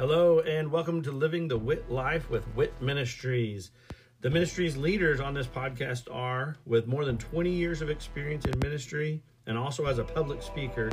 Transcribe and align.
Hello, 0.00 0.40
and 0.40 0.72
welcome 0.72 1.02
to 1.02 1.12
Living 1.12 1.46
the 1.46 1.58
Wit 1.58 1.90
Life 1.90 2.30
with 2.30 2.48
Wit 2.56 2.72
Ministries. 2.80 3.70
The 4.22 4.30
ministry's 4.30 4.74
leaders 4.74 5.20
on 5.20 5.34
this 5.34 5.46
podcast 5.46 6.04
are, 6.10 6.56
with 6.64 6.86
more 6.86 7.04
than 7.04 7.18
20 7.18 7.50
years 7.50 7.82
of 7.82 7.90
experience 7.90 8.46
in 8.46 8.58
ministry 8.60 9.22
and 9.46 9.58
also 9.58 9.84
as 9.84 9.98
a 9.98 10.04
public 10.04 10.40
speaker, 10.40 10.90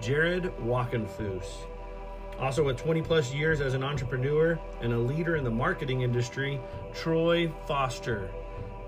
Jared 0.00 0.44
Wachenfuss. 0.60 1.44
Also, 2.40 2.64
with 2.64 2.78
20 2.78 3.02
plus 3.02 3.30
years 3.30 3.60
as 3.60 3.74
an 3.74 3.84
entrepreneur 3.84 4.58
and 4.80 4.94
a 4.94 4.98
leader 4.98 5.36
in 5.36 5.44
the 5.44 5.50
marketing 5.50 6.00
industry, 6.00 6.58
Troy 6.94 7.52
Foster. 7.66 8.30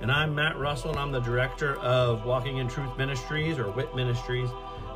And 0.00 0.10
I'm 0.10 0.34
Matt 0.34 0.56
Russell, 0.56 0.92
and 0.92 0.98
I'm 0.98 1.12
the 1.12 1.20
director 1.20 1.76
of 1.80 2.24
Walking 2.24 2.56
in 2.56 2.68
Truth 2.68 2.96
Ministries 2.96 3.58
or 3.58 3.70
WIT 3.70 3.94
Ministries. 3.94 4.48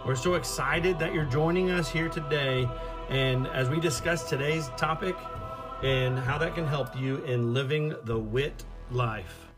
We're 0.07 0.17
so 0.17 0.35
excited 0.35 0.99
that 0.99 1.13
you're 1.15 1.27
joining 1.27 1.71
us 1.71 1.89
here 1.89 2.09
today 2.09 2.67
and 3.13 3.47
as 3.49 3.69
we 3.69 3.79
discuss 3.79 4.27
today's 4.27 4.71
topic 4.79 5.15
and 5.83 6.19
how 6.19 6.39
that 6.39 6.55
can 6.55 6.67
help 6.67 6.97
you 6.97 7.19
in 7.25 7.53
living 7.53 7.95
the 8.05 8.19
wit 8.19 8.65
life. 8.91 9.52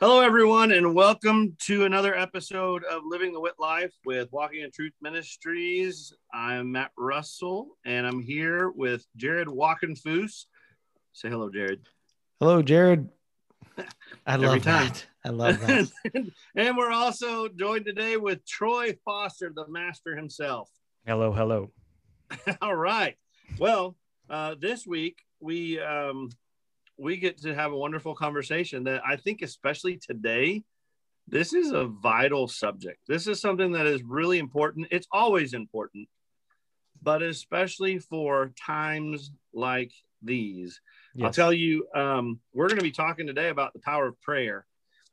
Hello, 0.00 0.20
everyone, 0.20 0.70
and 0.70 0.94
welcome 0.94 1.56
to 1.62 1.84
another 1.84 2.16
episode 2.16 2.84
of 2.84 3.02
Living 3.04 3.32
the 3.32 3.40
Wit 3.40 3.54
Life 3.58 3.92
with 4.04 4.28
Walking 4.30 4.60
in 4.60 4.70
Truth 4.70 4.92
Ministries. 5.02 6.12
I'm 6.32 6.70
Matt 6.70 6.92
Russell, 6.96 7.76
and 7.84 8.06
I'm 8.06 8.22
here 8.22 8.70
with 8.70 9.04
Jared 9.16 9.48
Wachenfuss. 9.48 10.44
Say 11.14 11.28
hello, 11.28 11.50
Jared. 11.50 11.80
Hello, 12.38 12.62
Jared. 12.62 13.08
I 13.76 14.34
Every 14.34 14.46
love 14.46 14.62
time. 14.62 14.86
that. 14.86 15.06
I 15.24 15.28
love 15.30 15.60
that. 15.62 15.90
and 16.54 16.76
we're 16.76 16.92
also 16.92 17.48
joined 17.48 17.84
today 17.84 18.16
with 18.16 18.46
Troy 18.46 18.96
Foster, 19.04 19.50
the 19.52 19.66
master 19.66 20.14
himself. 20.14 20.70
Hello, 21.08 21.32
hello. 21.32 21.72
All 22.62 22.76
right. 22.76 23.16
Well, 23.58 23.96
uh, 24.30 24.54
this 24.60 24.86
week 24.86 25.18
we 25.40 25.80
um, 25.80 26.30
we 26.98 27.16
get 27.16 27.38
to 27.42 27.54
have 27.54 27.72
a 27.72 27.76
wonderful 27.76 28.14
conversation 28.14 28.84
that 28.84 29.02
I 29.06 29.16
think, 29.16 29.42
especially 29.42 29.96
today, 29.98 30.64
this 31.28 31.52
is 31.52 31.72
a 31.72 31.84
vital 31.84 32.48
subject. 32.48 32.98
This 33.06 33.26
is 33.26 33.40
something 33.40 33.72
that 33.72 33.86
is 33.86 34.02
really 34.02 34.38
important. 34.38 34.88
It's 34.90 35.06
always 35.12 35.54
important, 35.54 36.08
but 37.02 37.22
especially 37.22 37.98
for 37.98 38.52
times 38.66 39.30
like 39.52 39.92
these. 40.22 40.80
I'll 41.22 41.32
tell 41.32 41.52
you, 41.52 41.86
um, 41.94 42.40
we're 42.52 42.68
going 42.68 42.78
to 42.78 42.84
be 42.84 42.90
talking 42.90 43.26
today 43.26 43.48
about 43.48 43.72
the 43.72 43.80
power 43.80 44.06
of 44.06 44.20
prayer, 44.20 44.66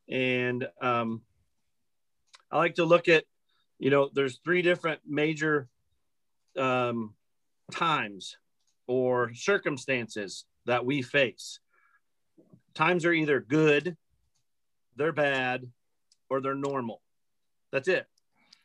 and 0.09 0.67
um, 0.81 1.22
I 2.52 2.58
like 2.58 2.75
to 2.75 2.86
look 2.86 3.08
at, 3.08 3.25
you 3.80 3.89
know, 3.89 4.09
there's 4.14 4.39
three 4.44 4.61
different 4.61 5.02
major 5.05 5.67
um, 6.58 7.14
times 7.72 8.38
or 8.88 9.33
circumstances 9.33 10.45
that 10.66 10.86
we 10.86 11.02
face. 11.02 11.59
Times 12.75 13.05
are 13.05 13.13
either 13.13 13.39
good, 13.39 13.97
they're 14.95 15.13
bad, 15.13 15.69
or 16.29 16.41
they're 16.41 16.55
normal. 16.55 17.01
That's 17.71 17.87
it. 17.87 18.07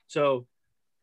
So, 0.08 0.46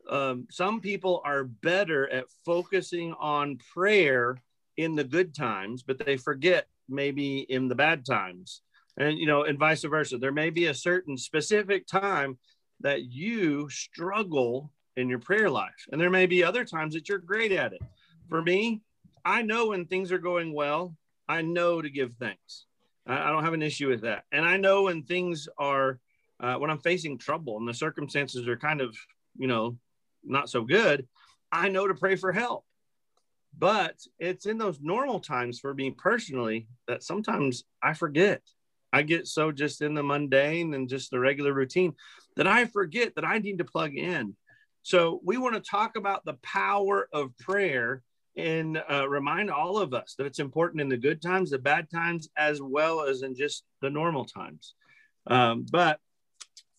um, 0.08 0.46
some 0.50 0.80
people 0.80 1.20
are 1.24 1.44
better 1.44 2.08
at 2.08 2.30
focusing 2.44 3.14
on 3.14 3.58
prayer 3.74 4.40
in 4.76 4.94
the 4.94 5.04
good 5.04 5.34
times, 5.34 5.82
but 5.82 5.98
they 5.98 6.16
forget 6.16 6.66
maybe 6.88 7.40
in 7.40 7.68
the 7.68 7.74
bad 7.74 8.06
times. 8.06 8.62
And, 8.96 9.18
you 9.18 9.26
know, 9.26 9.44
and 9.44 9.58
vice 9.58 9.84
versa. 9.84 10.18
There 10.18 10.32
may 10.32 10.50
be 10.50 10.66
a 10.66 10.74
certain 10.74 11.16
specific 11.16 11.86
time 11.86 12.38
that 12.80 13.04
you 13.04 13.68
struggle 13.68 14.72
in 14.96 15.08
your 15.08 15.18
prayer 15.18 15.50
life. 15.50 15.86
And 15.92 16.00
there 16.00 16.10
may 16.10 16.26
be 16.26 16.42
other 16.42 16.64
times 16.64 16.94
that 16.94 17.08
you're 17.08 17.18
great 17.18 17.52
at 17.52 17.72
it. 17.72 17.82
For 18.28 18.42
me, 18.42 18.82
I 19.24 19.42
know 19.42 19.68
when 19.68 19.86
things 19.86 20.10
are 20.10 20.18
going 20.18 20.52
well, 20.52 20.96
I 21.28 21.42
know 21.42 21.82
to 21.82 21.90
give 21.90 22.14
thanks. 22.14 22.66
I, 23.08 23.30
don't 23.30 23.44
have 23.44 23.54
an 23.54 23.62
issue 23.62 23.88
with 23.88 24.02
that. 24.02 24.24
And 24.32 24.44
I 24.44 24.56
know 24.58 24.84
when 24.84 25.02
things 25.02 25.48
are, 25.58 25.98
uh, 26.40 26.54
when 26.56 26.70
I'm 26.70 26.78
facing 26.78 27.18
trouble 27.18 27.56
and 27.56 27.66
the 27.66 27.74
circumstances 27.74 28.46
are 28.46 28.56
kind 28.56 28.80
of, 28.80 28.96
you 29.36 29.46
know, 29.48 29.78
not 30.24 30.50
so 30.50 30.62
good, 30.62 31.08
I 31.50 31.68
know 31.68 31.88
to 31.88 31.94
pray 31.94 32.16
for 32.16 32.32
help. 32.32 32.64
But 33.56 33.96
it's 34.18 34.46
in 34.46 34.58
those 34.58 34.80
normal 34.80 35.20
times 35.20 35.58
for 35.58 35.74
me 35.74 35.90
personally 35.90 36.68
that 36.86 37.02
sometimes 37.02 37.64
I 37.82 37.94
forget. 37.94 38.42
I 38.92 39.02
get 39.02 39.26
so 39.26 39.52
just 39.52 39.82
in 39.82 39.94
the 39.94 40.02
mundane 40.02 40.74
and 40.74 40.88
just 40.88 41.10
the 41.10 41.18
regular 41.18 41.52
routine 41.52 41.94
that 42.36 42.46
I 42.46 42.66
forget 42.66 43.14
that 43.16 43.24
I 43.24 43.38
need 43.38 43.58
to 43.58 43.64
plug 43.64 43.94
in. 43.94 44.36
So 44.82 45.20
we 45.24 45.38
want 45.38 45.54
to 45.54 45.60
talk 45.60 45.96
about 45.96 46.24
the 46.24 46.38
power 46.42 47.08
of 47.12 47.36
prayer 47.38 48.02
and 48.38 48.80
uh, 48.88 49.08
remind 49.08 49.50
all 49.50 49.78
of 49.78 49.92
us 49.92 50.14
that 50.16 50.24
it's 50.24 50.38
important 50.38 50.80
in 50.80 50.88
the 50.88 50.96
good 50.96 51.20
times, 51.20 51.50
the 51.50 51.58
bad 51.58 51.90
times, 51.90 52.28
as 52.36 52.62
well 52.62 53.02
as 53.02 53.22
in 53.22 53.34
just 53.34 53.64
the 53.82 53.90
normal 53.90 54.24
times. 54.24 54.74
Um, 55.26 55.66
but 55.70 55.98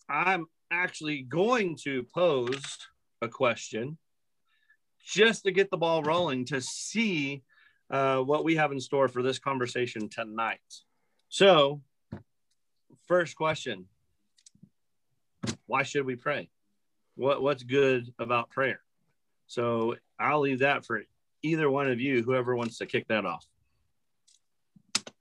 I'm 0.08 0.46
actually 0.72 1.24
going 1.24 1.78
to 1.84 2.04
pose 2.16 2.78
a 3.22 3.28
question 3.28 3.98
just 5.06 5.44
to 5.44 5.52
get 5.52 5.70
the 5.70 5.78
ball 5.78 6.02
rolling 6.02 6.46
to 6.46 6.62
see 6.62 7.44
uh, 7.92 8.20
what 8.20 8.46
we 8.46 8.56
have 8.56 8.72
in 8.72 8.80
store 8.80 9.10
for 9.10 9.22
this 9.22 9.38
conversation 9.38 10.08
tonight. 10.08 10.60
So, 11.28 11.82
first 13.06 13.36
question 13.36 13.88
Why 15.66 15.84
should 15.84 16.06
we 16.06 16.16
pray? 16.16 16.50
What, 17.16 17.42
what's 17.42 17.64
good 17.64 18.14
about 18.18 18.50
prayer? 18.50 18.80
So, 19.48 19.96
I'll 20.18 20.40
leave 20.40 20.60
that 20.60 20.86
for 20.86 21.02
either 21.42 21.70
one 21.70 21.90
of 21.90 22.00
you, 22.00 22.24
whoever 22.24 22.56
wants 22.56 22.78
to 22.80 22.86
kick 22.86 23.08
that 23.08 23.26
off. 23.26 23.46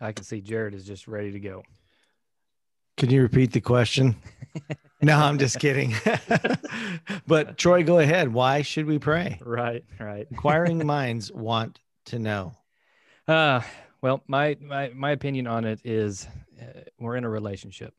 I 0.00 0.12
can 0.12 0.24
see 0.24 0.40
Jared 0.40 0.74
is 0.74 0.84
just 0.84 1.08
ready 1.08 1.32
to 1.32 1.40
go. 1.40 1.62
Can 2.96 3.10
you 3.10 3.22
repeat 3.22 3.52
the 3.52 3.60
question? 3.60 4.16
no, 5.02 5.16
I'm 5.16 5.38
just 5.38 5.58
kidding. 5.58 5.94
but 7.26 7.56
Troy, 7.56 7.84
go 7.84 7.98
ahead. 7.98 8.32
Why 8.32 8.62
should 8.62 8.86
we 8.86 8.98
pray? 8.98 9.38
Right, 9.40 9.84
right. 10.00 10.26
Inquiring 10.30 10.84
minds 10.86 11.30
want 11.32 11.78
to 12.06 12.18
know. 12.18 12.54
Uh, 13.26 13.60
well, 14.00 14.22
my 14.26 14.56
my 14.60 14.88
my 14.94 15.10
opinion 15.10 15.46
on 15.46 15.64
it 15.64 15.80
is 15.84 16.26
uh, 16.60 16.80
we're 16.98 17.16
in 17.16 17.24
a 17.24 17.30
relationship. 17.30 17.94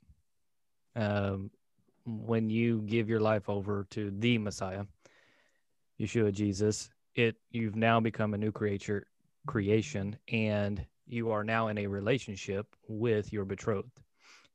Um, 0.95 1.51
when 2.05 2.49
you 2.49 2.81
give 2.81 3.09
your 3.09 3.19
life 3.19 3.47
over 3.49 3.85
to 3.91 4.11
the 4.11 4.37
Messiah, 4.37 4.85
Yeshua 5.99 6.33
Jesus, 6.33 6.89
it 7.19 7.35
you've 7.51 7.75
now 7.75 7.99
become 7.99 8.33
a 8.33 8.37
new 8.37 8.51
creature 8.51 9.07
creation, 9.47 10.17
and 10.31 10.85
you 11.07 11.31
are 11.31 11.43
now 11.43 11.67
in 11.67 11.77
a 11.77 11.87
relationship 11.87 12.75
with 12.87 13.33
your 13.33 13.45
betrothed. 13.45 13.99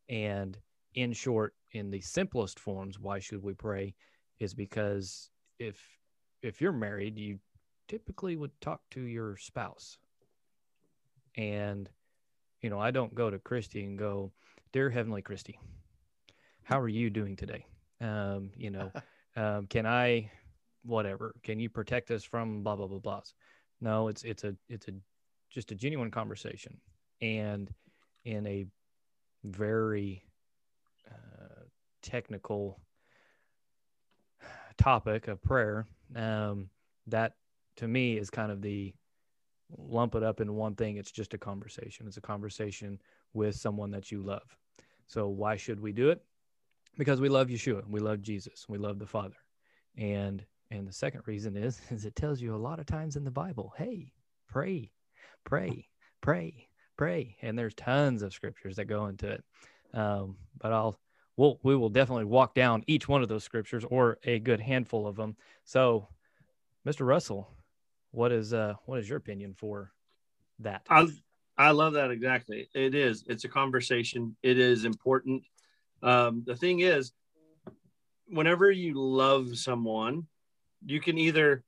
And 0.09 0.59
in 0.95 1.13
short, 1.13 1.55
in 1.73 1.91
the 1.91 2.01
simplest 2.01 2.59
forms, 2.59 2.99
why 2.99 3.19
should 3.19 3.43
we 3.43 3.55
pray? 3.55 3.95
Is 4.39 4.55
because 4.55 5.31
if 5.59 5.81
if 6.43 6.61
you're 6.61 6.73
married, 6.73 7.19
you 7.19 7.39
typically 7.89 8.37
would 8.37 8.59
talk 8.61 8.81
to 8.91 9.01
your 9.01 9.37
spouse. 9.37 9.99
And, 11.37 11.89
you 12.61 12.71
know, 12.71 12.79
I 12.79 12.91
don't 12.91 13.15
go 13.15 13.31
to 13.31 13.39
Christy 13.39 13.85
and 13.85 13.99
go, 13.99 14.33
Dear 14.73 14.91
Heavenly 14.91 15.23
Christy, 15.23 15.59
how 16.63 16.81
are 16.81 16.89
you 16.89 17.11
doing 17.11 17.37
today? 17.37 17.67
Um, 18.01 18.51
you 18.57 18.71
know, 18.71 18.93
um, 19.37 19.67
can 19.67 19.87
I, 19.87 20.31
whatever, 20.85 21.35
can 21.43 21.59
you 21.59 21.69
protect 21.69 22.11
us 22.11 22.25
from 22.25 22.63
blah, 22.63 22.77
blah, 22.77 22.87
blah, 22.87 22.99
blahs? 22.99 23.33
No, 23.81 24.09
it's, 24.09 24.23
it's 24.25 24.45
a, 24.45 24.55
it's 24.69 24.89
a, 24.89 24.93
just 25.51 25.73
a 25.73 25.75
genuine 25.75 26.11
conversation. 26.11 26.79
And 27.21 27.73
in 28.25 28.47
a 28.47 28.67
very 29.45 30.25
uh, 31.11 31.65
technical 32.03 32.81
topic 34.79 35.29
of 35.29 35.43
prayer, 35.43 35.87
um, 36.17 36.69
that 37.07 37.35
to 37.77 37.89
me 37.89 38.17
is 38.17 38.31
kind 38.31 38.51
of 38.51 38.63
the 38.63 38.95
lump 39.77 40.15
it 40.15 40.23
up 40.23 40.41
in 40.41 40.55
one 40.55 40.75
thing. 40.75 40.97
It's 40.97 41.11
just 41.11 41.35
a 41.35 41.39
conversation. 41.39 42.07
It's 42.07 42.17
a 42.17 42.23
conversation 42.23 42.99
with 43.33 43.57
someone 43.57 43.91
that 43.93 44.11
you 44.11 44.23
love. 44.23 44.57
So 45.07 45.29
why 45.29 45.57
should 45.57 45.81
we 45.81 45.93
do 45.93 46.11
it? 46.11 46.23
Because 46.97 47.21
we 47.21 47.29
love 47.29 47.49
Yeshua. 47.49 47.83
We 47.89 48.01
love 48.01 48.23
Jesus. 48.23 48.67
We 48.69 48.79
love 48.79 48.99
the 48.99 49.07
Father. 49.07 49.37
And 49.97 50.45
and 50.71 50.87
the 50.87 50.93
second 50.93 51.23
reason 51.27 51.57
is 51.57 51.81
is 51.91 52.05
it 52.05 52.17
tells 52.17 52.41
you 52.41 52.55
a 52.55 52.57
lot 52.57 52.81
of 52.81 52.87
times 52.87 53.17
in 53.17 53.25
the 53.25 53.31
Bible, 53.31 53.73
hey, 53.77 54.13
pray, 54.49 54.91
pray, 55.45 55.89
pray, 56.21 56.69
pray. 56.97 57.37
And 57.43 57.59
there's 57.59 57.75
tons 57.75 58.23
of 58.23 58.33
scriptures 58.33 58.77
that 58.77 58.87
go 58.87 59.07
into 59.07 59.29
it. 59.29 59.45
Um, 59.93 60.37
but 60.61 60.73
I'll 60.73 60.99
we'll 61.37 61.59
we 61.63 61.77
will 61.77 61.89
definitely 61.89 62.25
walk 62.25 62.55
down 62.55 62.85
each 62.87 63.09
one 63.09 63.23
of 63.23 63.29
those 63.29 63.45
scriptures 63.45 63.85
or 63.89 64.19
a 64.25 64.39
good 64.39 64.61
handful 64.61 65.07
of 65.07 65.17
them. 65.17 65.37
So 65.65 66.09
Mr. 66.87 67.07
Russell, 67.07 67.51
what 68.11 68.33
is 68.33 68.53
uh 68.53 68.75
what 68.87 68.99
is 68.99 69.09
your 69.09 69.19
opinion 69.19 69.55
for 69.55 69.93
that? 70.61 70.83
I 70.89 71.07
I 71.57 71.71
love 71.71 71.93
that 71.93 72.11
exactly. 72.11 72.69
It 72.75 72.95
is. 72.95 73.25
It's 73.29 73.45
a 73.45 73.49
conversation. 73.49 74.37
It 74.43 74.59
is 74.59 74.85
important. 74.85 75.45
Um, 76.03 76.43
the 76.45 76.57
thing 76.57 76.81
is, 76.81 77.13
whenever 78.27 78.71
you 78.71 78.95
love 78.95 79.57
someone, 79.57 80.27
you 80.85 81.01
can 81.01 81.19
either, 81.19 81.65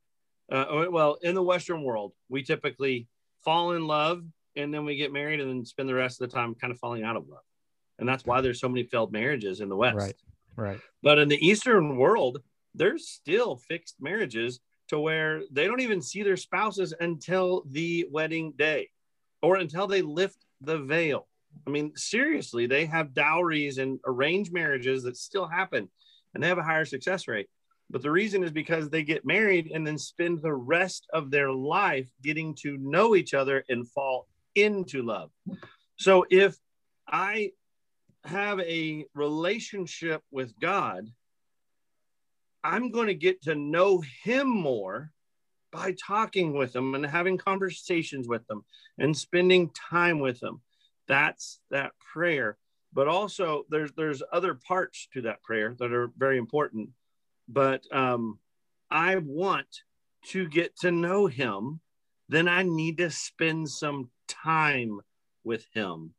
uh, 0.51 0.87
well, 0.91 1.19
in 1.23 1.35
the 1.35 1.43
Western 1.43 1.83
world, 1.83 2.13
we 2.29 2.43
typically 2.43 3.09
fall 3.45 3.73
in 3.73 3.87
love 3.87 4.23
and 4.57 4.73
then 4.73 4.85
we 4.85 4.97
get 4.97 5.13
married 5.13 5.41
and 5.41 5.51
then 5.51 5.65
spend 5.65 5.89
the 5.89 5.95
rest 5.95 6.21
of 6.21 6.29
the 6.29 6.35
time 6.35 6.55
kind 6.55 6.73
of 6.73 6.79
falling 6.79 7.05
out 7.05 7.17
of 7.17 7.29
love. 7.29 7.43
And 7.99 8.09
that's 8.09 8.25
why 8.25 8.41
there's 8.41 8.61
so 8.61 8.69
many 8.69 8.85
failed 8.85 9.13
marriages 9.13 9.61
in 9.61 9.69
the 9.69 9.77
West. 9.77 9.97
Right. 9.97 10.15
Right. 10.57 10.81
But 11.03 11.19
in 11.19 11.29
the 11.29 11.47
Eastern 11.47 11.97
world, 11.97 12.39
there's 12.75 13.09
still 13.09 13.57
fixed 13.57 13.97
marriages 14.01 14.61
to 14.89 14.99
where 14.99 15.43
they 15.51 15.67
don't 15.67 15.81
even 15.81 16.01
see 16.01 16.23
their 16.23 16.37
spouses 16.37 16.95
until 17.01 17.65
the 17.71 18.07
wedding 18.11 18.53
day 18.57 18.89
or 19.43 19.57
until 19.57 19.87
they 19.87 20.03
lift 20.03 20.45
the 20.61 20.79
veil. 20.79 21.27
I 21.67 21.71
mean, 21.71 21.93
seriously, 21.97 22.67
they 22.67 22.87
have 22.87 23.15
dowries 23.15 23.79
and 23.79 23.99
arranged 24.07 24.53
marriages 24.53 25.03
that 25.03 25.17
still 25.17 25.47
happen 25.47 25.89
and 26.35 26.43
they 26.43 26.49
have 26.49 26.59
a 26.59 26.63
higher 26.63 26.85
success 26.85 27.29
rate. 27.29 27.49
But 27.91 28.03
the 28.03 28.11
reason 28.11 28.43
is 28.43 28.51
because 28.51 28.91
they 28.91 29.03
get 29.03 29.25
married 29.25 29.71
and 29.73 29.87
then 29.87 29.99
spend 29.99 30.43
the 30.43 30.55
rest 30.55 31.07
of 31.13 31.31
their 31.31 31.53
life 31.53 32.11
getting 32.23 32.55
to 32.63 32.77
know 32.79 33.15
each 33.15 33.33
other 33.33 33.65
and 33.69 33.89
fall 33.89 34.27
into 34.55 35.03
love. 35.03 35.31
So 35.97 36.27
if 36.31 36.57
I 37.07 37.53
have 38.25 38.59
a 38.61 39.07
relationship 39.15 40.23
with 40.31 40.59
God, 40.59 41.07
I'm 42.65 42.91
going 42.91 43.07
to 43.07 43.15
get 43.15 43.43
to 43.43 43.55
know 43.55 44.03
Him 44.25 44.49
more 44.49 45.13
by 45.71 45.95
talking 46.05 46.53
with 46.55 46.75
Him 46.75 46.95
and 46.97 47.07
having 47.07 47.39
conversations 47.39 48.27
with 48.27 48.45
them 48.49 48.65
and 48.99 49.17
spending 49.17 49.71
time 49.71 50.19
with 50.19 50.41
them. 50.41 50.61
That's 51.07 51.61
that 51.71 51.93
prayer. 52.13 52.59
But 52.93 53.09
also, 53.09 53.65
there's 53.69 53.93
there's 53.93 54.23
other 54.33 54.55
parts 54.55 55.07
to 55.13 55.23
that 55.23 55.43
prayer 55.43 55.77
that 55.79 55.93
are 55.93 56.11
very 56.17 56.39
important. 56.39 56.91
But 57.49 57.85
um, 57.93 58.39
I 58.91 59.17
want 59.17 59.67
to 60.29 60.49
get 60.49 60.77
to 60.81 60.91
know 60.91 61.27
Him. 61.27 61.81
Then 62.29 62.49
I 62.49 62.63
need 62.63 62.99
to 62.99 63.11
spend 63.11 63.69
some 63.69 64.11
time 64.29 65.01
with 65.45 65.65
Him, 65.73 66.13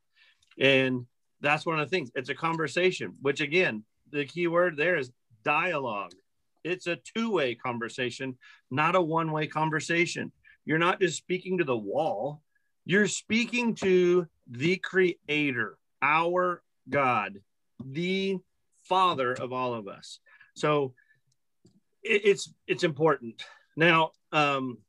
and 0.58 1.06
that's 1.42 1.66
one 1.66 1.80
of 1.80 1.90
the 1.90 1.96
things. 1.96 2.12
It's 2.16 2.30
a 2.30 2.36
conversation, 2.36 3.16
which 3.22 3.42
again, 3.42 3.84
the 4.12 4.26
key 4.26 4.48
word 4.48 4.78
there 4.78 4.96
is 4.96 5.12
dialogue. 5.44 6.14
It's 6.64 6.88
a 6.88 6.98
two 7.16 7.32
way 7.32 7.56
conversation, 7.56 8.38
not 8.72 8.96
a 8.96 9.02
one 9.02 9.32
way 9.32 9.48
conversation. 9.48 10.32
You're 10.66 10.78
not 10.78 11.00
just 11.00 11.18
speaking 11.18 11.58
to 11.58 11.64
the 11.64 11.78
wall, 11.78 12.42
you're 12.86 13.08
speaking 13.08 13.76
to 13.76 14.28
the 14.50 14.78
creator, 14.78 15.78
our 16.02 16.64
God, 16.90 17.40
the 17.84 18.38
father 18.84 19.34
of 19.34 19.52
all 19.52 19.74
of 19.74 19.88
us. 19.88 20.20
So 20.56 20.94
it, 22.08 22.22
it's 22.26 22.54
it's 22.68 22.84
important. 22.84 23.44
Now, 23.76 24.12
um, 24.32 24.80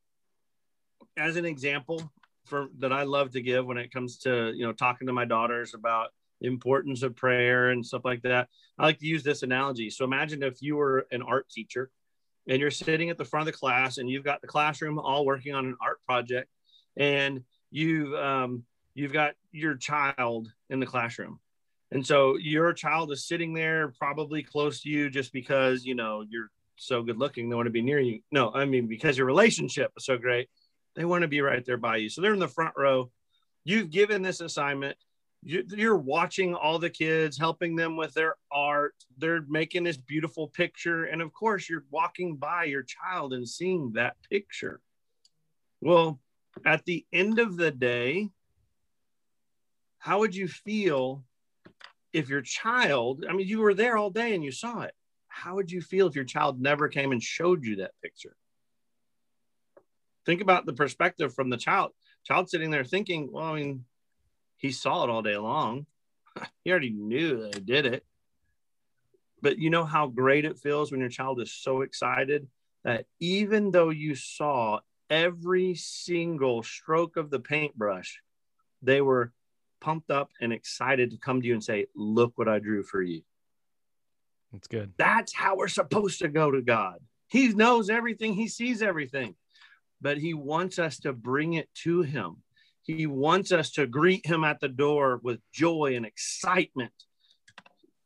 as 1.16 1.36
an 1.36 1.44
example 1.44 2.12
for 2.46 2.68
that 2.78 2.92
I 2.92 3.02
love 3.02 3.32
to 3.32 3.42
give 3.42 3.66
when 3.66 3.78
it 3.78 3.92
comes 3.92 4.18
to 4.18 4.52
you 4.54 4.66
know 4.66 4.72
talking 4.72 5.06
to 5.06 5.12
my 5.12 5.24
daughters 5.24 5.74
about 5.74 6.08
the 6.40 6.46
importance 6.46 7.02
of 7.02 7.16
prayer 7.16 7.70
and 7.70 7.84
stuff 7.84 8.04
like 8.04 8.22
that. 8.22 8.48
I 8.78 8.84
like 8.84 8.98
to 9.00 9.06
use 9.06 9.24
this 9.24 9.42
analogy. 9.42 9.90
So 9.90 10.04
imagine 10.04 10.42
if 10.42 10.62
you 10.62 10.76
were 10.76 11.06
an 11.10 11.20
art 11.22 11.48
teacher 11.50 11.90
and 12.48 12.60
you're 12.60 12.70
sitting 12.70 13.10
at 13.10 13.18
the 13.18 13.24
front 13.24 13.48
of 13.48 13.52
the 13.52 13.58
class 13.58 13.98
and 13.98 14.08
you've 14.08 14.24
got 14.24 14.40
the 14.40 14.46
classroom 14.46 15.00
all 15.00 15.26
working 15.26 15.54
on 15.54 15.66
an 15.66 15.76
art 15.82 15.98
project 16.06 16.48
and 16.96 17.42
you've 17.70 18.14
um, 18.14 18.64
you've 18.94 19.12
got 19.12 19.34
your 19.52 19.74
child 19.74 20.52
in 20.70 20.80
the 20.80 20.86
classroom 20.86 21.40
and 21.90 22.06
so 22.06 22.36
your 22.36 22.72
child 22.72 23.10
is 23.10 23.26
sitting 23.26 23.52
there 23.54 23.92
probably 23.98 24.42
close 24.42 24.82
to 24.82 24.88
you 24.88 25.10
just 25.10 25.32
because 25.32 25.84
you 25.84 25.94
know 25.94 26.24
you're 26.28 26.50
so 26.78 27.02
good 27.02 27.18
looking 27.18 27.48
they 27.48 27.56
want 27.56 27.66
to 27.66 27.70
be 27.70 27.82
near 27.82 28.00
you. 28.00 28.20
No 28.30 28.52
i 28.54 28.64
mean 28.64 28.86
because 28.86 29.18
your 29.18 29.26
relationship 29.26 29.92
is 29.96 30.04
so 30.04 30.16
great 30.16 30.48
they 30.94 31.04
want 31.04 31.22
to 31.22 31.28
be 31.28 31.40
right 31.40 31.64
there 31.64 31.76
by 31.76 31.96
you. 31.96 32.08
So 32.08 32.20
they're 32.20 32.32
in 32.32 32.40
the 32.40 32.48
front 32.48 32.74
row. 32.76 33.10
You've 33.64 33.90
given 33.90 34.20
this 34.20 34.40
assignment. 34.40 34.96
You're 35.44 35.96
watching 35.96 36.56
all 36.56 36.80
the 36.80 36.90
kids 36.90 37.38
helping 37.38 37.76
them 37.76 37.96
with 37.96 38.12
their 38.14 38.34
art. 38.50 38.96
They're 39.16 39.44
making 39.48 39.84
this 39.84 39.96
beautiful 39.96 40.48
picture. 40.48 41.04
And 41.04 41.22
of 41.22 41.32
course 41.32 41.68
you're 41.68 41.84
walking 41.90 42.34
by 42.34 42.64
your 42.64 42.82
child 42.82 43.32
and 43.32 43.48
seeing 43.48 43.92
that 43.92 44.16
picture. 44.28 44.80
Well 45.80 46.18
at 46.64 46.84
the 46.84 47.06
end 47.12 47.38
of 47.38 47.56
the 47.56 47.70
day 47.70 48.28
how 49.98 50.20
would 50.20 50.34
you 50.34 50.48
feel 50.48 51.24
if 52.12 52.28
your 52.28 52.40
child 52.40 53.24
i 53.28 53.32
mean 53.32 53.46
you 53.46 53.60
were 53.60 53.74
there 53.74 53.96
all 53.96 54.10
day 54.10 54.34
and 54.34 54.44
you 54.44 54.50
saw 54.50 54.80
it 54.80 54.94
how 55.28 55.54
would 55.54 55.70
you 55.70 55.80
feel 55.80 56.06
if 56.06 56.14
your 56.14 56.24
child 56.24 56.60
never 56.60 56.88
came 56.88 57.12
and 57.12 57.22
showed 57.22 57.64
you 57.64 57.76
that 57.76 57.92
picture 58.02 58.36
think 60.26 60.40
about 60.40 60.66
the 60.66 60.72
perspective 60.72 61.34
from 61.34 61.50
the 61.50 61.56
child 61.56 61.92
child 62.24 62.48
sitting 62.48 62.70
there 62.70 62.84
thinking 62.84 63.30
well 63.32 63.44
i 63.44 63.54
mean 63.54 63.84
he 64.58 64.72
saw 64.72 65.04
it 65.04 65.10
all 65.10 65.22
day 65.22 65.36
long. 65.36 65.86
he 66.64 66.70
already 66.70 66.90
knew 66.90 67.42
that 67.42 67.56
I 67.56 67.60
did 67.60 67.86
it. 67.86 68.04
But 69.40 69.58
you 69.58 69.70
know 69.70 69.84
how 69.84 70.08
great 70.08 70.44
it 70.44 70.58
feels 70.58 70.90
when 70.90 71.00
your 71.00 71.08
child 71.08 71.40
is 71.40 71.52
so 71.52 71.82
excited 71.82 72.48
that 72.84 73.06
even 73.20 73.70
though 73.70 73.90
you 73.90 74.16
saw 74.16 74.80
every 75.08 75.74
single 75.76 76.62
stroke 76.62 77.16
of 77.16 77.30
the 77.30 77.38
paintbrush, 77.38 78.20
they 78.82 79.00
were 79.00 79.32
pumped 79.80 80.10
up 80.10 80.30
and 80.40 80.52
excited 80.52 81.12
to 81.12 81.16
come 81.18 81.40
to 81.40 81.46
you 81.46 81.54
and 81.54 81.62
say, 81.62 81.86
Look 81.94 82.36
what 82.36 82.48
I 82.48 82.58
drew 82.58 82.82
for 82.82 83.00
you. 83.00 83.22
That's 84.52 84.68
good. 84.68 84.92
That's 84.96 85.34
how 85.34 85.56
we're 85.56 85.68
supposed 85.68 86.20
to 86.20 86.28
go 86.28 86.50
to 86.50 86.62
God. 86.62 86.98
He 87.28 87.48
knows 87.48 87.90
everything, 87.90 88.34
He 88.34 88.48
sees 88.48 88.82
everything, 88.82 89.34
but 90.00 90.18
He 90.18 90.34
wants 90.34 90.78
us 90.78 90.98
to 91.00 91.12
bring 91.12 91.54
it 91.54 91.68
to 91.82 92.02
Him. 92.02 92.42
He 92.88 93.06
wants 93.06 93.52
us 93.52 93.70
to 93.72 93.86
greet 93.86 94.24
him 94.24 94.44
at 94.44 94.60
the 94.60 94.68
door 94.68 95.20
with 95.22 95.40
joy 95.52 95.92
and 95.94 96.06
excitement. 96.06 96.92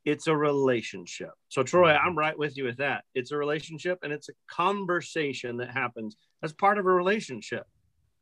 It's 0.03 0.27
a 0.27 0.35
relationship. 0.35 1.31
So, 1.47 1.63
Troy, 1.63 1.91
I'm 1.91 2.17
right 2.17 2.37
with 2.37 2.57
you 2.57 2.65
with 2.65 2.77
that. 2.77 3.05
It's 3.15 3.31
a 3.31 3.37
relationship 3.37 3.99
and 4.03 4.11
it's 4.11 4.27
a 4.27 4.33
conversation 4.49 5.55
that 5.57 5.71
happens 5.71 6.17
as 6.43 6.51
part 6.51 6.77
of 6.77 6.85
a 6.85 6.91
relationship. 6.91 7.65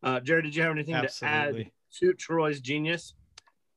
Uh, 0.03 0.19
Jared, 0.19 0.45
did 0.45 0.55
you 0.55 0.61
have 0.61 0.71
anything 0.71 0.93
Absolutely. 0.93 1.63
to 1.63 1.69
add 1.69 1.71
to 1.99 2.13
Troy's 2.13 2.61
genius? 2.61 3.15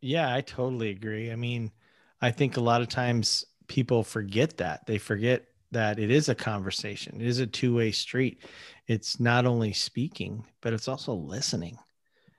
Yeah, 0.03 0.35
I 0.35 0.43
totally 0.43 0.91
agree. 0.91 1.33
I 1.33 1.37
mean, 1.37 1.73
I 2.21 2.33
think 2.33 2.59
a 2.59 2.61
lot 2.61 2.83
of 2.83 2.89
times 2.89 3.47
people 3.67 4.03
forget 4.03 4.57
that. 4.59 4.87
They 4.87 4.99
forget 4.99 5.45
that 5.71 5.99
it 5.99 6.11
is 6.11 6.29
a 6.29 6.35
conversation, 6.35 7.21
it 7.21 7.27
is 7.27 7.41
a 7.41 7.47
two 7.47 7.75
way 7.75 7.91
street. 7.91 8.43
It's 8.87 9.19
not 9.19 9.47
only 9.47 9.73
speaking, 9.73 10.45
but 10.61 10.73
it's 10.73 10.89
also 10.89 11.15
listening. 11.15 11.79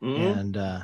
Mm-hmm. 0.01 0.39
And 0.39 0.58
uh, 0.58 0.79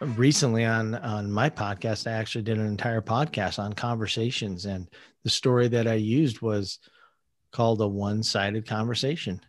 recently 0.00 0.64
on 0.64 0.94
on 0.96 1.30
my 1.30 1.50
podcast, 1.50 2.06
I 2.06 2.12
actually 2.12 2.42
did 2.42 2.58
an 2.58 2.66
entire 2.66 3.00
podcast 3.00 3.58
on 3.58 3.72
conversations, 3.72 4.66
and 4.66 4.88
the 5.24 5.30
story 5.30 5.68
that 5.68 5.86
I 5.88 5.94
used 5.94 6.40
was 6.40 6.78
called 7.50 7.80
a 7.80 7.88
one 7.88 8.22
sided 8.22 8.66
conversation, 8.66 9.40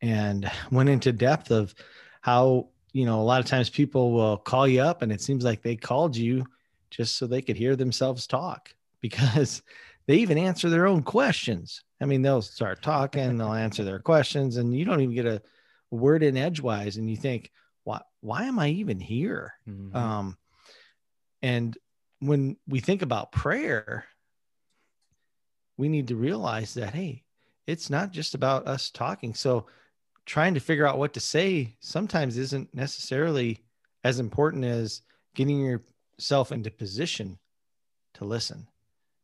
and 0.00 0.50
went 0.70 0.88
into 0.88 1.12
depth 1.12 1.50
of 1.50 1.74
how 2.20 2.68
you 2.92 3.04
know 3.04 3.20
a 3.20 3.22
lot 3.22 3.40
of 3.40 3.46
times 3.46 3.70
people 3.70 4.12
will 4.12 4.36
call 4.36 4.68
you 4.68 4.82
up, 4.82 5.02
and 5.02 5.10
it 5.10 5.20
seems 5.20 5.44
like 5.44 5.62
they 5.62 5.76
called 5.76 6.16
you 6.16 6.46
just 6.90 7.16
so 7.16 7.26
they 7.26 7.42
could 7.42 7.56
hear 7.56 7.76
themselves 7.76 8.26
talk 8.26 8.74
because 9.00 9.62
they 10.06 10.16
even 10.16 10.38
answer 10.38 10.70
their 10.70 10.86
own 10.86 11.02
questions. 11.02 11.82
I 12.00 12.06
mean, 12.06 12.22
they'll 12.22 12.42
start 12.42 12.82
talking, 12.82 13.36
they'll 13.36 13.52
answer 13.52 13.84
their 13.84 13.98
questions, 13.98 14.56
and 14.56 14.74
you 14.74 14.84
don't 14.84 15.00
even 15.00 15.14
get 15.14 15.26
a 15.26 15.42
word 15.90 16.22
in 16.22 16.36
edgewise, 16.36 16.96
and 16.96 17.10
you 17.10 17.16
think, 17.16 17.50
why 17.84 18.00
why 18.20 18.44
am 18.44 18.58
I 18.58 18.68
even 18.68 19.00
here? 19.00 19.54
Mm-hmm. 19.68 19.96
Um, 19.96 20.38
and 21.42 21.76
when 22.20 22.56
we 22.68 22.80
think 22.80 23.02
about 23.02 23.32
prayer, 23.32 24.04
we 25.76 25.88
need 25.88 26.08
to 26.08 26.16
realize 26.16 26.74
that 26.74 26.94
hey, 26.94 27.24
it's 27.66 27.90
not 27.90 28.12
just 28.12 28.34
about 28.34 28.66
us 28.66 28.90
talking. 28.90 29.34
So 29.34 29.66
trying 30.26 30.54
to 30.54 30.60
figure 30.60 30.86
out 30.86 30.98
what 30.98 31.14
to 31.14 31.20
say 31.20 31.76
sometimes 31.80 32.36
isn't 32.36 32.74
necessarily 32.74 33.64
as 34.04 34.18
important 34.18 34.64
as 34.64 35.02
getting 35.34 35.60
yourself 35.60 36.52
into 36.52 36.70
position 36.70 37.38
to 38.14 38.24
listen. 38.24 38.66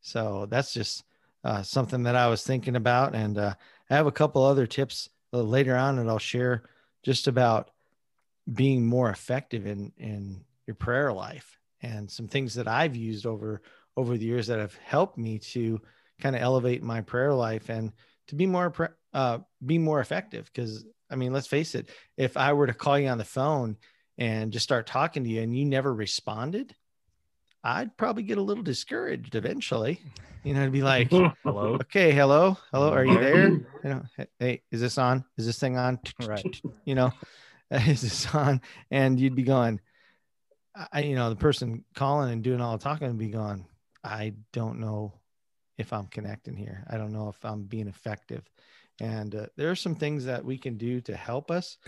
So 0.07 0.47
that's 0.49 0.73
just 0.73 1.03
uh, 1.43 1.63
something 1.63 2.05
that 2.05 2.15
I 2.15 2.29
was 2.29 2.45
thinking 2.45 2.77
about, 2.77 3.17
and 3.17 3.37
uh, 3.37 3.55
I 3.91 3.95
have 3.97 4.07
a 4.07 4.13
couple 4.13 4.45
other 4.45 4.65
tips 4.65 5.09
uh, 5.33 5.43
later 5.43 5.75
on 5.75 5.97
that 5.97 6.09
I'll 6.09 6.21
share 6.21 6.63
just 7.03 7.27
about 7.27 7.73
being 8.55 8.87
more 8.87 9.11
effective 9.11 9.67
in 9.67 9.93
in 9.99 10.45
your 10.65 10.77
prayer 10.77 11.13
life 11.13 11.59
and 11.83 12.09
some 12.09 12.29
things 12.29 12.55
that 12.55 12.69
I've 12.69 12.95
used 12.95 13.27
over 13.27 13.63
over 13.97 14.17
the 14.17 14.25
years 14.25 14.47
that 14.47 14.61
have 14.61 14.77
helped 14.77 15.19
me 15.19 15.41
to 15.41 15.81
kind 16.21 16.37
of 16.37 16.43
elevate 16.43 16.85
my 16.85 17.01
prayer 17.01 17.35
life 17.35 17.69
and 17.69 17.93
to 18.29 18.37
be 18.37 18.47
more 18.47 18.97
uh, 19.13 19.39
be 19.65 19.79
more 19.79 19.99
effective. 19.99 20.49
Because 20.55 20.85
I 21.11 21.17
mean, 21.17 21.33
let's 21.33 21.49
face 21.49 21.75
it, 21.75 21.91
if 22.17 22.37
I 22.37 22.53
were 22.53 22.69
to 22.69 22.75
call 22.75 22.97
you 22.97 23.09
on 23.09 23.19
the 23.19 23.25
phone 23.25 23.77
and 24.19 24.53
just 24.53 24.63
start 24.63 24.87
talking 24.87 25.25
to 25.25 25.31
you 25.31 25.43
and 25.43 25.57
you 25.57 25.65
never 25.65 25.93
responded, 25.93 26.77
I'd 27.67 27.97
probably 27.97 28.23
get 28.23 28.39
a 28.39 28.43
little 28.43 28.63
discouraged 28.63 29.35
eventually. 29.35 30.01
You 30.45 30.55
know, 30.55 30.65
to 30.65 30.71
be 30.71 30.83
like, 30.83 31.11
Hello. 31.43 31.75
okay, 31.83 32.13
hello, 32.13 32.57
hello, 32.71 32.93
are 32.93 33.05
you 33.05 33.19
there? 33.19 33.49
You 33.85 33.91
know, 33.91 34.03
hey, 34.39 34.63
is 34.71 34.81
this 34.81 34.99
on? 34.99 35.25
Is 35.37 35.47
this 35.47 35.59
thing 35.59 35.77
on? 35.77 35.99
Right. 36.27 36.61
You 36.85 36.95
know, 36.95 37.13
is 37.71 38.03
this 38.03 38.33
on? 38.33 38.61
And 38.93 39.19
you'd 39.19 39.35
be 39.35 39.43
going, 39.43 39.81
I, 40.93 41.01
you 41.01 41.17
know, 41.17 41.29
the 41.29 41.37
person 41.37 41.85
calling 41.95 42.33
and 42.33 42.43
doing 42.43 42.61
all 42.61 42.77
the 42.77 42.85
talking 42.85 43.09
would 43.09 43.19
be 43.19 43.29
going, 43.29 43.67
I 44.05 44.35
don't 44.53 44.79
know 44.79 45.15
if 45.77 45.93
I'm 45.93 46.07
connecting 46.07 46.57
here. 46.57 46.85
I 46.89 46.97
don't 46.97 47.13
know 47.13 47.29
if 47.29 47.45
I'm 47.45 47.65
being 47.65 47.89
effective. 47.89 48.43
And 49.01 49.35
uh, 49.35 49.47
there 49.57 49.73
are 49.73 49.77
some 49.77 49.97
things 49.97 50.25
that 50.27 50.45
we 50.45 50.57
can 50.57 50.77
do 50.77 51.01
to 51.03 51.17
help 51.17 51.51
us. 51.51 51.79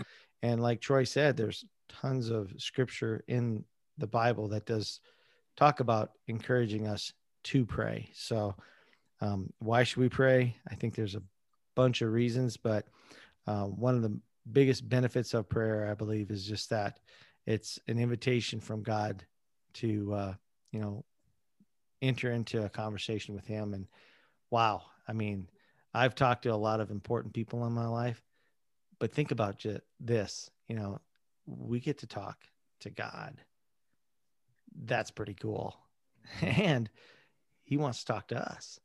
And 0.41 0.61
like 0.61 0.81
Troy 0.81 1.05
said, 1.05 1.37
there's 1.37 1.63
tons 1.87 2.29
of 2.29 2.51
scripture 2.57 3.23
in 3.29 3.63
the 3.97 4.07
Bible 4.07 4.49
that 4.49 4.65
does 4.65 4.99
talk 5.59 5.81
about 5.81 6.11
encouraging 6.27 6.87
us 6.87 7.11
to 7.43 7.65
pray. 7.65 8.09
So, 8.13 8.55
um, 9.19 9.51
why 9.59 9.83
should 9.83 9.99
we 9.99 10.07
pray? 10.07 10.55
I 10.71 10.75
think 10.75 10.95
there's 10.95 11.15
a 11.15 11.23
bunch 11.75 12.01
of 12.01 12.13
reasons, 12.13 12.55
but 12.55 12.85
uh, 13.45 13.65
one 13.65 13.95
of 13.95 14.01
the 14.01 14.17
biggest 14.49 14.87
benefits 14.87 15.33
of 15.33 15.49
prayer, 15.49 15.89
I 15.91 15.95
believe, 15.95 16.31
is 16.31 16.45
just 16.45 16.69
that 16.69 17.01
it's 17.45 17.77
an 17.89 17.99
invitation 17.99 18.61
from 18.61 18.83
God 18.83 19.25
to, 19.75 20.13
uh, 20.13 20.33
you 20.71 20.79
know, 20.79 21.03
enter 22.01 22.31
into 22.31 22.63
a 22.63 22.69
conversation 22.69 23.35
with 23.35 23.45
Him. 23.45 23.73
And 23.73 23.87
wow, 24.51 24.83
I 25.09 25.11
mean, 25.11 25.49
I've 25.93 26.15
talked 26.15 26.43
to 26.43 26.53
a 26.53 26.55
lot 26.55 26.79
of 26.79 26.89
important 26.89 27.33
people 27.33 27.65
in 27.65 27.73
my 27.73 27.87
life, 27.87 28.23
but 28.97 29.11
think 29.11 29.31
about 29.31 29.65
this, 29.99 30.49
you 30.69 30.75
know, 30.77 31.01
we 31.45 31.81
get 31.81 31.97
to 31.97 32.07
talk 32.07 32.37
to 32.79 32.89
God. 32.89 33.41
That's 34.85 35.11
pretty 35.11 35.33
cool. 35.33 35.75
And 36.41 36.89
he 37.63 37.77
wants 37.77 37.99
to 37.99 38.05
talk 38.05 38.27
to 38.29 38.37
us. 38.37 38.79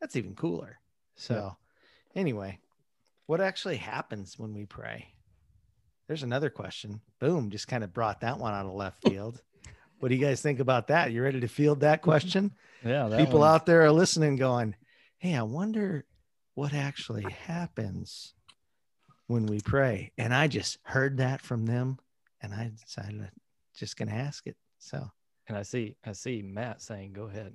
That's 0.00 0.16
even 0.16 0.34
cooler. 0.34 0.78
So, 1.16 1.34
yeah. 1.34 2.20
anyway, 2.20 2.58
what 3.26 3.40
actually 3.40 3.76
happens 3.76 4.38
when 4.38 4.54
we 4.54 4.64
pray? 4.64 5.08
There's 6.06 6.22
another 6.22 6.50
question. 6.50 7.00
Boom, 7.20 7.50
just 7.50 7.68
kind 7.68 7.84
of 7.84 7.92
brought 7.92 8.20
that 8.20 8.38
one 8.38 8.54
out 8.54 8.66
of 8.66 8.72
left 8.74 9.02
field. 9.08 9.42
what 9.98 10.08
do 10.08 10.14
you 10.14 10.24
guys 10.24 10.40
think 10.40 10.60
about 10.60 10.88
that? 10.88 11.12
You 11.12 11.22
ready 11.22 11.40
to 11.40 11.48
field 11.48 11.80
that 11.80 12.02
question? 12.02 12.52
Yeah. 12.84 13.08
That 13.08 13.18
People 13.18 13.42
out 13.42 13.66
there 13.66 13.82
are 13.82 13.90
listening, 13.90 14.36
going, 14.36 14.76
Hey, 15.18 15.34
I 15.34 15.42
wonder 15.42 16.06
what 16.54 16.72
actually 16.72 17.26
happens 17.44 18.34
when 19.26 19.46
we 19.46 19.58
pray. 19.60 20.12
And 20.16 20.32
I 20.32 20.46
just 20.46 20.78
heard 20.84 21.16
that 21.16 21.40
from 21.40 21.66
them 21.66 21.98
and 22.40 22.54
I 22.54 22.70
decided 22.80 23.18
to 23.22 23.30
just 23.76 23.96
going 23.96 24.08
to 24.10 24.14
ask 24.14 24.46
it. 24.46 24.56
So, 24.78 25.10
and 25.48 25.56
I 25.56 25.62
see, 25.62 25.96
I 26.04 26.12
see 26.12 26.42
Matt 26.42 26.80
saying, 26.82 27.12
go 27.12 27.24
ahead 27.24 27.54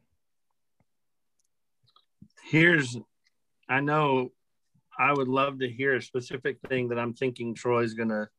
here's 2.43 2.97
I 3.69 3.79
know 3.79 4.31
I 4.97 5.11
would 5.13 5.27
love 5.27 5.59
to 5.59 5.69
hear 5.69 5.95
a 5.95 6.01
specific 6.01 6.59
thing 6.69 6.89
that 6.89 6.99
I'm 6.99 7.13
thinking 7.13 7.55
Troy's 7.55 7.93
gonna 7.93 8.29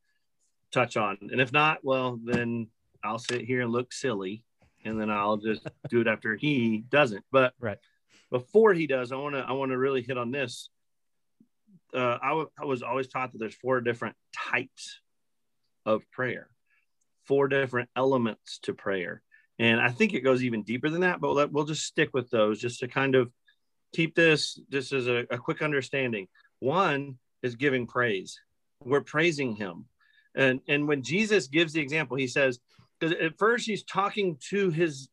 touch 0.71 0.95
on. 0.95 1.17
And 1.31 1.41
if 1.41 1.51
not, 1.51 1.79
well 1.83 2.19
then 2.23 2.67
I'll 3.03 3.19
sit 3.19 3.41
here 3.41 3.61
and 3.61 3.71
look 3.71 3.91
silly 3.91 4.43
and 4.85 4.99
then 4.99 5.09
I'll 5.09 5.37
just 5.37 5.67
do 5.89 6.01
it 6.01 6.07
after 6.07 6.35
he 6.35 6.85
doesn't. 6.89 7.25
But 7.31 7.53
right 7.59 7.77
before 8.31 8.73
he 8.73 8.87
does, 8.87 9.11
I 9.11 9.17
wanna 9.17 9.39
I 9.39 9.53
wanna 9.53 9.77
really 9.77 10.01
hit 10.01 10.17
on 10.17 10.31
this. 10.31 10.69
Uh, 11.93 12.17
I, 12.21 12.29
w- 12.29 12.49
I 12.59 12.65
was 12.65 12.83
always 12.83 13.07
taught 13.07 13.31
that 13.31 13.37
there's 13.37 13.55
four 13.55 13.79
different 13.79 14.15
types 14.51 14.99
of 15.85 16.01
prayer, 16.11 16.49
four 17.27 17.47
different 17.47 17.89
elements 17.95 18.59
to 18.63 18.73
prayer. 18.73 19.21
And 19.57 19.79
I 19.79 19.89
think 19.89 20.13
it 20.13 20.21
goes 20.21 20.43
even 20.43 20.63
deeper 20.63 20.89
than 20.89 21.01
that, 21.01 21.21
but 21.21 21.51
we'll 21.51 21.65
just 21.65 21.85
stick 21.85 22.09
with 22.13 22.29
those 22.29 22.59
just 22.59 22.79
to 22.81 22.87
kind 22.87 23.15
of 23.15 23.31
keep 23.93 24.15
this 24.15 24.59
just 24.69 24.91
as 24.91 25.07
a, 25.07 25.25
a 25.31 25.37
quick 25.37 25.61
understanding. 25.61 26.27
One 26.59 27.17
is 27.41 27.55
giving 27.55 27.87
praise. 27.87 28.39
We're 28.83 29.01
praising 29.01 29.55
him. 29.55 29.85
And, 30.35 30.59
and 30.67 30.87
when 30.87 31.01
Jesus 31.01 31.47
gives 31.47 31.71
the 31.71 31.81
example, 31.81 32.17
he 32.17 32.27
says, 32.27 32.59
because 32.99 33.15
at 33.21 33.37
first 33.37 33.65
he's 33.65 33.83
talking 33.83 34.37
to 34.49 34.69
his 34.69 35.09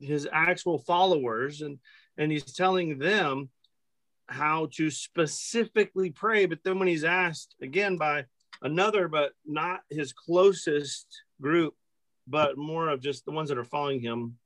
his 0.00 0.28
actual 0.30 0.78
followers 0.78 1.62
and 1.62 1.78
and 2.18 2.30
he's 2.30 2.52
telling 2.52 2.98
them 2.98 3.48
how 4.28 4.68
to 4.72 4.90
specifically 4.90 6.10
pray 6.10 6.46
but 6.46 6.58
then 6.64 6.78
when 6.78 6.88
he's 6.88 7.04
asked 7.04 7.54
again 7.62 7.96
by 7.96 8.24
another 8.62 9.08
but 9.08 9.32
not 9.44 9.80
his 9.90 10.12
closest 10.12 11.06
group 11.40 11.74
but 12.26 12.56
more 12.56 12.88
of 12.88 13.00
just 13.00 13.24
the 13.24 13.30
ones 13.30 13.48
that 13.48 13.58
are 13.58 13.64
following 13.64 14.00
him 14.00 14.36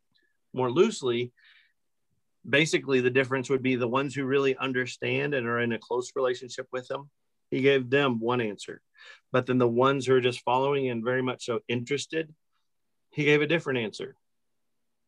more 0.52 0.70
loosely. 0.70 1.32
Basically 2.48 3.00
the 3.00 3.10
difference 3.10 3.48
would 3.48 3.62
be 3.62 3.76
the 3.76 3.88
ones 3.88 4.14
who 4.14 4.24
really 4.24 4.56
understand 4.56 5.34
and 5.34 5.46
are 5.46 5.60
in 5.60 5.72
a 5.72 5.78
close 5.78 6.12
relationship 6.14 6.66
with 6.72 6.90
him. 6.90 7.08
He 7.50 7.62
gave 7.62 7.90
them 7.90 8.20
one 8.20 8.40
answer. 8.40 8.82
But 9.32 9.46
then 9.46 9.58
the 9.58 9.68
ones 9.68 10.06
who 10.06 10.14
are 10.14 10.20
just 10.20 10.42
following 10.42 10.90
and 10.90 11.04
very 11.04 11.22
much 11.22 11.46
so 11.46 11.60
interested 11.68 12.34
he 13.12 13.24
gave 13.24 13.42
a 13.42 13.46
different 13.46 13.80
answer. 13.80 14.14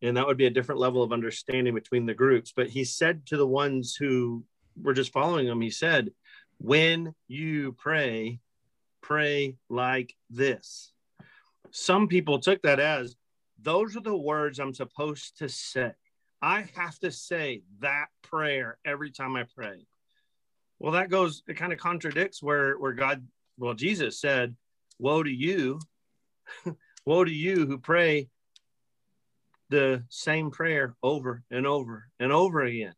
And 0.02 0.16
that 0.16 0.26
would 0.26 0.36
be 0.36 0.46
a 0.46 0.50
different 0.50 0.80
level 0.80 1.02
of 1.02 1.12
understanding 1.12 1.74
between 1.74 2.06
the 2.06 2.14
groups. 2.14 2.52
But 2.54 2.68
he 2.68 2.82
said 2.82 3.24
to 3.26 3.36
the 3.36 3.46
ones 3.46 3.94
who 3.94 4.44
were 4.80 4.94
just 4.94 5.12
following 5.12 5.46
him 5.46 5.60
he 5.60 5.70
said 5.70 6.10
when 6.58 7.14
you 7.28 7.72
pray 7.72 8.40
pray 9.02 9.56
like 9.68 10.14
this 10.30 10.92
some 11.70 12.08
people 12.08 12.38
took 12.38 12.62
that 12.62 12.80
as 12.80 13.16
those 13.60 13.96
are 13.96 14.00
the 14.00 14.16
words 14.16 14.58
i'm 14.58 14.74
supposed 14.74 15.38
to 15.38 15.48
say 15.48 15.92
I 16.42 16.68
have 16.74 16.98
to 16.98 17.12
say 17.12 17.62
that 17.80 18.06
prayer 18.22 18.76
every 18.84 19.12
time 19.12 19.36
I 19.36 19.44
pray. 19.54 19.86
Well, 20.80 20.92
that 20.92 21.08
goes, 21.08 21.44
it 21.46 21.56
kind 21.56 21.72
of 21.72 21.78
contradicts 21.78 22.42
where, 22.42 22.76
where 22.76 22.92
God, 22.92 23.24
well, 23.56 23.74
Jesus 23.74 24.20
said, 24.20 24.56
Woe 24.98 25.22
to 25.22 25.30
you, 25.30 25.78
woe 27.06 27.24
to 27.24 27.30
you 27.30 27.66
who 27.66 27.78
pray 27.78 28.28
the 29.70 30.02
same 30.08 30.50
prayer 30.50 30.96
over 31.00 31.44
and 31.50 31.64
over 31.64 32.08
and 32.18 32.32
over 32.32 32.62
again. 32.62 32.94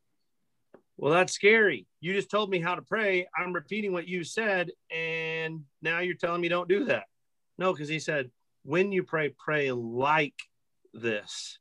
Well, 0.96 1.12
that's 1.12 1.32
scary. 1.32 1.86
You 2.00 2.12
just 2.12 2.30
told 2.30 2.50
me 2.50 2.60
how 2.60 2.74
to 2.74 2.82
pray. 2.82 3.26
I'm 3.36 3.52
repeating 3.52 3.92
what 3.92 4.06
you 4.06 4.22
said, 4.22 4.70
and 4.94 5.64
now 5.82 5.98
you're 5.98 6.14
telling 6.14 6.40
me 6.40 6.48
don't 6.48 6.68
do 6.68 6.84
that. 6.84 7.04
No, 7.58 7.72
because 7.72 7.88
he 7.88 7.98
said, 7.98 8.30
when 8.64 8.92
you 8.92 9.02
pray, 9.02 9.34
pray 9.36 9.72
like 9.72 10.40
this, 10.92 11.58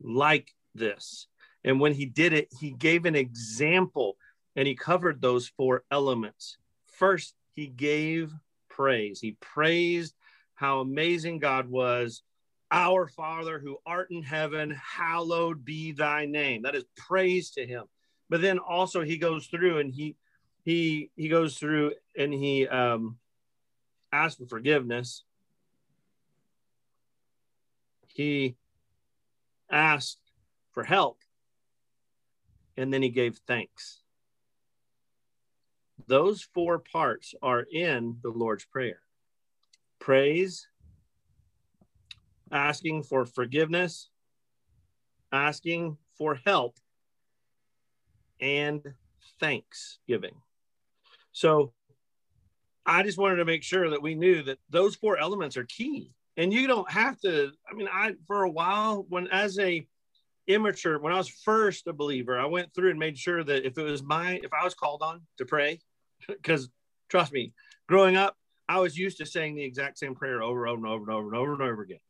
like 0.00 0.54
this. 0.74 1.26
And 1.62 1.80
when 1.80 1.94
he 1.94 2.06
did 2.06 2.32
it, 2.32 2.48
he 2.60 2.70
gave 2.70 3.06
an 3.06 3.16
example 3.16 4.16
and 4.56 4.66
he 4.66 4.74
covered 4.74 5.20
those 5.20 5.48
four 5.56 5.84
elements. 5.90 6.56
First, 6.86 7.34
he 7.52 7.66
gave 7.66 8.32
praise. 8.68 9.20
He 9.20 9.36
praised 9.40 10.14
how 10.54 10.80
amazing 10.80 11.38
God 11.38 11.68
was. 11.68 12.22
Our 12.70 13.08
Father 13.08 13.58
who 13.58 13.78
art 13.86 14.10
in 14.10 14.22
heaven, 14.22 14.76
hallowed 14.96 15.64
be 15.64 15.92
thy 15.92 16.26
name. 16.26 16.62
That 16.62 16.74
is 16.74 16.84
praise 16.96 17.50
to 17.52 17.66
him. 17.66 17.84
But 18.28 18.40
then 18.40 18.58
also 18.58 19.02
he 19.02 19.16
goes 19.16 19.46
through 19.46 19.78
and 19.78 19.92
he 19.92 20.16
he 20.64 21.10
he 21.16 21.28
goes 21.28 21.58
through 21.58 21.92
and 22.16 22.32
he 22.32 22.66
um 22.66 23.18
asks 24.12 24.38
for 24.38 24.46
forgiveness. 24.46 25.24
He 28.06 28.56
asked 29.70 30.20
for 30.72 30.84
help. 30.84 31.18
And 32.76 32.92
then 32.92 33.02
he 33.02 33.08
gave 33.08 33.40
thanks. 33.46 34.00
Those 36.06 36.42
four 36.42 36.78
parts 36.78 37.34
are 37.40 37.60
in 37.60 38.18
the 38.22 38.30
Lord's 38.30 38.64
Prayer 38.64 39.00
praise, 40.04 40.68
asking 42.52 43.02
for 43.02 43.24
forgiveness, 43.24 44.10
asking 45.32 45.96
for 46.18 46.34
help, 46.44 46.76
and 48.40 48.82
thanksgiving. 49.40 50.34
So 51.32 51.72
I 52.86 53.02
just 53.02 53.18
wanted 53.18 53.36
to 53.36 53.44
make 53.44 53.62
sure 53.62 53.90
that 53.90 54.02
we 54.02 54.14
knew 54.14 54.42
that 54.42 54.58
those 54.70 54.94
four 54.96 55.18
elements 55.18 55.56
are 55.56 55.64
key. 55.64 56.12
And 56.36 56.52
you 56.52 56.66
don't 56.66 56.90
have 56.90 57.18
to, 57.20 57.52
I 57.70 57.74
mean, 57.74 57.88
I, 57.90 58.14
for 58.26 58.42
a 58.42 58.50
while, 58.50 59.06
when 59.08 59.28
as 59.28 59.58
a 59.58 59.86
immature 60.46 60.98
when 60.98 61.12
i 61.12 61.16
was 61.16 61.28
first 61.28 61.86
a 61.86 61.92
believer 61.92 62.38
i 62.38 62.44
went 62.44 62.72
through 62.74 62.90
and 62.90 62.98
made 62.98 63.18
sure 63.18 63.42
that 63.42 63.66
if 63.66 63.78
it 63.78 63.82
was 63.82 64.02
my 64.02 64.38
if 64.42 64.52
i 64.52 64.62
was 64.62 64.74
called 64.74 65.02
on 65.02 65.22
to 65.38 65.44
pray 65.44 65.78
because 66.28 66.68
trust 67.08 67.32
me 67.32 67.52
growing 67.88 68.16
up 68.16 68.36
i 68.68 68.78
was 68.78 68.96
used 68.96 69.18
to 69.18 69.26
saying 69.26 69.54
the 69.54 69.62
exact 69.62 69.98
same 69.98 70.14
prayer 70.14 70.42
over 70.42 70.66
and 70.66 70.86
over 70.86 71.02
and 71.02 71.10
over 71.10 71.28
and 71.28 71.36
over 71.36 71.52
and 71.54 71.62
over 71.62 71.82
again 71.82 72.00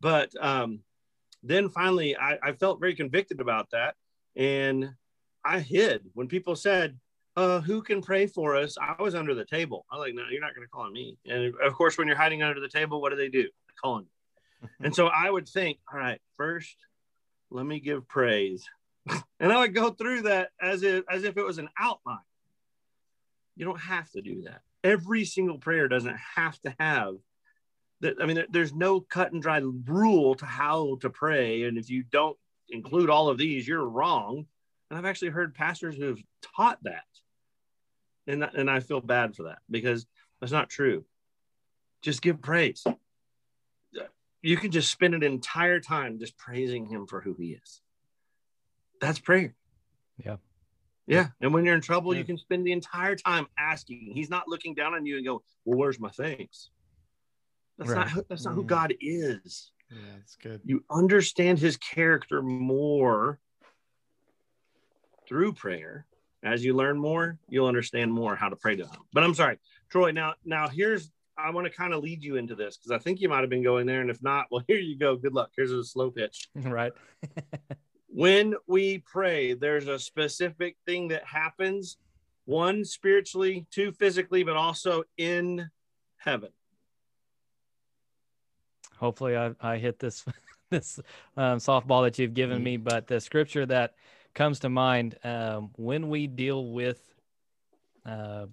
but 0.00 0.30
um, 0.40 0.80
then 1.44 1.68
finally 1.68 2.16
I, 2.16 2.38
I 2.42 2.52
felt 2.52 2.80
very 2.80 2.94
convicted 2.94 3.40
about 3.40 3.70
that 3.70 3.94
and 4.36 4.90
i 5.44 5.58
hid 5.58 6.02
when 6.14 6.28
people 6.28 6.56
said 6.56 6.98
uh, 7.36 7.60
who 7.60 7.82
can 7.82 8.02
pray 8.02 8.26
for 8.26 8.56
us? 8.56 8.76
I 8.80 9.00
was 9.00 9.14
under 9.14 9.34
the 9.34 9.44
table. 9.44 9.86
I 9.90 9.96
was 9.96 10.06
like, 10.06 10.14
no, 10.14 10.24
you're 10.30 10.40
not 10.40 10.54
going 10.54 10.66
to 10.66 10.70
call 10.70 10.82
on 10.82 10.92
me. 10.92 11.16
And 11.26 11.54
of 11.64 11.72
course, 11.74 11.96
when 11.96 12.06
you're 12.06 12.16
hiding 12.16 12.42
under 12.42 12.60
the 12.60 12.68
table, 12.68 13.00
what 13.00 13.10
do 13.10 13.16
they 13.16 13.28
do? 13.28 13.42
They 13.42 13.74
call 13.82 13.94
on 13.94 14.02
you. 14.02 14.68
and 14.84 14.94
so 14.94 15.06
I 15.06 15.30
would 15.30 15.48
think, 15.48 15.78
all 15.92 15.98
right, 15.98 16.20
first, 16.36 16.76
let 17.50 17.64
me 17.64 17.80
give 17.80 18.06
praise. 18.06 18.64
and 19.40 19.52
I 19.52 19.60
would 19.60 19.74
go 19.74 19.90
through 19.90 20.22
that 20.22 20.50
as 20.60 20.82
if 20.82 21.04
as 21.10 21.24
if 21.24 21.36
it 21.36 21.44
was 21.44 21.58
an 21.58 21.68
outline. 21.78 22.18
You 23.56 23.64
don't 23.64 23.80
have 23.80 24.10
to 24.12 24.22
do 24.22 24.42
that. 24.42 24.60
Every 24.84 25.24
single 25.24 25.58
prayer 25.58 25.88
doesn't 25.88 26.16
have 26.36 26.60
to 26.62 26.74
have 26.78 27.14
that. 28.00 28.16
I 28.20 28.26
mean, 28.26 28.44
there's 28.50 28.74
no 28.74 29.00
cut 29.00 29.32
and 29.32 29.42
dry 29.42 29.58
rule 29.58 30.34
to 30.36 30.46
how 30.46 30.98
to 31.00 31.10
pray. 31.10 31.64
And 31.64 31.78
if 31.78 31.90
you 31.90 32.04
don't 32.04 32.36
include 32.68 33.10
all 33.10 33.28
of 33.28 33.38
these, 33.38 33.66
you're 33.66 33.84
wrong. 33.84 34.46
And 34.92 34.98
I've 34.98 35.06
actually 35.06 35.30
heard 35.30 35.54
pastors 35.54 35.96
who 35.96 36.04
have 36.04 36.22
taught 36.54 36.78
that. 36.82 37.04
And, 38.26 38.44
and 38.44 38.70
I 38.70 38.80
feel 38.80 39.00
bad 39.00 39.34
for 39.34 39.44
that 39.44 39.60
because 39.70 40.04
that's 40.38 40.52
not 40.52 40.68
true. 40.68 41.06
Just 42.02 42.20
give 42.20 42.42
praise. 42.42 42.84
You 44.42 44.56
can 44.58 44.70
just 44.70 44.90
spend 44.90 45.14
an 45.14 45.22
entire 45.22 45.80
time 45.80 46.18
just 46.18 46.36
praising 46.36 46.84
him 46.84 47.06
for 47.06 47.22
who 47.22 47.34
he 47.38 47.52
is. 47.52 47.80
That's 49.00 49.18
prayer. 49.18 49.54
Yeah. 50.22 50.36
Yeah. 51.06 51.28
And 51.40 51.54
when 51.54 51.64
you're 51.64 51.74
in 51.74 51.80
trouble, 51.80 52.12
yeah. 52.12 52.18
you 52.18 52.24
can 52.26 52.36
spend 52.36 52.66
the 52.66 52.72
entire 52.72 53.16
time 53.16 53.46
asking. 53.58 54.12
He's 54.14 54.28
not 54.28 54.46
looking 54.46 54.74
down 54.74 54.92
on 54.92 55.06
you 55.06 55.16
and 55.16 55.24
go, 55.24 55.42
Well, 55.64 55.78
where's 55.78 55.98
my 55.98 56.10
thanks? 56.10 56.68
That's 57.78 57.92
right. 57.92 58.14
not 58.14 58.28
that's 58.28 58.44
not 58.44 58.52
mm. 58.52 58.56
who 58.56 58.64
God 58.64 58.92
is. 59.00 59.70
Yeah, 59.90 59.96
that's 60.18 60.36
good. 60.36 60.60
You 60.66 60.84
understand 60.90 61.60
his 61.60 61.78
character 61.78 62.42
more 62.42 63.38
through 65.28 65.54
prayer. 65.54 66.06
As 66.44 66.64
you 66.64 66.74
learn 66.74 66.98
more, 66.98 67.38
you'll 67.48 67.68
understand 67.68 68.12
more 68.12 68.34
how 68.34 68.48
to 68.48 68.56
pray 68.56 68.74
to 68.74 68.84
him. 68.84 69.00
But 69.12 69.22
I'm 69.22 69.34
sorry, 69.34 69.58
Troy. 69.90 70.10
Now, 70.10 70.34
now 70.44 70.68
here's 70.68 71.10
I 71.38 71.50
want 71.50 71.66
to 71.66 71.72
kind 71.72 71.94
of 71.94 72.02
lead 72.02 72.22
you 72.22 72.36
into 72.36 72.54
this 72.54 72.76
because 72.76 72.90
I 72.90 72.98
think 72.98 73.20
you 73.20 73.28
might 73.28 73.40
have 73.40 73.50
been 73.50 73.62
going 73.62 73.86
there, 73.86 74.00
and 74.00 74.10
if 74.10 74.22
not, 74.22 74.46
well, 74.50 74.64
here 74.68 74.78
you 74.78 74.98
go. 74.98 75.16
Good 75.16 75.34
luck. 75.34 75.50
Here's 75.56 75.70
a 75.70 75.84
slow 75.84 76.10
pitch. 76.10 76.48
Right. 76.56 76.92
when 78.08 78.54
we 78.66 78.98
pray, 78.98 79.54
there's 79.54 79.88
a 79.88 79.98
specific 79.98 80.76
thing 80.86 81.08
that 81.08 81.24
happens. 81.24 81.96
One 82.44 82.84
spiritually, 82.84 83.66
two 83.70 83.92
physically, 83.92 84.42
but 84.42 84.56
also 84.56 85.04
in 85.16 85.70
heaven 86.16 86.50
hopefully 89.02 89.36
I, 89.36 89.50
I 89.60 89.78
hit 89.78 89.98
this 89.98 90.24
this 90.70 91.00
um, 91.36 91.58
softball 91.58 92.04
that 92.04 92.18
you've 92.18 92.34
given 92.34 92.58
mm-hmm. 92.58 92.64
me. 92.64 92.76
But 92.78 93.08
the 93.08 93.20
scripture 93.20 93.66
that 93.66 93.94
comes 94.34 94.60
to 94.60 94.68
mind 94.68 95.16
um, 95.24 95.70
when 95.76 96.08
we 96.08 96.26
deal 96.26 96.70
with 96.72 97.14
uh, 98.06 98.46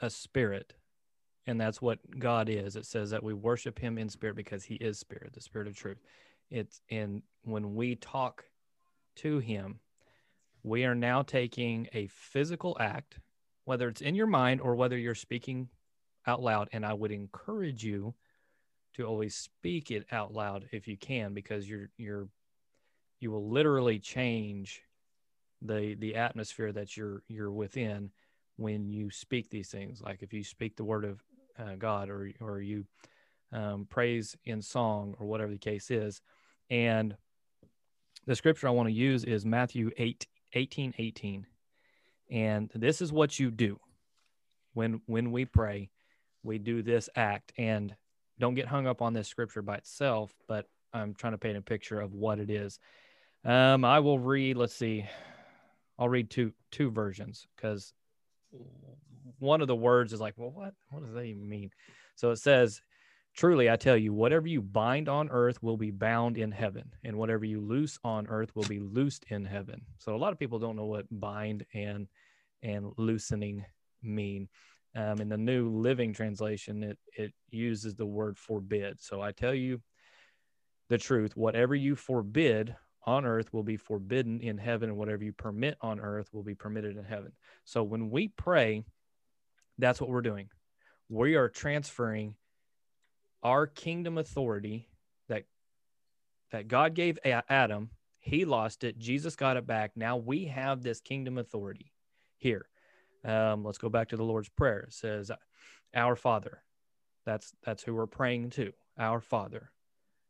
a 0.00 0.10
spirit, 0.10 0.74
and 1.46 1.60
that's 1.60 1.80
what 1.80 1.98
God 2.18 2.48
is. 2.48 2.76
It 2.76 2.86
says 2.86 3.10
that 3.10 3.22
we 3.22 3.34
worship 3.34 3.78
Him 3.78 3.98
in 3.98 4.08
spirit 4.08 4.36
because 4.36 4.64
He 4.64 4.74
is 4.76 4.98
spirit, 4.98 5.32
the 5.32 5.40
spirit 5.40 5.68
of 5.68 5.76
truth. 5.76 5.98
It's 6.50 6.80
and 6.90 7.22
when 7.42 7.74
we 7.74 7.96
talk 7.96 8.44
to 9.16 9.38
Him, 9.38 9.80
we 10.62 10.84
are 10.84 10.94
now 10.94 11.22
taking 11.22 11.88
a 11.92 12.06
physical 12.08 12.76
act, 12.80 13.18
whether 13.64 13.88
it's 13.88 14.00
in 14.00 14.14
your 14.14 14.26
mind 14.26 14.60
or 14.60 14.74
whether 14.74 14.96
you're 14.96 15.14
speaking 15.14 15.68
out 16.26 16.42
loud. 16.42 16.68
And 16.72 16.84
I 16.84 16.94
would 16.94 17.12
encourage 17.12 17.84
you 17.84 18.14
to 18.94 19.04
always 19.04 19.34
speak 19.34 19.90
it 19.90 20.06
out 20.12 20.32
loud 20.32 20.66
if 20.72 20.86
you 20.86 20.96
can 20.96 21.34
because 21.34 21.68
you're 21.68 21.90
you're 21.96 22.28
you 23.24 23.30
will 23.30 23.48
literally 23.48 23.98
change 23.98 24.82
the 25.62 25.96
the 25.98 26.14
atmosphere 26.14 26.72
that 26.72 26.96
you're 26.96 27.22
you're 27.28 27.50
within 27.50 28.10
when 28.56 28.88
you 28.88 29.10
speak 29.10 29.50
these 29.50 29.70
things. 29.70 30.00
Like 30.00 30.22
if 30.22 30.32
you 30.32 30.44
speak 30.44 30.76
the 30.76 30.84
word 30.84 31.04
of 31.04 31.22
uh, 31.58 31.74
god 31.76 32.08
or 32.08 32.30
or 32.40 32.60
you 32.60 32.86
um, 33.52 33.86
praise 33.88 34.36
in 34.44 34.62
song 34.62 35.14
or 35.18 35.26
whatever 35.26 35.50
the 35.50 35.58
case 35.58 35.90
is. 35.90 36.20
And 36.70 37.16
the 38.26 38.36
scripture 38.36 38.68
i 38.68 38.70
want 38.70 38.88
to 38.88 38.94
use 38.94 39.24
is 39.24 39.44
matthew 39.44 39.90
8 39.98 40.26
18 40.54 40.94
18 40.96 41.46
and 42.30 42.70
this 42.74 43.02
is 43.02 43.12
what 43.12 43.38
you 43.38 43.50
do 43.50 43.78
when 44.72 45.02
when 45.04 45.30
we 45.30 45.44
pray 45.44 45.90
we 46.44 46.58
do 46.58 46.82
this 46.82 47.08
act. 47.16 47.52
And 47.58 47.96
don't 48.38 48.54
get 48.54 48.68
hung 48.68 48.86
up 48.86 49.02
on 49.02 49.14
this 49.14 49.26
scripture 49.26 49.62
by 49.62 49.76
itself, 49.76 50.32
but 50.46 50.66
I'm 50.92 51.14
trying 51.14 51.32
to 51.32 51.38
paint 51.38 51.56
a 51.56 51.62
picture 51.62 52.00
of 52.00 52.14
what 52.14 52.38
it 52.38 52.50
is. 52.50 52.78
Um, 53.44 53.84
I 53.84 54.00
will 54.00 54.18
read. 54.18 54.56
Let's 54.56 54.74
see. 54.74 55.04
I'll 55.98 56.08
read 56.08 56.30
two 56.30 56.52
two 56.70 56.90
versions 56.90 57.46
because 57.54 57.92
one 59.38 59.60
of 59.60 59.68
the 59.68 59.76
words 59.76 60.12
is 60.12 60.20
like, 60.20 60.34
well, 60.36 60.50
what 60.50 60.74
what 60.90 61.04
does 61.04 61.14
that 61.14 61.24
even 61.24 61.48
mean? 61.48 61.70
So 62.16 62.30
it 62.30 62.36
says, 62.36 62.80
"Truly, 63.34 63.70
I 63.70 63.76
tell 63.76 63.96
you, 63.96 64.12
whatever 64.12 64.46
you 64.46 64.62
bind 64.62 65.08
on 65.08 65.28
earth 65.30 65.62
will 65.62 65.76
be 65.76 65.90
bound 65.90 66.38
in 66.38 66.50
heaven, 66.52 66.90
and 67.04 67.16
whatever 67.16 67.44
you 67.44 67.60
loose 67.60 67.98
on 68.02 68.26
earth 68.28 68.54
will 68.54 68.64
be 68.64 68.80
loosed 68.80 69.24
in 69.28 69.44
heaven." 69.44 69.82
So 69.98 70.14
a 70.14 70.18
lot 70.18 70.32
of 70.32 70.38
people 70.38 70.58
don't 70.58 70.76
know 70.76 70.86
what 70.86 71.06
bind 71.10 71.66
and 71.74 72.08
and 72.62 72.92
loosening 72.96 73.64
mean. 74.02 74.48
Um, 74.96 75.20
in 75.20 75.28
the 75.28 75.36
New 75.36 75.70
Living 75.70 76.12
Translation, 76.12 76.84
it, 76.84 76.98
it 77.16 77.32
uses 77.50 77.96
the 77.96 78.06
word 78.06 78.38
forbid. 78.38 79.00
So 79.00 79.20
I 79.20 79.32
tell 79.32 79.52
you 79.52 79.82
the 80.88 80.98
truth 80.98 81.36
whatever 81.36 81.74
you 81.74 81.96
forbid 81.96 82.76
on 83.04 83.24
earth 83.24 83.52
will 83.52 83.62
be 83.62 83.76
forbidden 83.76 84.40
in 84.40 84.58
heaven, 84.58 84.88
and 84.88 84.98
whatever 84.98 85.24
you 85.24 85.32
permit 85.32 85.76
on 85.80 86.00
earth 86.00 86.28
will 86.32 86.42
be 86.42 86.54
permitted 86.54 86.96
in 86.96 87.04
heaven. 87.04 87.32
So 87.64 87.82
when 87.82 88.10
we 88.10 88.28
pray, 88.28 88.84
that's 89.78 90.00
what 90.00 90.10
we're 90.10 90.22
doing. 90.22 90.48
We 91.08 91.34
are 91.36 91.48
transferring 91.48 92.34
our 93.42 93.66
kingdom 93.66 94.16
authority 94.18 94.88
that 95.28 95.44
that 96.50 96.68
God 96.68 96.94
gave 96.94 97.18
Adam. 97.24 97.90
He 98.18 98.44
lost 98.46 98.84
it. 98.84 98.98
Jesus 98.98 99.36
got 99.36 99.58
it 99.58 99.66
back. 99.66 99.92
Now 99.96 100.16
we 100.16 100.46
have 100.46 100.82
this 100.82 101.00
kingdom 101.00 101.36
authority 101.36 101.92
here. 102.38 102.68
Um, 103.24 103.64
let's 103.64 103.78
go 103.78 103.88
back 103.88 104.08
to 104.10 104.16
the 104.16 104.24
Lord's 104.24 104.48
Prayer. 104.48 104.80
It 104.80 104.94
says, 104.94 105.30
Our 105.94 106.16
Father. 106.16 106.62
That's 107.26 107.52
that's 107.64 107.82
who 107.82 107.94
we're 107.94 108.06
praying 108.06 108.50
to. 108.50 108.72
Our 108.98 109.20
Father. 109.20 109.70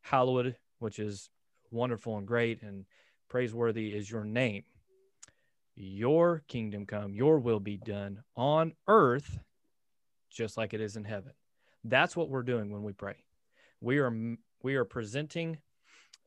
Hallowed, 0.03 0.57
which 0.79 0.99
is 0.99 1.31
wonderful 1.75 2.17
and 2.17 2.27
great 2.27 2.63
and 2.63 2.87
praiseworthy 3.29 3.89
is 3.89 4.11
your 4.11 4.25
name. 4.25 4.65
Your 5.77 6.43
kingdom 6.47 6.87
come, 6.87 7.15
your 7.15 7.39
will 7.39 7.61
be 7.61 7.77
done 7.77 8.23
on 8.37 8.73
earth 8.87 9.39
just 10.35 10.57
like 10.57 10.75
it 10.75 10.81
is 10.81 10.97
in 10.97 11.05
heaven. 11.05 11.33
That's 11.85 12.17
what 12.17 12.29
we're 12.29 12.43
doing 12.43 12.71
when 12.71 12.83
we 12.83 12.93
pray. 12.93 13.17
We 13.81 13.99
are 13.99 14.13
we 14.63 14.75
are 14.75 14.85
presenting 14.85 15.59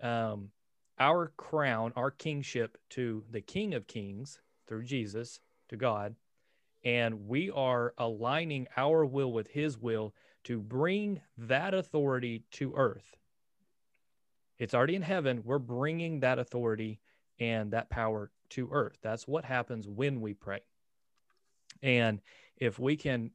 um, 0.01 0.51
our 0.99 1.31
crown, 1.37 1.91
our 1.95 2.11
kingship 2.11 2.77
to 2.91 3.23
the 3.29 3.41
King 3.41 3.73
of 3.73 3.87
Kings 3.87 4.39
through 4.67 4.83
Jesus, 4.83 5.39
to 5.69 5.75
God, 5.75 6.15
and 6.83 7.27
we 7.27 7.49
are 7.49 7.93
aligning 7.97 8.67
our 8.77 9.05
will 9.05 9.31
with 9.31 9.47
his 9.47 9.77
will 9.77 10.13
to 10.43 10.59
bring 10.59 11.21
that 11.37 11.73
authority 11.73 12.43
to 12.51 12.73
earth. 12.75 13.17
It's 14.59 14.73
already 14.73 14.95
in 14.95 15.01
heaven. 15.01 15.41
We're 15.43 15.59
bringing 15.59 16.21
that 16.21 16.39
authority 16.39 16.99
and 17.39 17.71
that 17.71 17.89
power 17.89 18.31
to 18.49 18.69
earth. 18.71 18.97
That's 19.01 19.27
what 19.27 19.45
happens 19.45 19.87
when 19.87 20.21
we 20.21 20.33
pray. 20.33 20.61
And 21.83 22.21
if 22.57 22.79
we 22.79 22.95
can, 22.95 23.31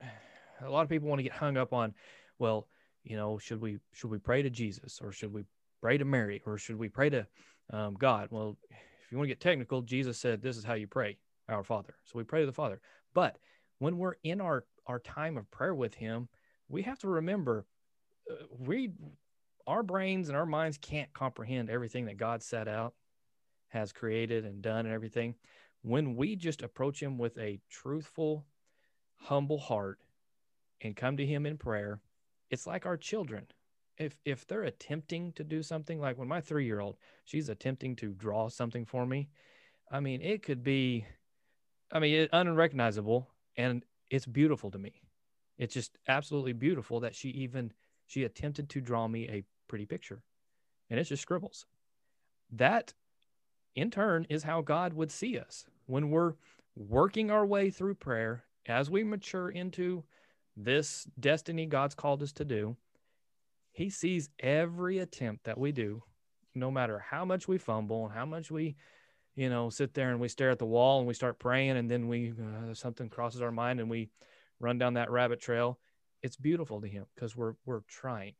a 0.60 0.70
lot 0.70 0.82
of 0.82 0.88
people 0.88 1.08
want 1.08 1.20
to 1.20 1.24
get 1.24 1.32
hung 1.32 1.56
up 1.56 1.72
on, 1.72 1.94
well, 2.38 2.68
you 3.04 3.16
know, 3.16 3.38
should 3.38 3.60
we 3.60 3.78
should 3.92 4.10
we 4.10 4.18
pray 4.18 4.42
to 4.42 4.50
Jesus 4.50 5.00
or 5.02 5.12
should 5.12 5.32
we 5.32 5.44
pray 5.80 5.96
to 5.96 6.04
Mary 6.04 6.42
or 6.44 6.58
should 6.58 6.76
we 6.76 6.88
pray 6.88 7.08
to 7.10 7.26
um, 7.72 7.94
God? 7.94 8.28
Well, 8.30 8.56
if 8.70 9.10
you 9.10 9.16
want 9.16 9.28
to 9.28 9.34
get 9.34 9.40
technical, 9.40 9.80
Jesus 9.80 10.18
said 10.18 10.42
this 10.42 10.56
is 10.56 10.64
how 10.64 10.74
you 10.74 10.86
pray 10.86 11.16
our 11.48 11.64
Father. 11.64 11.94
So 12.04 12.18
we 12.18 12.24
pray 12.24 12.40
to 12.40 12.46
the 12.46 12.52
Father. 12.52 12.80
But 13.14 13.38
when 13.78 13.96
we're 13.96 14.16
in 14.24 14.40
our 14.40 14.64
our 14.86 14.98
time 14.98 15.38
of 15.38 15.50
prayer 15.50 15.74
with 15.74 15.94
Him, 15.94 16.28
we 16.68 16.82
have 16.82 16.98
to 17.00 17.08
remember 17.08 17.64
uh, 18.30 18.34
we 18.58 18.92
our 19.68 19.82
brains 19.82 20.28
and 20.28 20.36
our 20.36 20.46
minds 20.46 20.78
can't 20.78 21.12
comprehend 21.12 21.68
everything 21.68 22.06
that 22.06 22.16
God 22.16 22.42
set 22.42 22.66
out, 22.66 22.94
has 23.68 23.92
created 23.92 24.44
and 24.46 24.62
done 24.62 24.86
and 24.86 24.94
everything. 24.94 25.34
When 25.82 26.16
we 26.16 26.36
just 26.36 26.62
approach 26.62 27.02
Him 27.02 27.18
with 27.18 27.36
a 27.38 27.60
truthful, 27.70 28.46
humble 29.16 29.58
heart 29.58 29.98
and 30.80 30.96
come 30.96 31.18
to 31.18 31.26
Him 31.26 31.44
in 31.44 31.58
prayer, 31.58 32.00
it's 32.50 32.66
like 32.66 32.86
our 32.86 32.96
children. 32.96 33.46
If 33.98 34.16
if 34.24 34.46
they're 34.46 34.62
attempting 34.62 35.32
to 35.34 35.44
do 35.44 35.62
something, 35.62 36.00
like 36.00 36.16
when 36.16 36.28
my 36.28 36.40
three 36.40 36.64
year 36.64 36.80
old, 36.80 36.96
she's 37.24 37.50
attempting 37.50 37.94
to 37.96 38.14
draw 38.14 38.48
something 38.48 38.86
for 38.86 39.04
me. 39.04 39.28
I 39.90 40.00
mean, 40.00 40.22
it 40.22 40.42
could 40.42 40.62
be 40.62 41.04
I 41.92 41.98
mean, 41.98 42.14
it, 42.14 42.30
unrecognizable, 42.32 43.28
and 43.56 43.84
it's 44.10 44.26
beautiful 44.26 44.70
to 44.70 44.78
me. 44.78 45.02
It's 45.58 45.74
just 45.74 45.98
absolutely 46.06 46.52
beautiful 46.52 47.00
that 47.00 47.14
she 47.14 47.28
even 47.30 47.72
she 48.06 48.24
attempted 48.24 48.70
to 48.70 48.80
draw 48.80 49.08
me 49.08 49.28
a 49.28 49.44
pretty 49.68 49.86
picture, 49.86 50.22
and 50.90 50.98
it's 50.98 51.08
just 51.08 51.22
scribbles. 51.22 51.66
That 52.50 52.94
in 53.74 53.90
turn 53.90 54.26
is 54.28 54.42
how 54.42 54.62
God 54.62 54.94
would 54.94 55.10
see 55.10 55.38
us 55.38 55.66
when 55.86 56.10
we're 56.10 56.34
working 56.76 57.30
our 57.30 57.46
way 57.46 57.70
through 57.70 57.94
prayer 57.94 58.44
as 58.66 58.90
we 58.90 59.04
mature 59.04 59.50
into 59.50 60.04
this 60.56 61.06
destiny 61.18 61.66
God's 61.66 61.94
called 61.94 62.22
us 62.22 62.32
to 62.32 62.44
do. 62.44 62.76
He 63.72 63.90
sees 63.90 64.30
every 64.40 64.98
attempt 64.98 65.44
that 65.44 65.58
we 65.58 65.72
do, 65.72 66.02
no 66.54 66.70
matter 66.70 66.98
how 66.98 67.24
much 67.24 67.46
we 67.46 67.58
fumble 67.58 68.04
and 68.04 68.14
how 68.14 68.26
much 68.26 68.50
we, 68.50 68.76
you 69.36 69.48
know, 69.48 69.70
sit 69.70 69.94
there 69.94 70.10
and 70.10 70.18
we 70.18 70.28
stare 70.28 70.50
at 70.50 70.58
the 70.58 70.66
wall 70.66 70.98
and 70.98 71.06
we 71.06 71.14
start 71.14 71.38
praying 71.38 71.76
and 71.76 71.90
then 71.90 72.08
we 72.08 72.32
uh, 72.32 72.74
something 72.74 73.08
crosses 73.08 73.40
our 73.40 73.52
mind 73.52 73.78
and 73.78 73.88
we 73.88 74.10
run 74.58 74.78
down 74.78 74.94
that 74.94 75.10
rabbit 75.10 75.40
trail. 75.40 75.78
It's 76.22 76.36
beautiful 76.36 76.80
to 76.80 76.88
him 76.88 77.06
because 77.14 77.36
we're 77.36 77.54
we're 77.64 77.82
trying. 77.86 78.34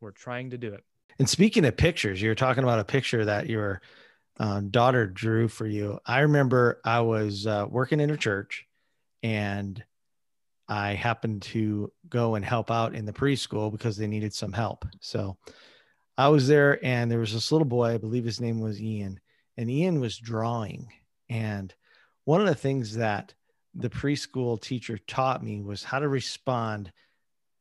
We're 0.00 0.12
trying 0.12 0.50
to 0.50 0.58
do 0.58 0.72
it. 0.72 0.84
And 1.18 1.28
speaking 1.28 1.64
of 1.64 1.76
pictures, 1.76 2.22
you're 2.22 2.34
talking 2.34 2.62
about 2.62 2.78
a 2.78 2.84
picture 2.84 3.24
that 3.24 3.48
your 3.48 3.80
uh, 4.38 4.60
daughter 4.60 5.06
drew 5.06 5.48
for 5.48 5.66
you. 5.66 5.98
I 6.06 6.20
remember 6.20 6.80
I 6.84 7.00
was 7.00 7.46
uh, 7.46 7.66
working 7.68 8.00
in 8.00 8.10
a 8.10 8.16
church 8.16 8.66
and 9.22 9.82
I 10.68 10.94
happened 10.94 11.42
to 11.42 11.92
go 12.08 12.36
and 12.36 12.44
help 12.44 12.70
out 12.70 12.94
in 12.94 13.04
the 13.04 13.12
preschool 13.12 13.72
because 13.72 13.96
they 13.96 14.06
needed 14.06 14.32
some 14.34 14.52
help. 14.52 14.84
So 15.00 15.36
I 16.16 16.28
was 16.28 16.46
there 16.46 16.84
and 16.84 17.10
there 17.10 17.18
was 17.18 17.32
this 17.32 17.50
little 17.50 17.66
boy, 17.66 17.94
I 17.94 17.98
believe 17.98 18.24
his 18.24 18.40
name 18.40 18.60
was 18.60 18.80
Ian, 18.80 19.18
and 19.56 19.70
Ian 19.70 19.98
was 19.98 20.18
drawing. 20.18 20.92
And 21.28 21.74
one 22.24 22.40
of 22.40 22.46
the 22.46 22.54
things 22.54 22.96
that 22.96 23.34
the 23.74 23.90
preschool 23.90 24.60
teacher 24.60 24.98
taught 24.98 25.42
me 25.42 25.62
was 25.62 25.82
how 25.82 25.98
to 25.98 26.08
respond 26.08 26.92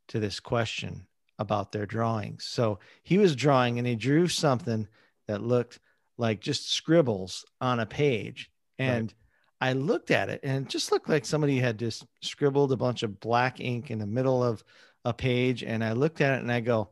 to 0.09 0.19
this 0.19 0.39
question 0.39 1.07
about 1.39 1.71
their 1.71 1.85
drawings. 1.85 2.45
So 2.45 2.79
he 3.03 3.17
was 3.17 3.35
drawing 3.35 3.77
and 3.77 3.87
he 3.87 3.95
drew 3.95 4.27
something 4.27 4.87
that 5.27 5.43
looked 5.43 5.79
like 6.17 6.39
just 6.39 6.71
scribbles 6.71 7.45
on 7.61 7.79
a 7.79 7.85
page. 7.85 8.49
And 8.79 9.13
right. 9.61 9.69
I 9.69 9.73
looked 9.73 10.11
at 10.11 10.29
it 10.29 10.41
and 10.43 10.65
it 10.65 10.69
just 10.69 10.91
looked 10.91 11.09
like 11.09 11.25
somebody 11.25 11.59
had 11.59 11.77
just 11.77 12.05
scribbled 12.21 12.71
a 12.71 12.77
bunch 12.77 13.03
of 13.03 13.19
black 13.19 13.59
ink 13.59 13.91
in 13.91 13.99
the 13.99 14.07
middle 14.07 14.43
of 14.43 14.63
a 15.05 15.13
page. 15.13 15.63
And 15.63 15.83
I 15.83 15.93
looked 15.93 16.21
at 16.21 16.35
it 16.35 16.41
and 16.41 16.51
I 16.51 16.59
go, 16.59 16.89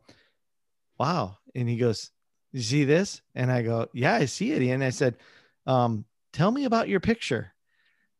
wow. 0.98 1.38
And 1.54 1.68
he 1.68 1.76
goes, 1.76 2.10
you 2.52 2.62
see 2.62 2.84
this? 2.84 3.20
And 3.34 3.50
I 3.50 3.62
go, 3.62 3.88
yeah, 3.92 4.14
I 4.14 4.26
see 4.26 4.52
it. 4.52 4.62
And 4.62 4.82
I 4.82 4.90
said, 4.90 5.16
um, 5.66 6.04
tell 6.32 6.50
me 6.50 6.64
about 6.64 6.88
your 6.88 7.00
picture. 7.00 7.52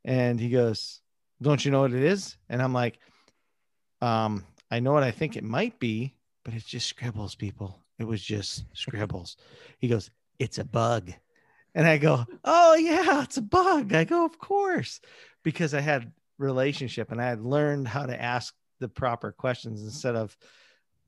And 0.05 0.41
he 0.41 0.51
goes, 0.51 1.01
don't 1.41 1.65
you 1.65 1.71
know 1.71 1.83
what 1.83 1.93
it 1.93 2.03
is? 2.03 2.37
And 2.49 2.63
I'm 2.63 2.73
like, 2.73 2.99
um, 4.01 4.45
I 4.71 4.81
know 4.81 4.93
what 4.93 5.03
I 5.03 5.11
think 5.11 5.37
it 5.37 5.45
might 5.45 5.79
be, 5.79 6.15
but 6.47 6.55
it's 6.55 6.65
just 6.65 6.87
scribbles, 6.87 7.35
people. 7.35 7.81
It 7.99 8.05
was 8.05 8.23
just 8.23 8.67
scribbles. 8.73 9.37
He 9.81 9.89
goes, 9.89 10.13
It's 10.39 10.59
a 10.59 10.65
bug. 10.65 11.13
And 11.75 11.85
I 11.85 11.99
go, 11.99 12.25
Oh, 12.45 12.77
yeah, 12.77 13.25
it's 13.25 13.37
a 13.37 13.43
bug. 13.43 13.93
I 13.93 14.05
go, 14.05 14.25
Of 14.25 14.39
course, 14.39 15.01
because 15.43 15.75
I 15.75 15.81
had 15.81 16.13
relationship 16.39 17.11
and 17.11 17.21
I 17.21 17.27
had 17.27 17.41
learned 17.41 17.89
how 17.89 18.07
to 18.07 18.23
ask 18.23 18.55
the 18.79 18.89
proper 18.89 19.33
questions 19.33 19.83
instead 19.83 20.15
of, 20.15 20.37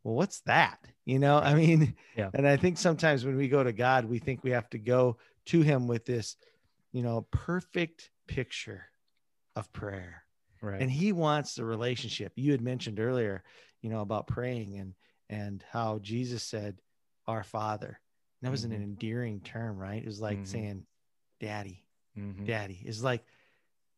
Well, 0.02 0.16
what's 0.16 0.40
that? 0.40 0.80
You 1.04 1.20
know, 1.20 1.38
I 1.38 1.54
mean, 1.54 1.94
yeah. 2.16 2.30
And 2.34 2.46
I 2.46 2.56
think 2.56 2.76
sometimes 2.76 3.24
when 3.24 3.36
we 3.36 3.46
go 3.46 3.62
to 3.62 3.72
God, 3.72 4.06
we 4.06 4.18
think 4.18 4.42
we 4.42 4.50
have 4.50 4.68
to 4.70 4.78
go 4.78 5.18
to 5.46 5.60
Him 5.60 5.86
with 5.86 6.04
this, 6.04 6.36
you 6.90 7.04
know, 7.04 7.28
perfect 7.30 8.10
picture 8.26 8.86
of 9.54 9.72
prayer. 9.72 10.24
Right. 10.60 10.82
And 10.82 10.90
He 10.90 11.12
wants 11.12 11.54
the 11.54 11.64
relationship. 11.64 12.32
You 12.34 12.50
had 12.50 12.60
mentioned 12.60 12.98
earlier, 12.98 13.44
you 13.82 13.88
know, 13.88 14.00
about 14.00 14.26
praying 14.26 14.80
and 14.80 14.94
and 15.28 15.64
how 15.70 15.98
Jesus 15.98 16.42
said, 16.42 16.78
Our 17.26 17.42
Father. 17.42 18.00
And 18.40 18.46
that 18.46 18.50
was 18.50 18.64
mm-hmm. 18.64 18.74
an 18.74 18.82
endearing 18.82 19.40
term, 19.40 19.78
right? 19.78 20.02
It 20.02 20.06
was 20.06 20.20
like 20.20 20.38
mm-hmm. 20.38 20.44
saying, 20.44 20.86
Daddy, 21.40 21.84
mm-hmm. 22.16 22.44
Daddy. 22.44 22.80
Is 22.84 23.02
like 23.02 23.24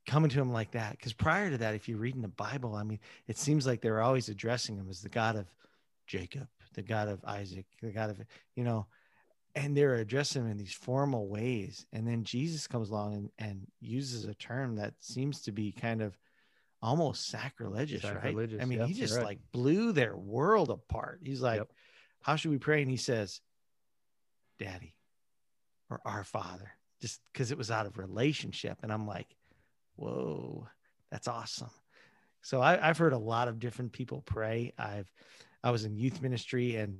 coming 0.06 0.30
to 0.30 0.40
him 0.40 0.52
like 0.52 0.72
that. 0.72 0.92
Because 0.92 1.12
prior 1.12 1.50
to 1.50 1.58
that, 1.58 1.74
if 1.74 1.88
you 1.88 1.96
read 1.96 2.16
in 2.16 2.22
the 2.22 2.28
Bible, 2.28 2.74
I 2.74 2.82
mean, 2.82 3.00
it 3.28 3.38
seems 3.38 3.66
like 3.66 3.80
they 3.80 3.90
were 3.90 4.02
always 4.02 4.28
addressing 4.28 4.76
him 4.76 4.88
as 4.88 5.00
the 5.00 5.08
God 5.08 5.36
of 5.36 5.46
Jacob, 6.06 6.48
the 6.74 6.82
God 6.82 7.08
of 7.08 7.24
Isaac, 7.24 7.66
the 7.82 7.90
God 7.90 8.10
of, 8.10 8.20
you 8.56 8.64
know, 8.64 8.86
and 9.54 9.76
they're 9.76 9.96
addressing 9.96 10.42
him 10.42 10.50
in 10.50 10.58
these 10.58 10.72
formal 10.72 11.28
ways. 11.28 11.86
And 11.92 12.06
then 12.06 12.24
Jesus 12.24 12.66
comes 12.66 12.90
along 12.90 13.14
and, 13.14 13.30
and 13.38 13.66
uses 13.80 14.24
a 14.24 14.34
term 14.34 14.76
that 14.76 14.94
seems 15.00 15.42
to 15.42 15.52
be 15.52 15.72
kind 15.72 16.02
of 16.02 16.16
almost 16.82 17.28
sacrilegious, 17.28 18.02
sacrilegious 18.02 18.58
right? 18.58 18.62
I 18.62 18.66
mean, 18.66 18.78
yep, 18.80 18.88
he 18.88 18.94
just 18.94 19.16
right. 19.16 19.24
like 19.24 19.38
blew 19.52 19.92
their 19.92 20.16
world 20.16 20.70
apart. 20.70 21.20
He's 21.24 21.40
like, 21.40 21.58
yep. 21.58 21.70
How 22.22 22.36
should 22.36 22.50
we 22.50 22.58
pray? 22.58 22.82
And 22.82 22.90
he 22.90 22.98
says, 22.98 23.40
Daddy 24.58 24.94
or 25.88 26.00
our 26.04 26.22
Father, 26.22 26.70
just 27.00 27.20
because 27.32 27.50
it 27.50 27.58
was 27.58 27.70
out 27.70 27.86
of 27.86 27.96
relationship. 27.96 28.78
And 28.82 28.92
I'm 28.92 29.06
like, 29.06 29.26
Whoa, 29.96 30.66
that's 31.10 31.28
awesome. 31.28 31.70
So 32.42 32.60
I, 32.60 32.88
I've 32.88 32.96
heard 32.96 33.12
a 33.12 33.18
lot 33.18 33.48
of 33.48 33.58
different 33.58 33.92
people 33.92 34.22
pray. 34.22 34.72
I've 34.78 35.10
I 35.62 35.70
was 35.70 35.84
in 35.84 35.96
youth 35.96 36.22
ministry 36.22 36.76
and 36.76 36.98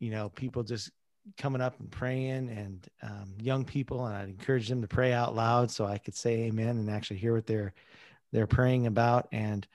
you 0.00 0.10
know, 0.10 0.28
people 0.28 0.62
just 0.62 0.90
coming 1.38 1.62
up 1.62 1.80
and 1.80 1.90
praying 1.90 2.50
and 2.50 2.86
um, 3.02 3.32
young 3.40 3.64
people 3.64 4.04
and 4.04 4.14
i'd 4.14 4.28
encourage 4.28 4.68
them 4.68 4.82
to 4.82 4.86
pray 4.86 5.10
out 5.10 5.34
loud 5.34 5.70
so 5.70 5.86
i 5.86 5.96
could 5.96 6.14
say 6.14 6.42
amen 6.42 6.76
and 6.76 6.90
actually 6.90 7.16
hear 7.16 7.34
what 7.34 7.46
they're 7.46 7.72
they're 8.34 8.46
praying 8.48 8.86
about 8.86 9.28
and 9.32 9.66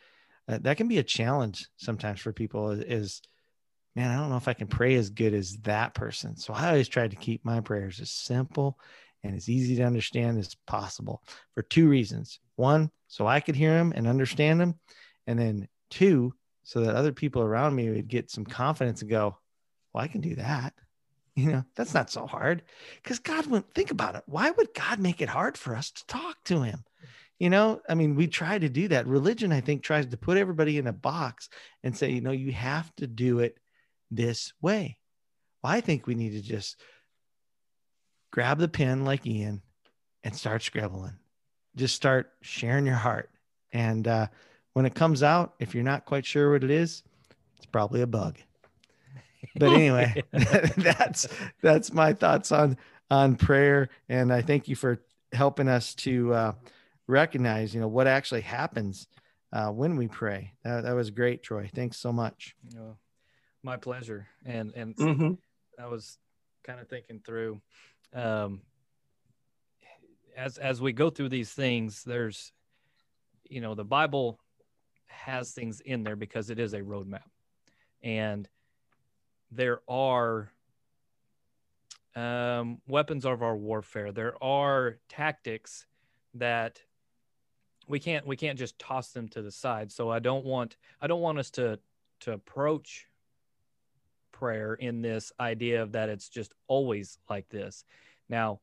uh, 0.50 0.60
that 0.62 0.78
can 0.78 0.88
be 0.88 0.98
a 0.98 1.04
challenge 1.04 1.67
sometimes 1.78 2.19
for 2.19 2.34
people 2.34 2.72
is, 2.72 2.80
is 2.82 3.22
man 3.95 4.12
i 4.12 4.19
don't 4.19 4.30
know 4.30 4.38
if 4.38 4.50
i 4.50 4.54
can 4.54 4.67
pray 4.67 4.95
as 4.95 5.10
good 5.10 5.34
as 5.34 5.58
that 5.60 5.95
person. 5.95 6.36
So 6.36 6.54
i 6.54 6.67
always 6.67 6.89
try 6.89 7.08
to 7.08 7.15
keep 7.15 7.43
my 7.43 7.62
prayers 7.62 8.00
as 8.02 8.12
simple 8.12 8.78
and 9.24 9.36
as 9.36 9.50
easy 9.50 9.78
to 9.78 9.84
understand 9.84 10.38
as 10.38 10.56
possible 10.67 11.24
for 11.54 11.62
two 11.62 11.89
reasons. 11.89 12.39
One 12.58 12.91
so 13.08 13.26
i 13.26 13.39
could 13.39 13.56
hear 13.56 13.74
them 13.74 13.93
and 13.95 14.06
understand 14.06 14.60
them 14.60 14.76
and 15.26 15.39
then 15.39 15.67
two 15.89 16.34
so 16.63 16.82
that 16.82 16.95
other 16.95 17.13
people 17.13 17.41
around 17.41 17.76
me 17.76 17.89
would 17.89 18.08
get 18.08 18.30
some 18.30 18.45
confidence 18.45 19.02
and 19.02 19.10
go 19.10 19.38
well 19.93 20.04
i 20.04 20.08
can 20.08 20.22
do 20.22 20.36
that. 20.36 20.74
You 21.36 21.54
know 21.54 21.63
that's 21.76 21.93
not 21.93 22.10
so 22.10 22.28
hard 22.28 22.63
because 23.02 23.19
god 23.19 23.45
wouldn't 23.45 23.74
think 23.74 23.91
about 23.91 24.15
it. 24.15 24.24
Why 24.26 24.52
would 24.52 24.74
god 24.74 25.00
make 25.00 25.22
it 25.22 25.30
hard 25.30 25.58
for 25.58 25.74
us 25.74 25.91
to 25.91 26.06
talk 26.08 26.36
to 26.45 26.63
him 26.63 26.84
you 27.39 27.49
know 27.49 27.82
i 27.89 27.95
mean 27.95 28.15
we 28.15 28.28
try 28.28 28.60
to 28.60 28.69
do 28.69 28.88
that. 28.89 29.08
Religion 29.08 29.52
i 29.52 29.62
think 29.62 29.82
tries 29.82 30.06
to 30.06 30.17
put 30.17 30.38
everybody 30.38 30.78
in 30.78 30.88
a 30.88 30.93
box 30.93 31.49
and 31.84 31.97
say 31.97 32.12
you 32.12 32.21
know 32.21 32.32
you 32.32 32.52
have 32.52 32.93
to 32.97 33.08
do 33.08 33.39
it 33.39 33.58
this 34.12 34.54
way. 34.62 34.97
Well, 35.63 35.73
i 35.73 35.82
think 35.82 36.06
we 36.06 36.15
need 36.15 36.34
to 36.34 36.41
just 36.41 36.80
grab 38.32 38.60
the 38.60 38.67
pen 38.67 39.06
like 39.06 39.25
ian 39.25 39.62
and 40.23 40.36
start 40.36 40.62
scribbling. 40.62 41.17
Just 41.75 41.95
start 41.95 42.32
sharing 42.41 42.86
your 42.86 42.95
heart. 42.95 43.30
And 43.71 44.08
uh, 44.08 44.28
when 44.73 44.86
it 44.86 44.93
comes 44.93 45.23
out 45.23 45.56
if 45.60 45.73
you're 45.73 45.84
not 45.84 46.06
quite 46.06 46.25
sure 46.25 46.52
what 46.52 46.63
it 46.63 46.71
is 46.71 47.04
it's 47.58 47.65
probably 47.65 48.02
a 48.02 48.08
bug. 48.08 48.38
But 49.56 49.69
anyway 49.73 50.23
that's 50.78 51.28
that's 51.62 51.93
my 51.93 52.13
thoughts 52.13 52.52
on 52.52 52.78
on 53.10 53.36
prayer. 53.36 53.89
And 54.10 54.32
i 54.34 54.41
thank 54.41 54.67
you 54.67 54.75
for 54.75 55.02
helping 55.32 55.67
us 55.67 55.93
to 55.95 56.34
uh, 56.34 56.54
recognize, 57.10 57.74
you 57.74 57.82
know, 57.82 57.88
what 57.88 58.08
actually 58.08 58.41
happens 58.41 59.08
uh, 59.52 59.69
when 59.69 59.98
we 59.98 60.08
pray. 60.08 60.54
That, 60.63 60.84
that 60.84 60.93
was 60.93 61.10
great, 61.10 61.41
Troy. 61.41 61.69
Thanks 61.74 61.98
so 61.98 62.13
much. 62.13 62.56
Oh, 62.78 62.95
my 63.63 63.78
pleasure. 63.78 64.28
And 64.45 64.72
and 64.76 64.95
mm-hmm. 64.95 65.34
I 65.82 65.88
was 65.88 66.17
kind 66.63 66.80
of 66.80 66.88
thinking 66.88 67.19
through, 67.26 67.60
um, 68.13 68.62
as 70.38 70.58
as 70.58 70.82
we 70.82 70.93
go 70.93 71.10
through 71.10 71.30
these 71.30 71.52
things, 71.52 72.04
there's, 72.04 72.54
you 73.50 73.60
know, 73.60 73.74
the 73.74 73.84
Bible 73.84 74.39
has 75.08 75.52
things 75.52 75.82
in 75.82 76.04
there 76.04 76.15
because 76.15 76.52
it 76.52 76.60
is 76.60 76.74
a 76.74 76.82
roadmap, 76.82 77.28
and 78.04 78.48
there 79.52 79.82
are 79.89 80.52
um, 82.15 82.80
weapons 82.88 83.26
of 83.26 83.41
our 83.41 83.58
warfare. 83.58 84.12
There 84.12 84.41
are 84.43 85.00
tactics 85.10 85.88
that 86.36 86.80
we 87.89 87.99
can't 87.99 88.25
we 88.25 88.38
can't 88.38 88.58
just 88.58 88.80
toss 88.80 89.10
them 89.10 89.28
to 89.30 89.41
the 89.41 89.52
side. 89.52 89.91
So 89.91 90.10
I 90.10 90.19
don't 90.19 90.45
want 90.45 90.78
I 91.02 91.08
don't 91.08 91.21
want 91.21 91.39
us 91.39 91.49
to 91.52 91.80
to 92.21 92.32
approach 92.32 93.08
prayer 94.32 94.75
in 94.75 95.02
this 95.02 95.34
idea 95.39 95.82
of 95.82 95.91
that 95.93 96.08
it's 96.08 96.30
just 96.30 96.54
always 96.67 97.17
like 97.30 97.49
this. 97.49 97.84
Now, 98.30 98.62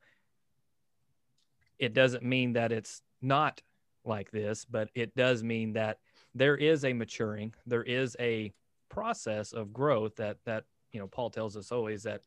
it 1.79 1.93
doesn't 1.93 2.23
mean 2.23 2.55
that 2.55 2.73
it's 2.73 3.03
not 3.21 3.61
like 4.05 4.31
this, 4.31 4.65
but 4.65 4.89
it 4.95 5.15
does 5.17 5.43
mean 5.43 5.73
that 5.73 5.99
there 6.35 6.57
is 6.57 6.85
a 6.85 6.93
maturing, 6.93 7.53
there 7.67 7.83
is 7.83 8.17
a 8.21 8.53
process 8.89 9.53
of 9.53 9.73
growth 9.73 10.15
that 10.17 10.39
that 10.45 10.65
you 10.93 11.01
know 11.01 11.09
Paul 11.09 11.31
tells 11.31 11.57
us 11.57 11.73
always 11.73 12.05
that 12.05 12.23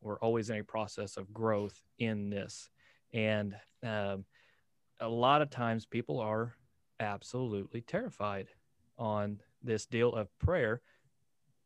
we're 0.00 0.18
always 0.20 0.48
in 0.48 0.56
a 0.56 0.64
process 0.64 1.18
of 1.18 1.34
growth 1.34 1.78
in 1.98 2.30
this, 2.30 2.70
and 3.12 3.54
um, 3.82 4.24
a 5.00 5.08
lot 5.08 5.42
of 5.42 5.50
times 5.50 5.86
people 5.86 6.20
are 6.20 6.54
absolutely 7.00 7.80
terrified 7.80 8.48
on 8.98 9.38
this 9.62 9.86
deal 9.86 10.12
of 10.12 10.28
prayer 10.38 10.80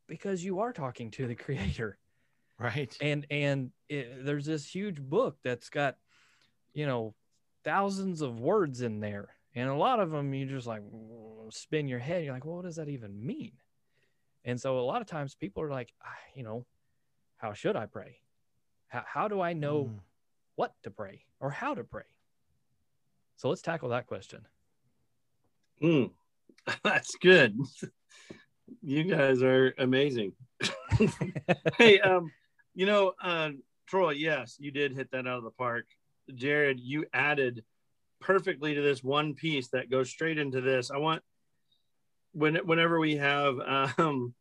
because 0.07 0.45
you 0.45 0.61
are 0.61 0.73
talking 0.73 1.11
to 1.11 1.27
the 1.27 1.35
creator 1.47 1.99
right 2.59 2.97
and 3.01 3.27
and 3.31 3.71
it, 3.89 4.25
there's 4.25 4.45
this 4.45 4.67
huge 4.67 5.01
book 5.01 5.37
that's 5.43 5.71
got 5.71 5.97
you 6.75 6.87
know, 6.87 7.15
thousands 7.65 8.23
of 8.23 8.41
words 8.41 8.83
in 8.83 9.01
there. 9.01 9.29
And 9.55 9.69
a 9.69 9.75
lot 9.75 10.01
of 10.01 10.11
them 10.11 10.33
you 10.33 10.47
just 10.47 10.67
like 10.67 10.83
spin 11.51 11.89
your 11.89 11.99
head. 11.99 12.25
You're 12.25 12.35
like, 12.35 12.45
well, 12.45 12.57
what 12.57 12.65
does 12.65 12.77
that 12.77 12.89
even 12.89 13.25
mean? 13.25 13.53
And 14.45 14.61
so 14.61 14.79
a 14.79 14.81
lot 14.81 15.03
of 15.03 15.07
times 15.07 15.35
people 15.35 15.63
are 15.63 15.71
like, 15.71 15.93
ah, 16.03 16.09
you 16.35 16.43
know, 16.43 16.67
how 17.37 17.53
should 17.53 17.77
I 17.77 17.87
pray? 17.87 18.17
How, 18.89 19.05
how 19.07 19.29
do 19.29 19.41
I 19.41 19.53
know 19.53 19.85
mm. 19.85 19.99
what 20.57 20.75
to 20.83 20.91
pray 20.91 21.25
or 21.39 21.51
how 21.51 21.75
to 21.75 21.85
pray? 21.85 22.05
So 23.43 23.49
let's 23.49 23.61
tackle 23.61 23.89
that 23.89 24.07
question. 24.07 24.47
Mm, 25.83 26.13
that's 26.85 27.17
good. 27.17 27.59
you 28.81 29.03
guys 29.03 29.43
are 29.43 29.75
amazing. 29.79 30.35
hey, 31.77 31.99
um, 31.99 32.31
you 32.73 32.87
know, 32.87 33.15
uh, 33.21 33.51
Troy, 33.89 34.11
yes, 34.11 34.59
you 34.61 34.71
did 34.71 34.95
hit 34.95 35.11
that 35.11 35.27
out 35.27 35.39
of 35.39 35.43
the 35.43 35.51
park. 35.51 35.87
Jared, 36.33 36.79
you 36.79 37.05
added 37.13 37.65
perfectly 38.21 38.77
to 38.77 38.81
this 38.81 39.03
one 39.03 39.35
piece 39.35 39.71
that 39.71 39.91
goes 39.91 40.09
straight 40.09 40.39
into 40.39 40.61
this. 40.61 40.93
I 40.93 40.99
want 40.99 41.25
when 42.31 42.55
whenever 42.59 43.01
we 43.01 43.17
have 43.17 43.59
um 43.99 44.35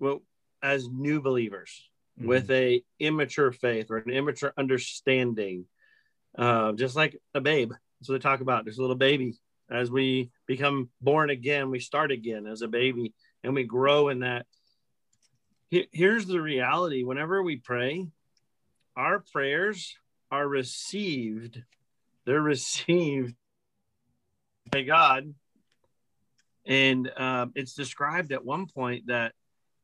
well 0.00 0.22
as 0.62 0.88
new 0.88 1.20
believers 1.20 1.86
mm-hmm. 2.18 2.26
with 2.26 2.50
a 2.50 2.82
immature 2.98 3.52
faith 3.52 3.90
or 3.90 3.98
an 3.98 4.08
immature 4.08 4.54
understanding, 4.56 5.66
uh, 6.38 6.72
just 6.72 6.96
like 6.96 7.20
a 7.34 7.42
babe. 7.42 7.74
What 8.06 8.14
they 8.14 8.18
talk 8.18 8.40
about. 8.40 8.64
There's 8.64 8.78
a 8.78 8.82
little 8.82 8.96
baby. 8.96 9.34
As 9.70 9.90
we 9.90 10.30
become 10.46 10.88
born 11.00 11.30
again, 11.30 11.70
we 11.70 11.80
start 11.80 12.10
again 12.10 12.46
as 12.46 12.62
a 12.62 12.68
baby 12.68 13.12
and 13.44 13.54
we 13.54 13.64
grow 13.64 14.08
in 14.08 14.20
that. 14.20 14.46
Here's 15.70 16.26
the 16.26 16.40
reality 16.40 17.04
whenever 17.04 17.42
we 17.42 17.56
pray, 17.56 18.06
our 18.96 19.22
prayers 19.32 19.94
are 20.30 20.48
received. 20.48 21.62
They're 22.24 22.40
received 22.40 23.34
by 24.70 24.82
God. 24.82 25.34
And 26.66 27.10
um, 27.16 27.52
it's 27.54 27.74
described 27.74 28.32
at 28.32 28.44
one 28.44 28.66
point 28.66 29.06
that 29.08 29.32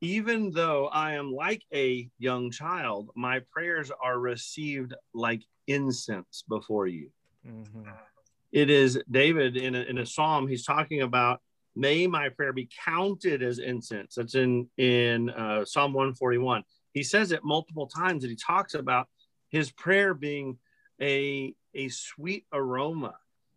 even 0.01 0.51
though 0.51 0.87
I 0.87 1.15
am 1.15 1.33
like 1.33 1.63
a 1.73 2.09
young 2.19 2.51
child, 2.51 3.11
my 3.15 3.41
prayers 3.51 3.91
are 4.03 4.19
received 4.19 4.95
like 5.15 5.43
incense 5.67 6.45
before 6.49 6.87
you. 6.87 7.11
Mm-hmm. 7.47 7.83
It 8.53 8.71
is 8.71 9.03
David 9.11 9.57
in 9.57 9.75
a, 9.75 9.81
in 9.81 9.99
a 9.99 10.07
psalm, 10.07 10.47
he's 10.47 10.65
talking 10.65 11.03
about, 11.03 11.41
may 11.75 12.07
my 12.07 12.29
prayer 12.29 12.53
be 12.53 12.69
counted 12.85 13.43
as 13.43 13.59
incense. 13.59 14.15
That's 14.15 14.37
in, 14.37 14.69
in 14.77 15.31
uh, 15.31 15.65
Psalm 15.65 15.93
141. 15.93 16.63
He 16.93 17.03
says 17.03 17.33
it 17.33 17.43
multiple 17.43 17.89
times 17.89 18.23
and 18.23 18.31
he 18.31 18.37
talks 18.37 18.75
about 18.75 19.09
his 19.49 19.73
prayer 19.73 20.15
being 20.15 20.59
a, 21.01 21.55
a 21.75 21.89
sweet 21.89 22.47
aroma, 22.53 23.15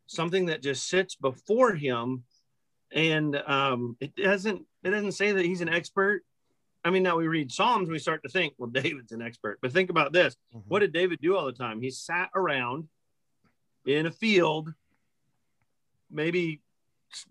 something 0.08 0.48
that 0.48 0.64
just 0.64 0.88
sits 0.90 1.16
before 1.16 1.74
him. 1.74 2.24
And 2.92 3.36
um, 3.36 3.98
it 4.00 4.16
doesn't 4.16 4.66
it 4.84 4.92
doesn't 4.92 5.12
say 5.12 5.34
that 5.34 5.46
he's 5.46 5.62
an 5.62 5.70
expert. 5.70 6.24
I 6.84 6.90
mean, 6.90 7.04
now 7.04 7.18
we 7.18 7.28
read 7.28 7.52
Psalms, 7.52 7.90
we 7.90 8.00
start 8.00 8.24
to 8.24 8.30
think, 8.30 8.54
well, 8.58 8.70
David's 8.70 9.12
an 9.12 9.22
expert. 9.22 9.60
But 9.62 9.74
think 9.74 9.90
about 9.90 10.14
this: 10.14 10.38
mm-hmm. 10.56 10.70
what 10.70 10.80
did 10.80 10.94
David 10.94 11.20
do 11.22 11.36
all 11.36 11.46
the 11.46 11.52
time? 11.52 11.82
He 11.82 11.92
sat 11.92 12.30
around 12.34 12.88
in 13.88 14.06
a 14.06 14.12
field, 14.12 14.74
maybe 16.12 16.62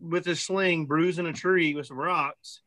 with 0.00 0.24
his 0.24 0.40
sling, 0.40 0.86
bruising 0.86 1.26
a 1.26 1.32
tree 1.32 1.74
with 1.74 1.86
some 1.86 1.98
rocks. 1.98 2.62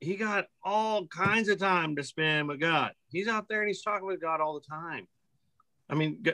He 0.00 0.16
got 0.16 0.48
all 0.62 1.06
kinds 1.06 1.48
of 1.48 1.58
time 1.58 1.96
to 1.96 2.02
spend 2.02 2.48
with 2.48 2.60
God. 2.60 2.92
He's 3.08 3.28
out 3.28 3.48
there 3.48 3.60
and 3.60 3.68
he's 3.68 3.80
talking 3.80 4.06
with 4.06 4.20
God 4.20 4.40
all 4.40 4.54
the 4.54 4.68
time. 4.68 5.06
I 5.88 5.94
mean, 5.94 6.24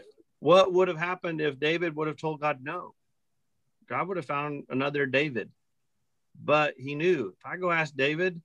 what 0.40 0.72
would 0.72 0.88
have 0.88 0.96
happened 0.96 1.40
if 1.40 1.60
David 1.60 1.94
would 1.94 2.08
have 2.08 2.16
told 2.16 2.40
God 2.40 2.60
no? 2.62 2.94
God 3.88 4.08
would 4.08 4.16
have 4.16 4.26
found 4.26 4.64
another 4.70 5.04
David. 5.06 5.50
But 6.42 6.74
he 6.78 6.94
knew 6.94 7.34
if 7.38 7.46
I 7.46 7.58
go 7.58 7.70
ask 7.70 7.94
David, 7.94 8.40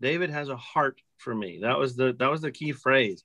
David 0.00 0.30
has 0.30 0.48
a 0.48 0.56
heart 0.56 1.00
for 1.18 1.34
me. 1.34 1.60
That 1.62 1.78
was 1.78 1.94
the 1.94 2.14
that 2.18 2.30
was 2.30 2.40
the 2.40 2.50
key 2.50 2.72
phrase 2.72 3.24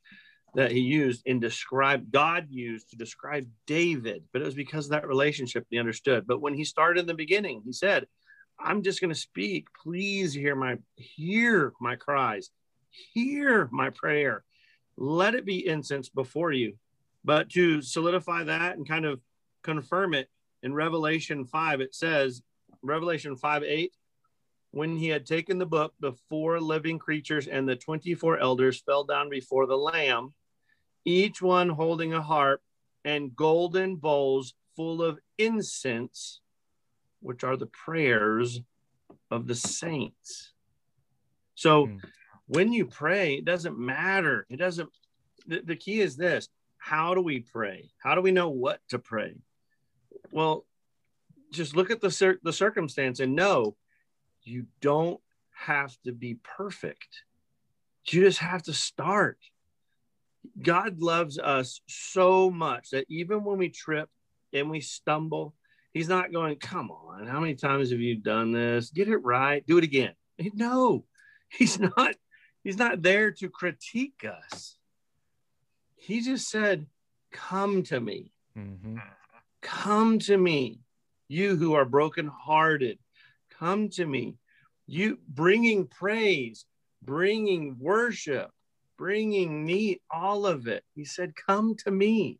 that 0.55 0.71
he 0.71 0.79
used 0.79 1.23
in 1.25 1.39
describe 1.39 2.11
God 2.11 2.47
used 2.49 2.89
to 2.91 2.95
describe 2.95 3.47
David, 3.65 4.23
but 4.31 4.41
it 4.41 4.45
was 4.45 4.53
because 4.53 4.85
of 4.85 4.91
that 4.91 5.07
relationship 5.07 5.65
he 5.69 5.79
understood. 5.79 6.27
But 6.27 6.41
when 6.41 6.53
he 6.53 6.63
started 6.63 7.01
in 7.01 7.07
the 7.07 7.13
beginning, 7.13 7.61
he 7.65 7.73
said, 7.73 8.05
I'm 8.59 8.83
just 8.83 9.01
going 9.01 9.13
to 9.13 9.19
speak. 9.19 9.67
Please 9.81 10.33
hear 10.33 10.55
my 10.55 10.77
hear 10.95 11.73
my 11.81 11.95
cries. 11.95 12.49
Hear 13.13 13.67
my 13.71 13.89
prayer. 13.89 14.43
Let 14.95 15.33
it 15.33 15.45
be 15.45 15.67
incense 15.67 16.09
before 16.09 16.51
you. 16.51 16.75
But 17.25 17.49
to 17.51 17.81
solidify 17.81 18.43
that 18.43 18.77
and 18.77 18.87
kind 18.87 19.05
of 19.05 19.19
confirm 19.63 20.13
it 20.13 20.29
in 20.61 20.73
Revelation 20.73 21.45
5, 21.45 21.81
it 21.81 21.95
says, 21.95 22.41
Revelation 22.81 23.35
5 23.35 23.63
8, 23.63 23.91
when 24.71 24.97
he 24.97 25.07
had 25.07 25.25
taken 25.25 25.57
the 25.57 25.65
book, 25.65 25.93
the 25.99 26.13
four 26.29 26.59
living 26.59 26.99
creatures 26.99 27.47
and 27.47 27.67
the 27.67 27.75
24 27.75 28.39
elders 28.39 28.81
fell 28.81 29.03
down 29.03 29.29
before 29.29 29.67
the 29.67 29.77
Lamb, 29.77 30.33
each 31.05 31.41
one 31.41 31.69
holding 31.69 32.13
a 32.13 32.21
harp 32.21 32.61
and 33.05 33.35
golden 33.35 33.95
bowls 33.95 34.53
full 34.75 35.01
of 35.01 35.19
incense, 35.37 36.41
which 37.21 37.43
are 37.43 37.57
the 37.57 37.67
prayers 37.67 38.61
of 39.29 39.47
the 39.47 39.55
saints. 39.55 40.53
So 41.55 41.87
mm. 41.87 41.99
when 42.47 42.73
you 42.73 42.85
pray, 42.85 43.35
it 43.35 43.45
doesn't 43.45 43.77
matter. 43.77 44.45
It 44.49 44.57
doesn't, 44.57 44.89
the, 45.47 45.61
the 45.61 45.75
key 45.75 46.01
is 46.01 46.15
this 46.15 46.49
how 46.83 47.13
do 47.13 47.21
we 47.21 47.39
pray? 47.39 47.89
How 47.97 48.13
do 48.13 48.19
we 48.19 48.31
know 48.31 48.49
what 48.49 48.81
to 48.89 48.99
pray? 48.99 49.35
Well, 50.33 50.65
just 51.49 51.77
look 51.77 51.91
at 51.91 52.01
the 52.01 52.11
cir- 52.11 52.41
the 52.43 52.51
circumstance 52.51 53.21
and 53.21 53.37
know 53.37 53.77
you 54.43 54.65
don't 54.81 55.21
have 55.53 55.95
to 56.03 56.11
be 56.11 56.35
perfect. 56.43 57.23
You 58.07 58.23
just 58.23 58.39
have 58.39 58.63
to 58.63 58.73
start. 58.73 59.37
God 60.61 60.99
loves 60.99 61.39
us 61.39 61.81
so 61.87 62.51
much 62.51 62.89
that 62.91 63.05
even 63.09 63.43
when 63.43 63.57
we 63.57 63.69
trip 63.69 64.09
and 64.51 64.69
we 64.69 64.81
stumble, 64.81 65.55
He's 65.93 66.09
not 66.09 66.31
going, 66.31 66.57
Come 66.57 66.91
on, 66.91 67.27
how 67.27 67.39
many 67.39 67.55
times 67.55 67.91
have 67.91 67.99
you 67.99 68.15
done 68.15 68.51
this? 68.51 68.89
Get 68.89 69.07
it 69.07 69.17
right, 69.17 69.65
do 69.65 69.77
it 69.77 69.83
again. 69.83 70.13
No, 70.53 71.05
He's 71.49 71.79
not. 71.79 72.15
He's 72.63 72.77
not 72.77 73.01
there 73.01 73.31
to 73.31 73.49
critique 73.49 74.25
us. 74.25 74.77
He 75.95 76.21
just 76.21 76.49
said, 76.49 76.87
Come 77.31 77.83
to 77.83 77.99
me. 77.99 78.31
Mm-hmm. 78.57 78.97
Come 79.61 80.19
to 80.19 80.37
me, 80.37 80.79
you 81.27 81.55
who 81.55 81.73
are 81.73 81.85
brokenhearted. 81.85 82.99
Come 83.59 83.89
to 83.89 84.05
me. 84.05 84.35
You 84.87 85.19
bringing 85.27 85.87
praise, 85.87 86.65
bringing 87.01 87.77
worship, 87.79 88.51
bringing 89.03 89.65
me, 89.65 89.99
all 90.09 90.45
of 90.45 90.65
it. 90.65 90.81
He 90.95 91.03
said, 91.03 91.33
Come 91.35 91.75
to 91.83 91.91
me. 91.91 92.39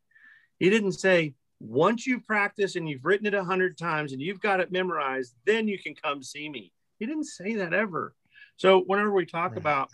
He 0.60 0.70
didn't 0.70 0.94
say, 0.94 1.34
once 1.60 2.08
you've 2.08 2.26
practiced 2.26 2.78
and 2.78 2.88
you've 2.88 3.04
written 3.04 3.28
it 3.28 3.34
a 3.34 3.44
hundred 3.44 3.78
times 3.78 4.14
and 4.14 4.22
you've 4.22 4.40
got 4.40 4.62
it 4.62 4.72
memorized, 4.72 5.36
then 5.46 5.68
you 5.68 5.78
can 5.78 5.94
come 5.94 6.24
see 6.24 6.48
me. 6.48 6.72
He 7.00 7.06
didn't 7.06 7.26
say 7.26 7.56
that 7.56 7.74
ever. 7.74 8.14
So 8.56 8.80
whenever 8.80 9.12
we 9.12 9.26
talk 9.26 9.52
right. 9.52 9.58
about 9.58 9.90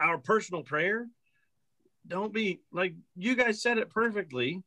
our 0.00 0.18
personal 0.18 0.64
prayer, 0.64 1.06
don't 2.08 2.32
be 2.32 2.62
like 2.72 2.94
you 3.14 3.36
guys 3.36 3.62
said 3.62 3.78
it 3.78 3.90
perfectly, 3.90 4.60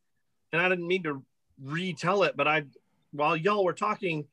and 0.54 0.62
I 0.62 0.70
didn't 0.70 0.88
mean 0.88 1.04
to 1.04 1.22
retell 1.62 2.24
it, 2.24 2.38
but 2.38 2.48
I 2.48 2.64
while 3.12 3.36
y'all 3.36 3.66
were 3.66 3.74
talking, 3.74 4.24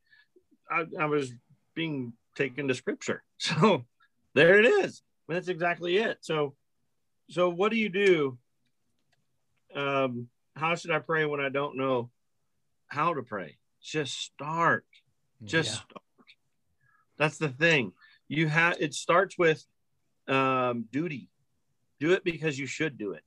I, 0.71 0.85
I 1.01 1.07
was 1.07 1.33
being 1.75 2.13
taken 2.37 2.69
to 2.69 2.77
scripture. 2.77 3.25
So 3.41 3.87
there 4.35 4.61
it 4.61 4.67
is. 4.67 5.03
That's 5.27 5.49
exactly 5.49 5.97
it. 5.97 6.19
So 6.21 6.55
so 7.31 7.49
what 7.49 7.71
do 7.71 7.79
you 7.79 7.89
do? 7.89 8.39
Um, 9.75 10.29
how 10.57 10.75
should 10.75 10.91
I 10.91 10.99
pray 10.99 11.25
when 11.27 11.41
I 11.41 11.49
don't 11.49 11.77
know 11.77 12.11
how 12.89 13.15
to 13.15 13.23
pray? 13.23 13.57
Just 13.81 14.19
start. 14.19 14.85
Just 15.45 15.71
yeah. 15.71 15.77
start. 15.77 16.05
That's 17.19 17.39
the 17.39 17.49
thing. 17.49 17.93
You 18.29 18.49
have 18.49 18.77
it 18.81 18.95
starts 18.95 19.39
with 19.39 19.65
um, 20.27 20.87
duty. 20.91 21.31
Do 22.01 22.13
it 22.13 22.25
because 22.25 22.59
you 22.59 22.67
should 22.67 22.99
do 22.99 23.13
it. 23.13 23.23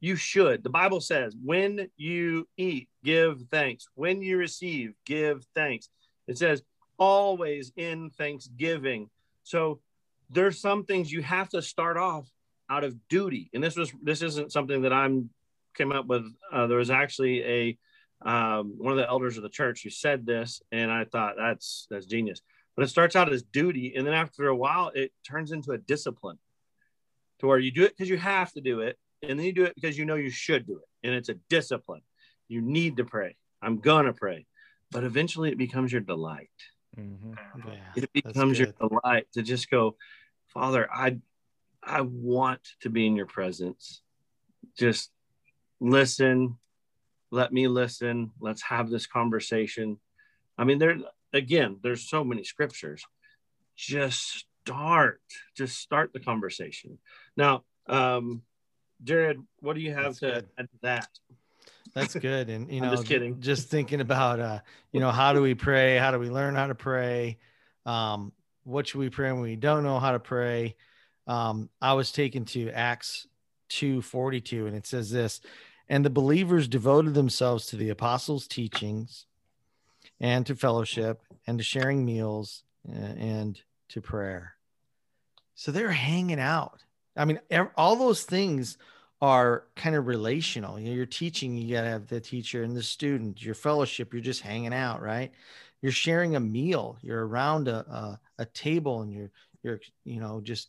You 0.00 0.14
should. 0.14 0.62
The 0.62 0.70
Bible 0.70 1.00
says, 1.00 1.34
when 1.42 1.88
you 1.96 2.46
eat, 2.56 2.88
give 3.02 3.42
thanks. 3.50 3.88
When 3.94 4.22
you 4.22 4.36
receive, 4.36 4.94
give 5.04 5.44
thanks. 5.54 5.88
It 6.28 6.38
says, 6.38 6.62
always 6.98 7.72
in 7.76 8.10
thanksgiving. 8.10 9.10
So 9.42 9.80
there's 10.30 10.60
some 10.60 10.84
things 10.84 11.10
you 11.10 11.22
have 11.22 11.48
to 11.50 11.62
start 11.62 11.96
off 11.96 12.30
out 12.68 12.84
of 12.84 12.96
duty. 13.08 13.50
And 13.54 13.62
this 13.62 13.76
was 13.76 13.92
this 14.02 14.22
isn't 14.22 14.52
something 14.52 14.82
that 14.82 14.92
I'm 14.92 15.30
came 15.76 15.92
up 15.92 16.06
with. 16.06 16.24
Uh, 16.52 16.66
there 16.66 16.78
was 16.78 16.90
actually 16.90 17.44
a 17.44 17.78
um, 18.22 18.74
one 18.78 18.92
of 18.92 18.98
the 18.98 19.08
elders 19.08 19.36
of 19.36 19.42
the 19.42 19.48
church 19.48 19.82
who 19.82 19.90
said 19.90 20.24
this, 20.24 20.62
and 20.72 20.90
I 20.90 21.04
thought 21.04 21.34
that's 21.36 21.86
that's 21.90 22.06
genius. 22.06 22.40
But 22.74 22.84
it 22.84 22.88
starts 22.88 23.16
out 23.16 23.32
as 23.32 23.42
duty, 23.42 23.94
and 23.96 24.06
then 24.06 24.14
after 24.14 24.48
a 24.48 24.56
while, 24.56 24.90
it 24.94 25.12
turns 25.26 25.52
into 25.52 25.72
a 25.72 25.78
discipline 25.78 26.38
to 27.40 27.46
where 27.46 27.58
you 27.58 27.70
do 27.70 27.84
it 27.84 27.94
because 27.96 28.08
you 28.08 28.18
have 28.18 28.52
to 28.52 28.60
do 28.60 28.80
it, 28.80 28.98
and 29.22 29.38
then 29.38 29.46
you 29.46 29.52
do 29.52 29.64
it 29.64 29.74
because 29.74 29.96
you 29.96 30.04
know 30.04 30.14
you 30.14 30.30
should 30.30 30.66
do 30.66 30.78
it. 30.78 31.06
and 31.06 31.14
it's 31.14 31.28
a 31.28 31.34
discipline. 31.48 32.02
You 32.48 32.60
need 32.60 32.96
to 32.98 33.04
pray. 33.04 33.36
I'm 33.62 33.78
gonna 33.78 34.12
pray, 34.12 34.46
but 34.90 35.04
eventually 35.04 35.50
it 35.50 35.58
becomes 35.58 35.92
your 35.92 36.00
delight. 36.00 36.50
Mm-hmm. 36.98 37.34
Yeah, 37.66 38.02
It 38.04 38.12
becomes 38.12 38.58
your 38.58 38.72
delight 38.72 39.26
to 39.34 39.42
just 39.42 39.70
go, 39.70 39.96
Father, 40.48 40.88
I 40.90 41.18
I 41.86 42.00
want 42.00 42.60
to 42.80 42.90
be 42.90 43.06
in 43.06 43.14
your 43.14 43.26
presence. 43.26 44.02
Just 44.76 45.10
listen, 45.80 46.58
let 47.30 47.52
me 47.52 47.68
listen. 47.68 48.32
Let's 48.40 48.62
have 48.62 48.90
this 48.90 49.06
conversation. 49.06 49.98
I 50.58 50.64
mean, 50.64 50.78
there 50.78 50.96
again, 51.32 51.78
there's 51.82 52.08
so 52.08 52.24
many 52.24 52.42
scriptures. 52.42 53.04
Just 53.76 54.46
start, 54.64 55.20
just 55.56 55.78
start 55.78 56.12
the 56.12 56.20
conversation. 56.20 56.98
Now, 57.36 57.62
um, 57.88 58.42
Jared, 59.04 59.40
what 59.60 59.76
do 59.76 59.80
you 59.80 59.92
have 59.92 60.04
That's 60.04 60.18
to 60.20 60.26
good. 60.26 60.48
add 60.58 60.70
to 60.70 60.78
that? 60.82 61.08
That's 61.94 62.14
good. 62.14 62.50
And 62.50 62.70
you 62.70 62.80
know, 62.82 62.90
just 62.90 63.06
kidding. 63.06 63.40
Just 63.40 63.68
thinking 63.68 64.00
about 64.00 64.40
uh, 64.40 64.60
you 64.92 65.00
know, 65.00 65.12
how 65.12 65.32
do 65.32 65.40
we 65.42 65.54
pray? 65.54 65.98
How 65.98 66.10
do 66.10 66.18
we 66.18 66.30
learn 66.30 66.56
how 66.56 66.66
to 66.66 66.74
pray? 66.74 67.38
Um, 67.84 68.32
what 68.64 68.88
should 68.88 68.98
we 68.98 69.10
pray 69.10 69.30
when 69.30 69.42
we 69.42 69.54
don't 69.54 69.84
know 69.84 70.00
how 70.00 70.12
to 70.12 70.18
pray? 70.18 70.74
Um, 71.26 71.70
I 71.80 71.94
was 71.94 72.12
taken 72.12 72.44
to 72.46 72.70
Acts 72.70 73.26
2:42, 73.70 74.66
and 74.66 74.76
it 74.76 74.86
says 74.86 75.10
this, 75.10 75.40
and 75.88 76.04
the 76.04 76.10
believers 76.10 76.68
devoted 76.68 77.14
themselves 77.14 77.66
to 77.66 77.76
the 77.76 77.90
apostles' 77.90 78.46
teachings 78.46 79.26
and 80.20 80.46
to 80.46 80.54
fellowship 80.54 81.22
and 81.46 81.58
to 81.58 81.64
sharing 81.64 82.04
meals 82.04 82.64
and 82.84 83.60
to 83.88 84.00
prayer. 84.00 84.54
So 85.54 85.72
they're 85.72 85.90
hanging 85.90 86.40
out. 86.40 86.82
I 87.16 87.24
mean, 87.24 87.40
all 87.76 87.96
those 87.96 88.22
things 88.24 88.78
are 89.22 89.64
kind 89.74 89.96
of 89.96 90.06
relational. 90.06 90.78
You 90.78 90.90
know, 90.90 90.94
you're 90.94 91.06
teaching, 91.06 91.56
you 91.56 91.74
got 91.74 91.82
to 91.82 91.88
have 91.88 92.06
the 92.08 92.20
teacher 92.20 92.62
and 92.62 92.76
the 92.76 92.82
student, 92.82 93.42
your 93.42 93.54
fellowship, 93.54 94.12
you're 94.12 94.22
just 94.22 94.42
hanging 94.42 94.74
out, 94.74 95.00
right? 95.00 95.32
You're 95.80 95.92
sharing 95.92 96.36
a 96.36 96.40
meal, 96.40 96.98
you're 97.00 97.26
around 97.26 97.68
a, 97.68 97.78
a, 97.78 98.20
a 98.38 98.44
table 98.46 99.02
and 99.02 99.12
you're, 99.12 99.30
you're, 99.62 99.80
you 100.04 100.20
know, 100.20 100.40
just, 100.42 100.68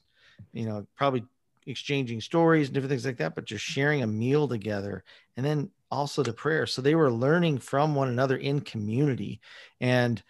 you 0.54 0.66
know, 0.66 0.86
probably 0.96 1.26
exchanging 1.66 2.22
stories 2.22 2.68
and 2.68 2.74
different 2.74 2.92
things 2.92 3.06
like 3.06 3.18
that, 3.18 3.36
but 3.36 3.52
you're 3.52 3.60
sharing 3.60 4.02
a 4.02 4.08
meal 4.08 4.48
together. 4.48 5.04
And 5.36 5.46
then 5.46 5.70
also 5.92 6.24
the 6.24 6.34
prayer. 6.34 6.66
So 6.66 6.82
they 6.82 6.96
were 6.96 7.12
learning 7.12 7.60
from 7.60 7.96
one 7.96 8.10
another 8.10 8.38
in 8.38 8.62
community. 8.62 9.42
And 9.80 10.22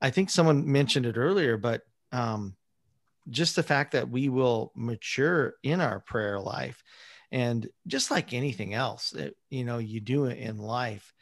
I 0.00 0.10
think 0.10 0.30
someone 0.30 0.70
mentioned 0.70 1.06
it 1.06 1.16
earlier, 1.16 1.56
but 1.56 1.82
um, 2.12 2.56
just 3.30 3.56
the 3.56 3.62
fact 3.62 3.92
that 3.92 4.08
we 4.08 4.28
will 4.28 4.72
mature 4.74 5.54
in 5.62 5.80
our 5.80 6.00
prayer 6.00 6.38
life 6.38 6.82
and 7.32 7.68
just 7.86 8.10
like 8.10 8.32
anything 8.32 8.74
else 8.74 9.10
that 9.10 9.34
you 9.50 9.64
know 9.64 9.78
you 9.78 10.00
do 10.00 10.26
it 10.26 10.38
in 10.38 10.58
life 10.58 11.12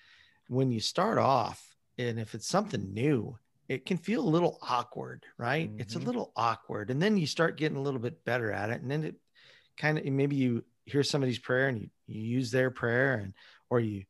when 0.48 0.70
you 0.70 0.80
start 0.80 1.18
off 1.18 1.76
and 1.96 2.18
if 2.18 2.34
it's 2.34 2.46
something 2.46 2.92
new 2.92 3.36
it 3.68 3.86
can 3.86 3.96
feel 3.96 4.20
a 4.20 4.28
little 4.28 4.58
awkward 4.62 5.24
right? 5.38 5.72
It's 5.78 5.94
a 5.96 5.98
Mhm. 5.98 6.04
little 6.06 6.32
awkward 6.36 6.90
and 6.90 7.00
then 7.00 7.16
you 7.16 7.26
start 7.26 7.56
getting 7.56 7.78
a 7.78 7.82
little 7.82 8.00
bit 8.00 8.24
better 8.24 8.52
at 8.52 8.70
it 8.70 8.82
and 8.82 8.90
then 8.90 9.04
it 9.04 9.16
kind 9.76 9.98
of 9.98 10.04
maybe 10.06 10.36
you 10.36 10.64
hear 10.84 11.02
somebody's 11.02 11.38
prayer 11.38 11.68
and 11.68 11.80
you, 11.80 11.90
you 12.06 12.20
use 12.22 12.50
their 12.50 12.70
prayer 12.70 13.14
and 13.16 13.34
or 13.70 13.80
you 13.80 14.04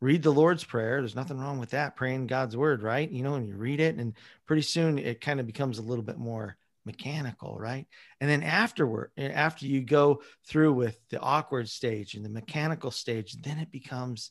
read 0.00 0.22
the 0.22 0.32
lord's 0.32 0.64
prayer 0.64 1.00
there's 1.00 1.14
nothing 1.14 1.38
wrong 1.38 1.58
with 1.58 1.70
that 1.70 1.96
praying 1.96 2.26
god's 2.26 2.56
word 2.56 2.82
right? 2.82 3.10
You 3.10 3.22
know 3.22 3.34
and 3.34 3.46
you 3.46 3.56
read 3.56 3.80
it 3.80 3.96
and 3.96 4.14
pretty 4.46 4.62
soon 4.62 4.98
it 4.98 5.20
kind 5.20 5.40
of 5.40 5.46
becomes 5.46 5.78
a 5.78 5.82
little 5.82 6.04
bit 6.04 6.18
more 6.18 6.56
mechanical 6.84 7.58
right? 7.58 7.86
And 8.20 8.28
then 8.30 8.42
afterward 8.42 9.12
eh, 9.16 9.28
after 9.28 9.66
you 9.66 9.82
go 9.82 10.22
through 10.46 10.72
with 10.74 10.98
the 11.10 11.20
awkward 11.20 11.68
stage 11.68 12.14
and 12.14 12.24
the 12.24 12.30
mechanical 12.30 12.90
stage 12.90 13.36
then 13.42 13.58
it 13.58 13.70
becomes 13.70 14.30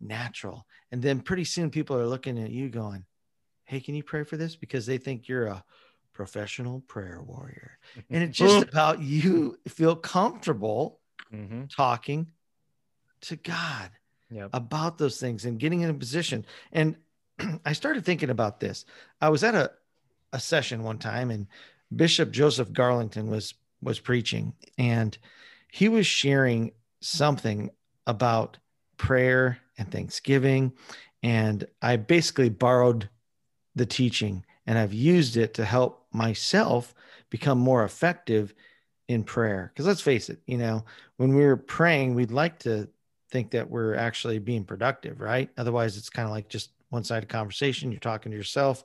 natural 0.00 0.66
and 0.92 1.00
then 1.02 1.20
pretty 1.20 1.44
soon 1.44 1.70
people 1.70 1.96
are 1.96 2.06
looking 2.06 2.38
at 2.38 2.50
you 2.50 2.68
going 2.68 3.04
hey 3.64 3.80
can 3.80 3.94
you 3.94 4.02
pray 4.02 4.22
for 4.24 4.36
this 4.36 4.56
because 4.56 4.86
they 4.86 4.98
think 4.98 5.28
you're 5.28 5.46
a 5.46 5.64
professional 6.12 6.80
prayer 6.82 7.20
warrior 7.22 7.78
and 8.10 8.22
it's 8.22 8.38
just 8.38 8.62
about 8.68 9.00
you 9.00 9.58
feel 9.68 9.96
comfortable 9.96 11.00
Mm-hmm. 11.32 11.64
talking 11.74 12.30
to 13.22 13.36
god 13.36 13.90
Yep. 14.30 14.50
about 14.52 14.98
those 14.98 15.20
things 15.20 15.44
and 15.44 15.60
getting 15.60 15.82
in 15.82 15.90
a 15.90 15.94
position. 15.94 16.44
And 16.72 16.96
I 17.64 17.72
started 17.72 18.04
thinking 18.04 18.30
about 18.30 18.58
this. 18.58 18.84
I 19.20 19.28
was 19.28 19.44
at 19.44 19.54
a, 19.54 19.70
a 20.32 20.40
session 20.40 20.82
one 20.82 20.98
time 20.98 21.30
and 21.30 21.46
Bishop 21.94 22.30
Joseph 22.32 22.70
Garlington 22.72 23.26
was 23.28 23.54
was 23.80 24.00
preaching 24.00 24.54
and 24.78 25.16
he 25.70 25.88
was 25.88 26.06
sharing 26.06 26.72
something 27.00 27.70
about 28.06 28.58
prayer 28.96 29.58
and 29.78 29.90
thanksgiving 29.92 30.72
and 31.22 31.64
I 31.82 31.96
basically 31.96 32.48
borrowed 32.48 33.08
the 33.74 33.86
teaching 33.86 34.44
and 34.66 34.78
I've 34.78 34.94
used 34.94 35.36
it 35.36 35.54
to 35.54 35.64
help 35.64 36.06
myself 36.12 36.94
become 37.30 37.58
more 37.58 37.84
effective 37.84 38.54
in 39.08 39.22
prayer 39.22 39.70
because 39.72 39.86
let's 39.86 40.00
face 40.00 40.30
it 40.30 40.38
you 40.46 40.56
know 40.56 40.84
when 41.16 41.34
we're 41.34 41.56
praying 41.56 42.14
we'd 42.14 42.30
like 42.30 42.58
to 42.60 42.88
think 43.34 43.50
that 43.50 43.68
we're 43.68 43.96
actually 43.96 44.38
being 44.38 44.64
productive, 44.64 45.20
right? 45.20 45.50
Otherwise, 45.58 45.96
it's 45.96 46.08
kind 46.08 46.24
of 46.24 46.30
like 46.30 46.48
just 46.48 46.70
one 46.90 47.02
sided 47.02 47.28
conversation. 47.28 47.90
You're 47.90 47.98
talking 47.98 48.30
to 48.30 48.38
yourself. 48.38 48.84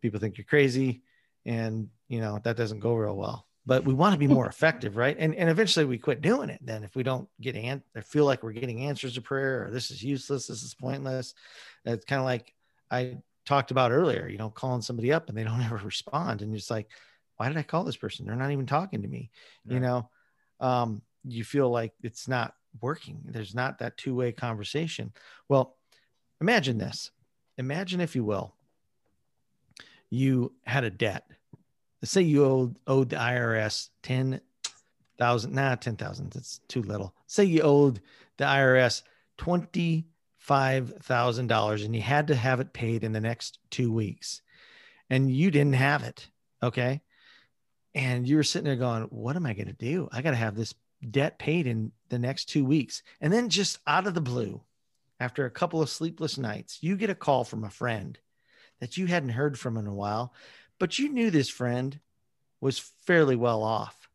People 0.00 0.20
think 0.20 0.38
you're 0.38 0.44
crazy, 0.44 1.02
and 1.44 1.88
you 2.08 2.20
know 2.20 2.38
that 2.44 2.56
doesn't 2.56 2.78
go 2.78 2.94
real 2.94 3.16
well. 3.16 3.44
But 3.66 3.84
we 3.84 3.92
want 3.92 4.12
to 4.12 4.20
be 4.20 4.28
more 4.28 4.46
effective, 4.46 4.96
right? 4.96 5.16
And 5.18 5.34
and 5.34 5.50
eventually 5.50 5.84
we 5.84 5.98
quit 5.98 6.22
doing 6.22 6.48
it. 6.48 6.60
Then 6.62 6.84
if 6.84 6.94
we 6.94 7.02
don't 7.02 7.28
get 7.40 7.56
an, 7.56 7.82
or 7.96 8.02
feel 8.02 8.24
like 8.24 8.44
we're 8.44 8.52
getting 8.52 8.82
answers 8.82 9.14
to 9.14 9.20
prayer, 9.20 9.64
or 9.64 9.70
this 9.72 9.90
is 9.90 10.00
useless, 10.00 10.46
this 10.46 10.62
is 10.62 10.74
pointless. 10.74 11.34
It's 11.84 12.04
kind 12.04 12.20
of 12.20 12.24
like 12.24 12.54
I 12.88 13.18
talked 13.44 13.70
about 13.70 13.92
earlier. 13.92 14.28
You 14.28 14.38
know, 14.38 14.50
calling 14.50 14.82
somebody 14.82 15.12
up 15.12 15.28
and 15.28 15.36
they 15.36 15.44
don't 15.44 15.62
ever 15.64 15.76
respond, 15.76 16.42
and 16.42 16.54
it's 16.54 16.70
like, 16.70 16.88
why 17.36 17.48
did 17.48 17.56
I 17.56 17.62
call 17.62 17.84
this 17.84 17.96
person? 17.96 18.26
They're 18.26 18.36
not 18.36 18.52
even 18.52 18.66
talking 18.66 19.02
to 19.02 19.08
me. 19.08 19.30
You 19.66 19.80
know, 19.80 20.08
um, 20.60 21.02
you 21.24 21.44
feel 21.44 21.70
like 21.70 21.92
it's 22.02 22.28
not 22.28 22.54
working. 22.80 23.20
There's 23.24 23.54
not 23.54 23.78
that 23.78 23.96
two 23.96 24.14
way 24.14 24.32
conversation. 24.32 25.12
Well, 25.48 25.76
imagine 26.40 26.78
this. 26.78 27.10
Imagine, 27.58 28.00
if 28.00 28.16
you 28.16 28.24
will, 28.24 28.54
you 30.10 30.52
had 30.64 30.84
a 30.84 30.90
debt. 30.90 31.26
Let's 32.00 32.12
say 32.12 32.22
you 32.22 32.44
owed, 32.44 32.76
owed 32.86 33.10
the 33.10 33.16
IRS 33.16 33.88
10,000, 34.02 35.52
nah, 35.52 35.74
10,000. 35.74 36.30
That's 36.32 36.60
too 36.68 36.82
little. 36.82 37.14
Say 37.26 37.44
you 37.44 37.62
owed 37.62 38.00
the 38.38 38.44
IRS 38.44 39.02
$25,000 40.48 41.84
and 41.84 41.94
you 41.94 42.02
had 42.02 42.28
to 42.28 42.34
have 42.34 42.60
it 42.60 42.72
paid 42.72 43.04
in 43.04 43.12
the 43.12 43.20
next 43.20 43.58
two 43.70 43.92
weeks 43.92 44.42
and 45.10 45.30
you 45.30 45.50
didn't 45.50 45.74
have 45.74 46.02
it. 46.02 46.28
Okay. 46.62 47.00
And 47.94 48.26
you 48.26 48.36
were 48.36 48.42
sitting 48.42 48.64
there 48.64 48.76
going, 48.76 49.02
what 49.04 49.36
am 49.36 49.46
I 49.46 49.52
going 49.52 49.66
to 49.66 49.72
do? 49.72 50.08
I 50.12 50.22
got 50.22 50.30
to 50.30 50.36
have 50.36 50.56
this 50.56 50.74
debt 51.10 51.38
paid 51.38 51.66
in 51.66 51.92
the 52.08 52.18
next 52.18 52.46
two 52.46 52.64
weeks. 52.64 53.02
And 53.20 53.32
then 53.32 53.48
just 53.48 53.78
out 53.86 54.06
of 54.06 54.14
the 54.14 54.20
blue, 54.20 54.62
after 55.20 55.44
a 55.44 55.50
couple 55.50 55.82
of 55.82 55.90
sleepless 55.90 56.38
nights, 56.38 56.78
you 56.80 56.96
get 56.96 57.10
a 57.10 57.14
call 57.14 57.44
from 57.44 57.64
a 57.64 57.70
friend 57.70 58.18
that 58.80 58.96
you 58.96 59.06
hadn't 59.06 59.30
heard 59.30 59.58
from 59.58 59.76
in 59.76 59.86
a 59.86 59.94
while, 59.94 60.32
but 60.78 60.98
you 60.98 61.08
knew 61.08 61.30
this 61.30 61.48
friend 61.48 62.00
was 62.60 62.78
fairly 63.06 63.36
well 63.36 63.62
off. 63.62 64.08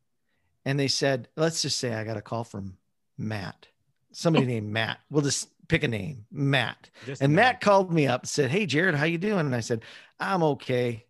And 0.66 0.80
they 0.80 0.90
said, 0.90 1.30
let's 1.38 1.62
just 1.62 1.78
say 1.78 1.94
I 1.94 2.04
got 2.04 2.18
a 2.18 2.22
call 2.22 2.44
from 2.44 2.78
Matt, 3.18 3.68
somebody 4.12 4.46
oh. 4.46 4.50
named 4.50 4.70
Matt. 4.70 5.00
We'll 5.10 5.24
just 5.24 5.48
pick 5.68 5.84
a 5.84 5.88
name, 5.88 6.26
Matt. 6.32 6.90
Just 7.06 7.22
And. 7.22 7.34
Matt 7.34 7.62
called 7.62 7.92
me 7.92 8.08
up 8.08 8.22
and 8.22 8.30
said, 8.30 8.50
Hey, 8.50 8.66
Jared, 8.66 8.96
how 8.96 9.06
you 9.06 9.18
doing? 9.18 9.42
And 9.46 9.56
I 9.56 9.60
said, 9.60 9.84
I'm 10.20 10.44
okay. 10.44 11.06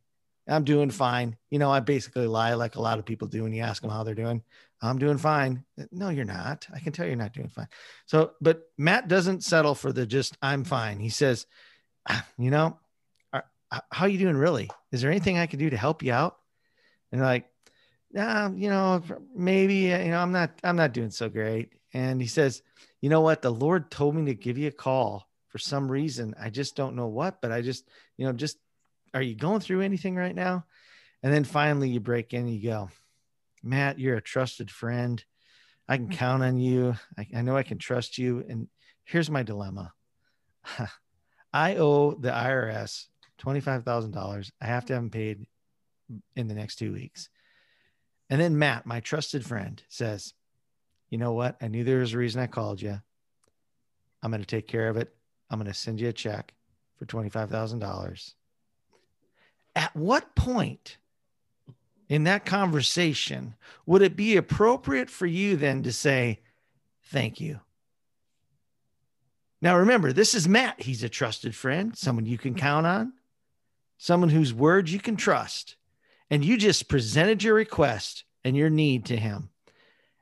I'm 0.47 0.63
doing 0.63 0.89
fine. 0.91 1.35
You 1.49 1.59
know, 1.59 1.71
I 1.71 1.81
basically 1.81 2.27
lie 2.27 2.53
like 2.53 2.75
a 2.75 2.81
lot 2.81 2.99
of 2.99 3.05
people 3.05 3.27
do 3.27 3.43
when 3.43 3.53
you 3.53 3.63
ask 3.63 3.81
them 3.81 3.91
how 3.91 4.03
they're 4.03 4.15
doing. 4.15 4.43
I'm 4.81 4.99
doing 4.99 5.17
fine. 5.17 5.65
No, 5.91 6.09
you're 6.09 6.23
not. 6.23 6.67
I 6.73 6.79
can 6.79 6.93
tell 6.93 7.05
you're 7.05 7.15
not 7.15 7.33
doing 7.33 7.49
fine. 7.49 7.67
So, 8.05 8.31
but 8.39 8.61
Matt 8.77 9.07
doesn't 9.07 9.43
settle 9.43 9.75
for 9.75 9.91
the 9.91 10.05
just 10.05 10.37
I'm 10.41 10.63
fine. 10.63 10.99
He 10.99 11.09
says, 11.09 11.47
"Ah, 12.07 12.25
you 12.37 12.51
know, 12.51 12.77
are, 13.33 13.43
how 13.91 14.05
you 14.05 14.19
doing 14.19 14.37
really? 14.37 14.69
Is 14.91 15.01
there 15.01 15.11
anything 15.11 15.37
I 15.37 15.47
can 15.47 15.59
do 15.59 15.69
to 15.69 15.77
help 15.77 16.03
you 16.03 16.13
out? 16.13 16.37
And 17.11 17.21
like, 17.21 17.49
nah, 18.11 18.49
you 18.49 18.69
know, 18.69 19.01
maybe, 19.35 19.75
you 19.75 20.09
know, 20.09 20.19
I'm 20.19 20.31
not, 20.31 20.51
I'm 20.63 20.75
not 20.75 20.93
doing 20.93 21.11
so 21.11 21.29
great. 21.29 21.73
And 21.93 22.21
he 22.21 22.27
says, 22.27 22.61
you 23.01 23.09
know 23.09 23.21
what? 23.21 23.41
The 23.41 23.51
Lord 23.51 23.91
told 23.91 24.15
me 24.15 24.25
to 24.25 24.33
give 24.35 24.57
you 24.57 24.67
a 24.67 24.71
call 24.71 25.27
for 25.49 25.57
some 25.57 25.91
reason. 25.91 26.35
I 26.39 26.49
just 26.49 26.75
don't 26.75 26.95
know 26.95 27.07
what, 27.07 27.41
but 27.41 27.51
I 27.51 27.61
just, 27.61 27.87
you 28.17 28.25
know, 28.25 28.33
just, 28.33 28.57
are 29.13 29.21
you 29.21 29.35
going 29.35 29.59
through 29.59 29.81
anything 29.81 30.15
right 30.15 30.35
now? 30.35 30.65
And 31.23 31.33
then 31.33 31.43
finally 31.43 31.89
you 31.89 31.99
break 31.99 32.33
in 32.33 32.41
and 32.41 32.55
you 32.55 32.69
go, 32.69 32.89
Matt, 33.63 33.99
you're 33.99 34.17
a 34.17 34.21
trusted 34.21 34.69
friend. 34.69 35.23
I 35.87 35.97
can 35.97 36.09
mm. 36.09 36.13
count 36.13 36.43
on 36.43 36.59
you. 36.59 36.95
I, 37.17 37.27
I 37.35 37.41
know 37.41 37.57
I 37.57 37.63
can 37.63 37.77
trust 37.77 38.17
you. 38.17 38.43
And 38.47 38.67
here's 39.05 39.29
my 39.29 39.43
dilemma 39.43 39.93
I 41.53 41.75
owe 41.75 42.11
the 42.11 42.29
IRS 42.29 43.05
$25,000. 43.41 44.51
I 44.61 44.65
have 44.65 44.85
to 44.85 44.93
have 44.93 45.03
them 45.03 45.09
paid 45.09 45.45
in 46.35 46.47
the 46.47 46.55
next 46.55 46.75
two 46.75 46.93
weeks. 46.93 47.29
And 48.29 48.41
then 48.41 48.57
Matt, 48.57 48.85
my 48.85 48.99
trusted 48.99 49.45
friend, 49.45 49.81
says, 49.87 50.33
You 51.09 51.17
know 51.17 51.33
what? 51.33 51.57
I 51.61 51.67
knew 51.67 51.83
there 51.83 51.99
was 51.99 52.13
a 52.13 52.17
reason 52.17 52.41
I 52.41 52.47
called 52.47 52.81
you. 52.81 52.99
I'm 54.21 54.31
going 54.31 54.41
to 54.41 54.47
take 54.47 54.67
care 54.67 54.89
of 54.89 54.97
it. 54.97 55.13
I'm 55.49 55.59
going 55.59 55.71
to 55.71 55.73
send 55.73 55.99
you 55.99 56.09
a 56.09 56.13
check 56.13 56.53
for 56.97 57.05
$25,000. 57.05 58.33
At 59.75 59.95
what 59.95 60.35
point 60.35 60.97
in 62.09 62.23
that 62.23 62.45
conversation 62.45 63.55
would 63.85 64.01
it 64.01 64.15
be 64.15 64.35
appropriate 64.35 65.09
for 65.09 65.25
you 65.25 65.55
then 65.55 65.83
to 65.83 65.91
say, 65.91 66.39
Thank 67.09 67.39
you? 67.39 67.61
Now, 69.61 69.77
remember, 69.77 70.11
this 70.11 70.35
is 70.35 70.47
Matt. 70.47 70.81
He's 70.81 71.03
a 71.03 71.09
trusted 71.09 71.55
friend, 71.55 71.97
someone 71.97 72.25
you 72.25 72.37
can 72.37 72.51
mm-hmm. 72.51 72.59
count 72.59 72.85
on, 72.85 73.13
someone 73.97 74.29
whose 74.29 74.53
words 74.53 74.91
you 74.91 74.99
can 74.99 75.15
trust. 75.15 75.77
And 76.29 76.43
you 76.43 76.57
just 76.57 76.89
presented 76.89 77.41
your 77.41 77.53
request 77.53 78.25
and 78.43 78.57
your 78.57 78.69
need 78.69 79.05
to 79.05 79.15
him. 79.15 79.49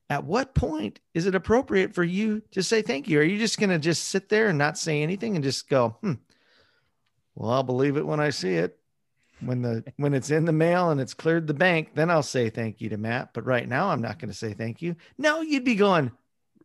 At 0.10 0.26
what 0.26 0.54
point 0.54 1.00
is 1.14 1.26
it 1.26 1.34
appropriate 1.34 1.96
for 1.96 2.04
you 2.04 2.42
to 2.52 2.62
say 2.62 2.82
thank 2.82 3.08
you? 3.08 3.20
Are 3.20 3.24
you 3.24 3.40
just 3.40 3.60
going 3.60 3.72
to 3.72 3.80
just 3.80 4.10
sit 4.10 4.30
there 4.30 4.48
and 4.48 4.58
not 4.58 4.78
say 4.78 5.02
anything 5.02 5.36
and 5.36 5.44
just 5.44 5.68
go, 5.68 5.98
hmm, 6.02 6.14
well, 7.34 7.52
I'll 7.52 7.64
believe 7.64 7.98
it 7.98 8.06
when 8.06 8.20
I 8.20 8.30
see 8.30 8.56
it. 8.56 8.78
When 9.42 9.62
the 9.62 9.84
when 9.98 10.14
it's 10.14 10.32
in 10.32 10.46
the 10.46 10.54
mail 10.54 10.92
and 10.92 11.02
it's 11.02 11.14
cleared 11.14 11.46
the 11.46 11.54
bank, 11.54 11.90
then 11.94 12.10
I'll 12.10 12.24
say 12.24 12.50
thank 12.50 12.80
you 12.80 12.90
to 12.90 12.98
Matt. 12.98 13.34
But 13.34 13.46
right 13.46 13.68
now, 13.68 13.90
I'm 13.90 14.02
not 14.02 14.18
going 14.18 14.32
to 14.32 14.38
say 14.38 14.54
thank 14.54 14.82
you. 14.82 14.96
No, 15.18 15.42
you'd 15.42 15.66
be 15.66 15.76
going, 15.76 16.12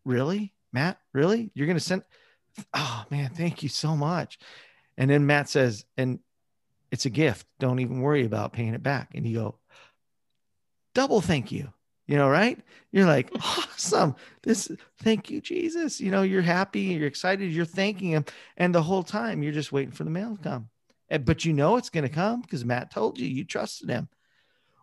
really, 0.04 0.52
Matt? 0.72 0.98
Really? 1.12 1.50
You're 1.54 1.66
going 1.66 1.78
to 1.78 1.84
send? 1.84 2.04
Oh 2.72 3.04
man, 3.10 3.30
thank 3.30 3.64
you 3.64 3.68
so 3.68 3.96
much. 3.96 4.38
And 4.96 5.10
then 5.10 5.26
Matt 5.26 5.48
says, 5.48 5.84
and 5.96 6.20
it's 6.92 7.06
a 7.06 7.10
gift. 7.10 7.46
Don't 7.58 7.80
even 7.80 8.02
worry 8.02 8.24
about 8.24 8.52
paying 8.52 8.74
it 8.74 8.82
back. 8.82 9.10
And 9.14 9.26
you 9.26 9.36
go, 9.36 9.58
double 10.94 11.20
thank 11.20 11.50
you 11.50 11.72
you 12.10 12.16
know, 12.16 12.28
right? 12.28 12.58
You're 12.90 13.06
like, 13.06 13.30
awesome. 13.40 14.16
This, 14.42 14.68
thank 14.98 15.30
you, 15.30 15.40
Jesus. 15.40 16.00
You 16.00 16.10
know, 16.10 16.22
you're 16.22 16.42
happy, 16.42 16.80
you're 16.80 17.06
excited, 17.06 17.52
you're 17.52 17.64
thanking 17.64 18.10
him. 18.10 18.24
And 18.56 18.74
the 18.74 18.82
whole 18.82 19.04
time 19.04 19.44
you're 19.44 19.52
just 19.52 19.70
waiting 19.70 19.92
for 19.92 20.02
the 20.02 20.10
mail 20.10 20.36
to 20.36 20.42
come. 20.42 20.68
But 21.24 21.44
you 21.44 21.52
know 21.52 21.76
it's 21.76 21.88
going 21.88 22.02
to 22.02 22.12
come 22.12 22.40
because 22.40 22.64
Matt 22.64 22.90
told 22.90 23.16
you, 23.16 23.28
you 23.28 23.44
trusted 23.44 23.88
him. 23.88 24.08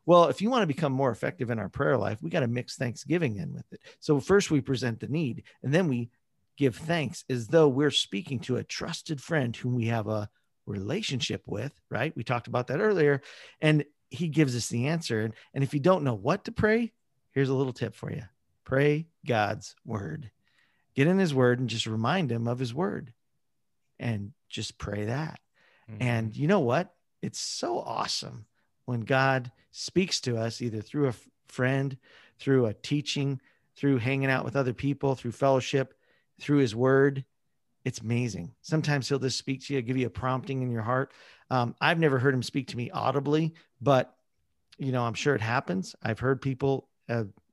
Well, 0.06 0.30
if 0.30 0.42
you 0.42 0.50
want 0.50 0.62
to 0.62 0.68
become 0.68 0.94
more 0.94 1.12
effective 1.12 1.50
in 1.50 1.60
our 1.60 1.68
prayer 1.68 1.98
life, 1.98 2.20
we 2.22 2.30
got 2.30 2.40
to 2.40 2.48
mix 2.48 2.78
Thanksgiving 2.78 3.36
in 3.36 3.54
with 3.54 3.66
it. 3.74 3.82
So 4.00 4.22
first 4.22 4.50
we 4.50 4.62
present 4.62 5.02
the 5.02 5.10
need, 5.10 5.44
and 5.64 5.74
then 5.74 5.90
we 5.90 6.10
give 6.56 6.78
thanks 6.78 7.26
as 7.30 7.48
though 7.48 7.68
we're 7.68 7.92
speaking 7.92 8.40
to 8.40 8.56
a 8.56 8.64
trusted 8.64 9.20
friend 9.22 9.54
whom 9.54 9.76
we 9.76 9.88
have 9.88 10.08
a 10.08 10.30
relationship 10.66 11.44
with, 11.46 11.74
right? 11.92 12.16
We 12.16 12.24
talked 12.24 12.48
about 12.48 12.68
that 12.68 12.80
earlier. 12.80 13.22
And 13.60 13.84
he 14.10 14.30
gives 14.30 14.56
us 14.56 14.70
the 14.70 14.88
answer. 14.88 15.22
And, 15.22 15.34
and 15.54 15.62
if 15.62 15.74
you 15.74 15.82
don't 15.82 16.06
know 16.06 16.16
what 16.16 16.46
to 16.46 16.54
pray, 16.54 16.94
here's 17.38 17.50
a 17.50 17.54
little 17.54 17.72
tip 17.72 17.94
for 17.94 18.12
you 18.12 18.24
pray 18.64 19.06
God's 19.24 19.76
word. 19.86 20.32
Get 20.96 21.06
in 21.06 21.20
his 21.20 21.36
word 21.36 21.60
and 21.60 21.70
just 21.70 21.86
remind 21.86 22.32
him 22.32 22.48
of 22.48 22.58
his 22.58 22.74
word 22.74 23.14
and 24.00 24.34
just 24.50 24.80
pray 24.80 25.06
that. 25.06 25.40
Mm-hmm. 25.90 26.02
And 26.02 26.36
you 26.36 26.48
know 26.48 26.62
what? 26.62 26.96
It's 27.22 27.38
so 27.38 27.80
awesome 27.80 28.48
when 28.86 29.02
God 29.02 29.52
speaks 29.70 30.20
to 30.22 30.36
us 30.36 30.64
either 30.64 30.82
through 30.82 31.06
a 31.06 31.10
f- 31.10 31.30
friend, 31.48 31.96
through 32.40 32.66
a 32.66 32.74
teaching, 32.74 33.40
through 33.76 34.00
hanging 34.00 34.32
out 34.32 34.44
with 34.44 34.56
other 34.56 34.74
people, 34.74 35.14
through 35.14 35.34
fellowship, 35.34 35.94
through 36.42 36.58
his 36.58 36.76
word. 36.76 37.24
It's 37.86 38.02
amazing. 38.02 38.56
Sometimes 38.64 39.08
he'll 39.08 39.20
just 39.20 39.38
speak 39.38 39.64
to 39.66 39.76
you, 39.76 39.84
give 39.84 39.98
you 39.98 40.08
a 40.08 40.10
prompting 40.10 40.64
in 40.64 40.72
your 40.72 40.82
heart. 40.82 41.12
Um, 41.52 41.76
I've 41.80 42.00
never 42.00 42.18
heard 42.18 42.34
him 42.34 42.42
speak 42.42 42.70
to 42.70 42.78
me 42.78 42.90
audibly, 42.90 43.54
but 43.80 44.16
you 44.80 44.92
know, 44.92 45.04
I'm 45.04 45.14
sure 45.14 45.36
it 45.36 45.42
happens. 45.42 45.96
I've 46.02 46.20
heard 46.20 46.42
people 46.42 46.90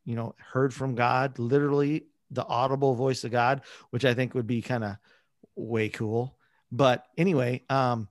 you 0.04 0.16
know 0.16 0.34
heard 0.38 0.72
from 0.74 0.94
God, 0.94 1.38
literally 1.38 2.06
the 2.30 2.44
audible 2.44 2.94
voice 2.94 3.24
of 3.24 3.30
God, 3.30 3.62
which 3.90 4.04
I 4.04 4.14
think 4.14 4.34
would 4.34 4.46
be 4.46 4.62
kind 4.62 4.84
of 4.84 4.96
way 5.56 5.88
cool. 5.88 6.36
But 6.72 7.04
anyway, 7.16 7.62
um, 7.70 8.08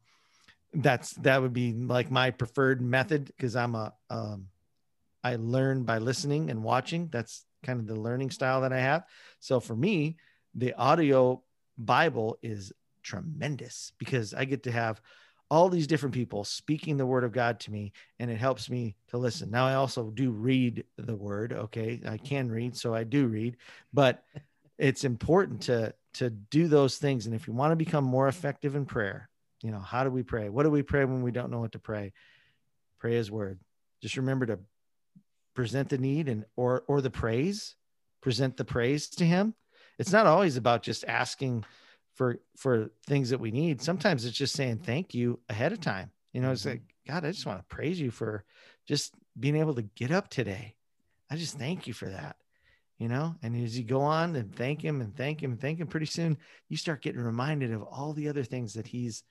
that's 0.74 1.12
that 1.14 1.42
would 1.42 1.54
be 1.54 1.74
like 1.74 2.10
my 2.10 2.32
preferred 2.32 2.82
method 2.82 3.26
because 3.26 3.56
I'm 3.56 3.76
a 3.76 3.94
um, 4.10 4.48
I 5.24 5.36
learn 5.36 5.84
by 5.84 6.00
listening 6.00 6.50
and 6.50 6.64
watching. 6.64 7.10
That's 7.12 7.46
kind 7.64 7.80
of 7.80 7.88
the 7.88 7.96
learning 7.96 8.32
style 8.32 8.62
that 8.62 8.74
I 8.74 8.80
have. 8.80 9.06
So 9.40 9.60
for 9.60 9.76
me, 9.76 10.18
the 10.56 10.74
audio 10.74 11.44
Bible 11.78 12.38
is 12.42 12.74
tremendous 13.02 13.94
because 13.98 14.34
I 14.34 14.46
get 14.46 14.64
to 14.64 14.72
have 14.72 15.02
all 15.54 15.70
these 15.70 15.86
different 15.86 16.16
people 16.16 16.44
speaking 16.44 16.98
the 16.98 17.06
word 17.06 17.24
of 17.24 17.32
God 17.32 17.60
to 17.60 17.72
me, 17.72 17.94
and 18.18 18.32
it 18.32 18.38
helps 18.38 18.72
me 18.72 18.96
to 19.10 19.20
listen. 19.20 19.52
Now, 19.52 19.68
I 19.68 19.76
also 19.76 20.10
do 20.10 20.32
read 20.32 20.84
the 20.98 21.16
word. 21.16 21.54
Okay. 21.54 22.02
I 22.08 22.18
can 22.18 22.50
read, 22.50 22.76
so 22.76 22.96
I 22.96 23.04
do 23.04 23.28
read, 23.28 23.58
but 23.94 24.24
it's 24.80 25.04
important 25.04 25.62
to 25.64 25.94
to 26.14 26.32
do 26.32 26.68
those 26.68 26.98
things. 26.98 27.28
And 27.28 27.36
if 27.36 27.46
you 27.46 27.54
want 27.54 27.72
to 27.72 27.76
become 27.76 28.04
more 28.04 28.28
effective 28.28 28.76
in 28.76 28.86
prayer, 28.86 29.30
you 29.62 29.70
know, 29.70 29.80
how 29.80 30.04
do 30.04 30.10
we 30.10 30.24
pray? 30.24 30.50
What 30.50 30.64
do 30.64 30.72
we 30.72 30.82
pray 30.82 31.06
when 31.06 31.22
we 31.22 31.32
don't 31.32 31.52
know 31.52 31.60
what 31.60 31.74
to 31.74 31.80
pray? 31.80 32.14
Pray 32.98 33.14
his 33.14 33.30
word. 33.30 33.60
Just 34.02 34.18
remember 34.18 34.48
to 34.48 34.60
present 35.54 35.90
the 35.90 36.00
need 36.00 36.30
and 36.30 36.46
or 36.56 36.84
or 36.88 37.00
the 37.00 37.12
praise, 37.12 37.76
present 38.22 38.58
the 38.58 38.66
praise 38.66 39.08
to 39.08 39.24
him. 39.24 39.54
It's 40.00 40.12
not 40.12 40.26
always 40.26 40.58
about 40.58 40.82
just 40.82 41.06
asking 41.08 41.64
for 42.16 42.40
for 42.58 42.90
things 43.08 43.30
that 43.30 43.40
we 43.40 43.52
need. 43.52 43.82
Sometimes 43.82 44.26
it's 44.26 44.38
just 44.38 44.54
saying 44.54 44.80
thank 44.80 45.14
you 45.14 45.40
ahead 45.50 45.74
of 45.74 45.82
time. 45.82 46.12
You 46.32 46.42
know 46.42 46.52
it's 46.52 46.62
mm-hmm. 46.62 46.72
like 46.72 46.82
god 47.08 47.26
i 47.26 47.32
just 47.32 47.46
want 47.46 47.60
to 47.60 47.76
praise 47.76 48.00
you 48.00 48.10
for 48.12 48.46
just 48.88 49.14
being 49.40 49.56
able 49.56 49.74
to 49.76 49.82
get 49.82 50.12
up 50.12 50.30
today. 50.30 50.76
I 51.30 51.36
just 51.36 51.58
thank 51.58 51.88
you 51.88 51.94
for 51.94 52.10
that. 52.10 52.36
You 52.98 53.08
know 53.10 53.36
and 53.42 53.62
as 53.62 53.78
you 53.78 53.84
go 53.84 54.02
on 54.02 54.36
and 54.36 54.56
thank 54.56 54.84
him 54.84 55.02
and 55.02 55.16
thank 55.16 55.42
him 55.42 55.52
and 55.52 55.62
thank 55.62 55.80
him 55.80 55.88
pretty 55.88 56.06
soon 56.06 56.38
you 56.70 56.78
start 56.78 57.02
getting 57.02 57.22
reminded 57.22 57.74
of 57.74 57.82
all 57.84 58.14
the 58.14 58.30
other 58.30 58.44
things 58.44 58.74
that 58.76 58.88
he's 58.88 59.24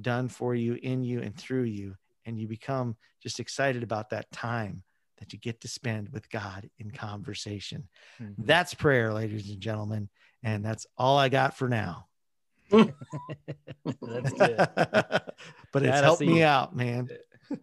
done 0.00 0.28
for 0.28 0.54
you 0.54 0.74
in 0.82 1.02
you 1.02 1.20
and 1.20 1.36
through 1.36 1.62
you. 1.62 1.96
And 2.26 2.38
you 2.38 2.48
become 2.48 2.96
just 3.22 3.40
excited 3.40 3.82
about 3.82 4.10
that 4.10 4.30
time 4.32 4.82
that 5.18 5.32
you 5.32 5.38
get 5.38 5.60
to 5.60 5.68
spend 5.68 6.10
with 6.10 6.28
god 6.30 6.68
in 6.78 6.90
conversation. 6.90 7.88
Mm-hmm. 8.20 8.44
that's 8.44 8.74
prayer 8.74 9.12
ladies 9.12 9.48
and 9.50 9.60
gentlemen 9.60 10.08
and 10.44 10.64
that's 10.64 10.86
all 10.96 11.18
I 11.18 11.28
got 11.30 11.56
for 11.56 11.68
now. 11.68 12.06
that's 12.70 14.32
good. 14.32 14.56
but 14.76 15.82
it's 15.82 16.00
helped 16.00 16.20
me 16.20 16.38
you, 16.38 16.44
out, 16.44 16.76
man. 16.76 17.08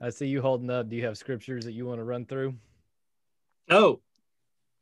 I 0.02 0.10
see 0.10 0.28
you 0.28 0.42
holding 0.42 0.70
up. 0.70 0.90
Do 0.90 0.96
you 0.96 1.06
have 1.06 1.18
scriptures 1.18 1.66
that 1.66 1.74
you 1.74 1.86
want 1.86 2.00
to 2.00 2.04
run 2.04 2.26
through? 2.26 2.56
Oh, 3.70 4.02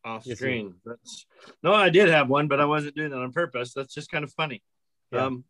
off 0.04 0.26
yes, 0.26 0.38
screen. 0.38 0.76
That's, 0.86 1.26
no, 1.62 1.74
I 1.74 1.90
did 1.90 2.10
have 2.10 2.30
one, 2.30 2.48
but 2.48 2.62
I 2.62 2.66
wasn't 2.66 2.96
doing 2.96 3.12
that 3.12 3.20
on 3.20 3.32
purpose. 3.34 3.74
That's 3.74 3.94
just 3.94 4.10
kind 4.10 4.24
of 4.24 4.32
funny. 4.34 4.64
Yeah. 5.12 5.26
Um, 5.26 5.44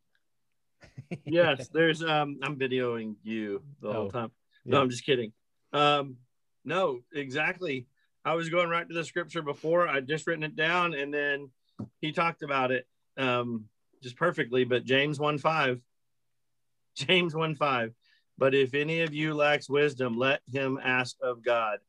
yes, 1.25 1.69
there's. 1.69 2.03
Um, 2.03 2.39
I'm 2.41 2.57
videoing 2.57 3.15
you 3.23 3.61
the 3.81 3.89
oh, 3.89 3.93
whole 3.93 4.11
time. 4.11 4.31
No, 4.65 4.77
yeah. 4.77 4.83
I'm 4.83 4.89
just 4.89 5.05
kidding. 5.05 5.33
Um, 5.71 6.17
no, 6.65 7.01
exactly. 7.13 7.87
I 8.25 8.33
was 8.33 8.49
going 8.49 8.69
right 8.69 8.87
to 8.87 8.93
the 8.93 9.05
scripture 9.05 9.41
before. 9.41 9.87
I 9.87 10.01
just 10.01 10.27
written 10.27 10.43
it 10.43 10.55
down, 10.55 10.93
and 10.93 11.13
then 11.13 11.49
he 12.01 12.11
talked 12.11 12.43
about 12.43 12.71
it 12.71 12.87
um, 13.17 13.65
just 14.01 14.15
perfectly. 14.15 14.63
But 14.63 14.85
James 14.85 15.19
1 15.19 15.37
5, 15.37 15.81
James 16.95 17.35
1 17.35 17.55
5. 17.55 17.93
But 18.37 18.55
if 18.55 18.73
any 18.73 19.01
of 19.01 19.13
you 19.13 19.33
lacks 19.33 19.69
wisdom, 19.69 20.17
let 20.17 20.41
him 20.51 20.79
ask 20.81 21.17
of 21.21 21.43
God, 21.43 21.79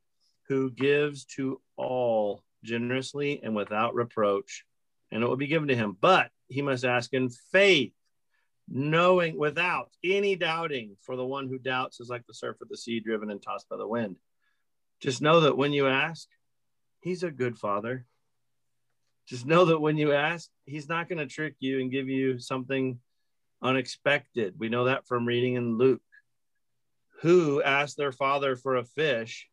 who 0.49 0.71
gives 0.71 1.25
to 1.37 1.61
all 1.77 2.43
generously 2.65 3.41
and 3.43 3.55
without 3.55 3.95
reproach, 3.95 4.65
and 5.13 5.23
it 5.23 5.27
will 5.27 5.37
be 5.37 5.47
given 5.47 5.69
to 5.69 5.77
him. 5.77 5.97
But 6.01 6.31
he 6.49 6.61
must 6.61 6.85
ask 6.85 7.13
in 7.13 7.31
faith, 7.53 7.93
knowing 8.69 9.39
without 9.39 9.91
any 10.03 10.35
doubting. 10.35 10.97
For 11.03 11.15
the 11.15 11.25
one 11.25 11.49
who 11.49 11.59
doubts 11.59 12.01
is 12.01 12.09
like 12.09 12.27
the 12.27 12.35
surf 12.35 12.61
of 12.61 12.69
the 12.69 12.77
sea 12.77 12.99
driven 12.99 13.31
and 13.31 13.41
tossed 13.41 13.69
by 13.69 13.77
the 13.77 13.87
wind. 13.87 14.17
Just 15.01 15.23
know 15.23 15.41
that 15.41 15.57
when 15.57 15.73
you 15.73 15.87
ask, 15.87 16.29
he's 17.01 17.23
a 17.23 17.31
good 17.31 17.57
father 17.57 18.07
just 19.31 19.47
know 19.47 19.67
that 19.67 19.79
when 19.79 19.97
you 19.97 20.13
ask, 20.13 20.51
he's 20.67 20.89
not 20.89 21.09
going 21.09 21.21
to 21.21 21.33
trick 21.33 21.55
you 21.61 21.79
and 21.79 21.89
give 21.89 22.09
you 22.09 22.41
something 22.41 22.99
unexpected. 23.63 24.55
We 24.59 24.69
know 24.69 24.87
that 24.87 25.07
from 25.07 25.25
reading 25.25 25.55
in 25.55 25.79
Luke. 25.79 26.03
Who 27.21 27.63
asked 27.63 27.97
their 27.97 28.11
father 28.11 28.57
for 28.57 28.77
a 28.77 28.85
fish? 28.85 29.49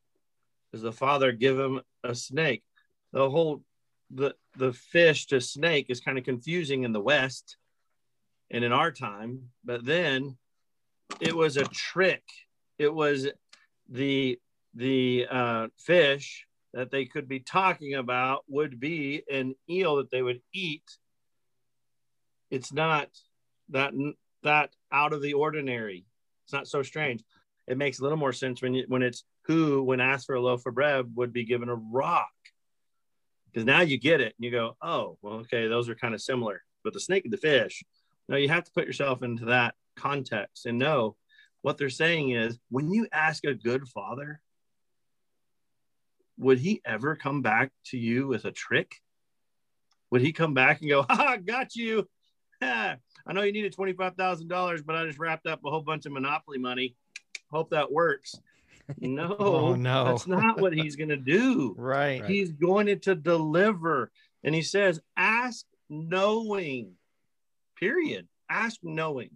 Does 0.73 0.81
the 0.81 0.91
father 0.91 1.31
give 1.31 1.59
him 1.59 1.81
a 2.03 2.15
snake? 2.15 2.63
The 3.13 3.29
whole 3.29 3.61
the 4.09 4.33
the 4.55 4.73
fish 4.73 5.27
to 5.27 5.39
snake 5.39 5.87
is 5.89 5.99
kind 5.99 6.17
of 6.17 6.23
confusing 6.23 6.83
in 6.83 6.91
the 6.91 7.01
West 7.01 7.57
and 8.49 8.63
in 8.63 8.71
our 8.71 8.91
time, 8.91 9.49
but 9.63 9.85
then 9.85 10.37
it 11.19 11.35
was 11.35 11.55
a 11.55 11.65
trick. 11.65 12.23
It 12.79 12.91
was 12.91 13.27
the 13.89 14.39
the 14.73 15.27
uh, 15.29 15.67
fish 15.77 16.46
that 16.73 16.91
they 16.91 17.05
could 17.05 17.27
be 17.27 17.39
talking 17.39 17.95
about 17.95 18.43
would 18.47 18.79
be 18.79 19.23
an 19.31 19.55
eel 19.69 19.97
that 19.97 20.11
they 20.11 20.21
would 20.21 20.41
eat. 20.53 20.83
It's 22.49 22.71
not 22.71 23.09
that 23.69 23.93
that 24.43 24.69
out 24.91 25.13
of 25.13 25.21
the 25.21 25.33
ordinary. 25.33 26.05
It's 26.45 26.53
not 26.53 26.67
so 26.67 26.83
strange. 26.83 27.23
It 27.67 27.77
makes 27.77 27.99
a 27.99 28.03
little 28.03 28.17
more 28.17 28.33
sense 28.33 28.61
when 28.61 28.73
you, 28.73 28.85
when 28.87 29.01
it's 29.01 29.23
who, 29.43 29.83
when 29.83 29.99
asked 29.99 30.25
for 30.27 30.35
a 30.35 30.41
loaf 30.41 30.65
of 30.65 30.75
bread, 30.75 31.11
would 31.15 31.33
be 31.33 31.43
given 31.43 31.69
a 31.69 31.75
rock. 31.75 32.29
Because 33.51 33.65
now 33.65 33.81
you 33.81 33.97
get 33.97 34.21
it 34.21 34.35
and 34.37 34.45
you 34.45 34.51
go, 34.51 34.77
oh, 34.81 35.17
well, 35.21 35.35
okay, 35.35 35.67
those 35.67 35.89
are 35.89 35.95
kind 35.95 36.13
of 36.13 36.21
similar. 36.21 36.63
but 36.83 36.93
the 36.93 36.99
snake 37.01 37.25
and 37.25 37.33
the 37.33 37.37
fish. 37.37 37.83
No, 38.29 38.37
you 38.37 38.47
have 38.47 38.63
to 38.63 38.71
put 38.71 38.85
yourself 38.85 39.23
into 39.23 39.45
that 39.45 39.75
context 39.97 40.65
and 40.65 40.77
know 40.77 41.17
what 41.63 41.77
they're 41.77 41.89
saying 41.89 42.31
is 42.31 42.57
when 42.69 42.91
you 42.93 43.07
ask 43.11 43.43
a 43.43 43.53
good 43.53 43.87
father, 43.89 44.39
would 46.37 46.59
he 46.59 46.81
ever 46.85 47.15
come 47.15 47.41
back 47.41 47.71
to 47.85 47.97
you 47.97 48.27
with 48.27 48.45
a 48.45 48.51
trick? 48.51 48.95
Would 50.11 50.21
he 50.21 50.31
come 50.31 50.53
back 50.53 50.81
and 50.81 50.89
go, 50.89 51.03
ha, 51.03 51.37
got 51.43 51.75
you? 51.75 52.07
I 52.61 52.97
know 53.33 53.41
you 53.41 53.51
needed 53.51 53.75
$25,000, 53.75 54.85
but 54.85 54.95
I 54.95 55.05
just 55.05 55.19
wrapped 55.19 55.47
up 55.47 55.59
a 55.65 55.69
whole 55.69 55.81
bunch 55.81 56.05
of 56.05 56.11
Monopoly 56.13 56.57
money. 56.59 56.95
Hope 57.51 57.71
that 57.71 57.91
works. 57.91 58.35
No, 59.01 59.35
Oh, 59.37 59.75
no. 59.75 60.05
that's 60.05 60.27
not 60.27 60.61
what 60.61 60.71
he's 60.71 60.95
going 60.95 61.09
to 61.09 61.17
do. 61.17 61.75
Right. 61.77 62.23
He's 62.23 62.53
going 62.53 62.85
to 63.01 63.15
deliver. 63.15 64.11
And 64.45 64.55
he 64.55 64.61
says, 64.61 65.01
ask 65.17 65.65
knowing, 65.89 66.93
period. 67.75 68.29
Ask 68.49 68.79
knowing. 68.83 69.31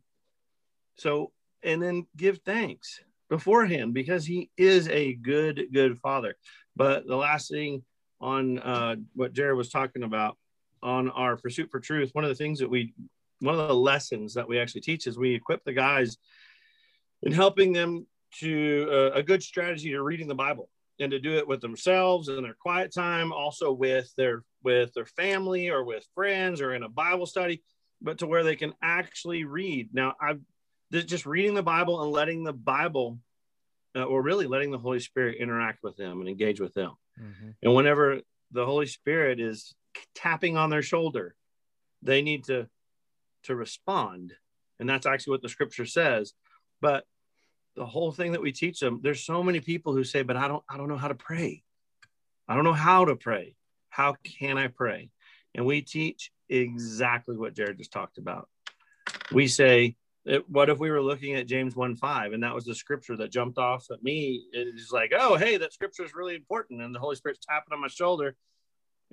So, 0.96 1.34
and 1.64 1.84
then 1.84 2.08
give 2.16 2.38
thanks 2.46 3.02
beforehand 3.32 3.94
because 3.94 4.26
he 4.26 4.50
is 4.58 4.90
a 4.90 5.14
good, 5.14 5.68
good 5.72 5.98
father. 5.98 6.36
But 6.76 7.08
the 7.08 7.16
last 7.16 7.50
thing 7.50 7.82
on 8.20 8.60
uh, 8.60 8.98
what 9.16 9.32
Jared 9.32 9.56
was 9.56 9.70
talking 9.70 10.04
about 10.04 10.38
on 10.84 11.10
our 11.10 11.38
pursuit 11.38 11.72
for 11.72 11.80
truth, 11.80 12.10
one 12.12 12.26
of 12.26 12.30
the 12.30 12.36
things 12.36 12.60
that 12.60 12.70
we, 12.70 12.94
one 13.40 13.58
of 13.58 13.70
the 13.70 13.74
lessons 13.74 14.34
that 14.34 14.50
we 14.50 14.60
actually 14.60 14.82
teach 14.82 15.08
is 15.08 15.18
we 15.18 15.34
equip 15.34 15.64
the 15.64 15.72
guys 15.72 16.18
in 17.24 17.32
helping 17.32 17.72
them 17.72 18.06
to 18.40 18.90
uh, 18.92 19.12
a 19.18 19.24
good 19.24 19.42
strategy 19.42 19.92
to 19.92 20.04
reading 20.04 20.28
the 20.28 20.36
Bible 20.36 20.70
and 21.00 21.10
to 21.12 21.20
do 21.20 21.38
it 21.38 21.48
with 21.48 21.62
themselves 21.62 22.28
in 22.28 22.44
their 22.44 22.58
quiet 22.62 22.94
time, 22.94 23.32
also 23.32 23.72
with 23.72 24.14
their 24.18 24.44
with 24.62 24.94
their 24.94 25.06
family 25.06 25.70
or 25.70 25.86
with 25.86 26.06
friends 26.14 26.60
or 26.60 26.76
in 26.76 26.84
a 26.84 26.90
Bible 26.90 27.26
study, 27.26 27.64
but 28.02 28.18
to 28.18 28.28
where 28.28 28.44
they 28.44 28.58
can 28.58 28.74
actually 28.84 29.46
read. 29.46 29.90
Now, 29.94 30.16
I've 30.22 30.42
just 30.92 31.26
reading 31.26 31.54
the 31.54 31.64
Bible 31.64 32.04
and 32.04 32.12
letting 32.12 32.44
the 32.44 32.54
Bible, 32.54 33.20
uh, 33.96 34.04
or 34.04 34.22
really 34.22 34.48
letting 34.48 34.72
the 34.72 34.78
Holy 34.78 35.00
Spirit 35.00 35.38
interact 35.38 35.84
with 35.84 35.98
them 35.98 36.20
and 36.20 36.30
engage 36.30 36.60
with 36.60 36.74
them. 36.74 36.94
Mm-hmm. 37.20 37.50
And 37.64 37.76
whenever 37.76 38.22
the 38.52 38.66
Holy 38.66 38.88
Spirit 38.88 39.40
is 39.40 39.74
tapping 40.16 40.58
on 40.58 40.70
their 40.70 40.82
shoulder, 40.82 41.36
they 42.02 42.22
need 42.22 42.46
to 42.46 42.68
to 43.44 43.56
respond, 43.56 44.34
and 44.80 44.88
that's 44.88 45.06
actually 45.06 45.32
what 45.32 45.42
the 45.42 45.50
Scripture 45.50 45.86
says. 45.86 46.34
But 46.80 47.06
the 47.76 47.86
whole 47.86 48.12
thing 48.12 48.34
that 48.34 48.42
we 48.42 48.52
teach 48.52 48.80
them, 48.80 49.00
there's 49.02 49.24
so 49.24 49.42
many 49.42 49.60
people 49.60 49.94
who 49.94 50.04
say, 50.04 50.24
"But 50.24 50.38
I 50.38 50.48
don't, 50.48 50.64
I 50.70 50.78
don't 50.78 50.90
know 50.90 50.98
how 50.98 51.08
to 51.08 51.16
pray. 51.16 51.64
I 52.48 52.56
don't 52.56 52.64
know 52.64 52.74
how 52.74 53.06
to 53.06 53.16
pray. 53.16 53.56
How 53.90 54.16
can 54.24 54.58
I 54.58 54.68
pray?" 54.68 55.10
And 55.56 55.66
we 55.66 55.82
teach 55.82 56.32
exactly 56.50 57.38
what 57.38 57.56
Jared 57.56 57.78
just 57.78 57.92
talked 57.92 58.18
about. 58.18 58.48
We 59.32 59.48
say, 59.48 59.96
it, 60.26 60.48
what 60.50 60.70
if 60.70 60.80
we 60.80 60.92
were 60.92 61.02
looking 61.02 61.36
at 61.36 61.48
James 61.48 61.76
1 61.76 61.96
5 61.96 62.34
and 62.34 62.44
that 62.44 62.54
was 62.54 62.66
the 62.66 62.76
scripture 62.76 63.18
that 63.18 63.32
jumped 63.32 63.58
off 63.58 63.88
at 63.92 64.04
me? 64.04 64.46
It's 64.54 64.92
like, 64.92 65.14
oh, 65.18 65.36
hey, 65.36 65.58
that 65.58 65.74
scripture 65.74 66.04
is 66.04 66.14
really 66.14 66.36
important. 66.36 66.82
And 66.82 66.94
the 66.94 67.00
Holy 67.00 67.16
Spirit's 67.16 67.46
tapping 67.46 67.74
on 67.74 67.82
my 67.82 67.88
shoulder. 67.88 68.36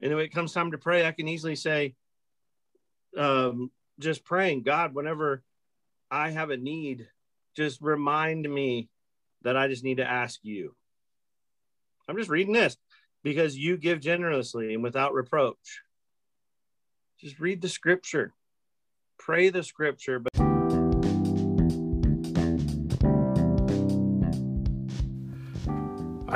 And 0.03 0.15
when 0.15 0.25
it 0.25 0.35
comes 0.35 0.53
time 0.53 0.73
to 0.73 0.79
pray, 0.79 1.07
I 1.07 1.13
can 1.13 1.29
easily 1.29 1.57
say, 1.57 1.95
um, 3.17 3.71
just 3.99 4.25
praying, 4.25 4.63
God, 4.63 4.95
whenever 4.95 5.43
I 6.11 6.31
have 6.31 6.51
a 6.51 6.57
need, 6.57 7.09
just 7.57 7.81
remind 7.81 8.49
me 8.49 8.89
that 9.43 9.57
I 9.57 9.69
just 9.69 9.85
need 9.85 9.97
to 9.97 10.09
ask 10.09 10.39
you. 10.43 10.75
I'm 12.09 12.17
just 12.17 12.31
reading 12.31 12.53
this 12.53 12.77
because 13.23 13.57
you 13.57 13.77
give 13.77 14.01
generously 14.01 14.75
and 14.75 14.83
without 14.83 15.15
reproach. 15.15 15.83
Just 17.21 17.41
read 17.41 17.61
the 17.61 17.69
scripture, 17.69 18.33
pray 19.19 19.49
the 19.49 19.63
scripture, 19.63 20.19
but 20.19 20.28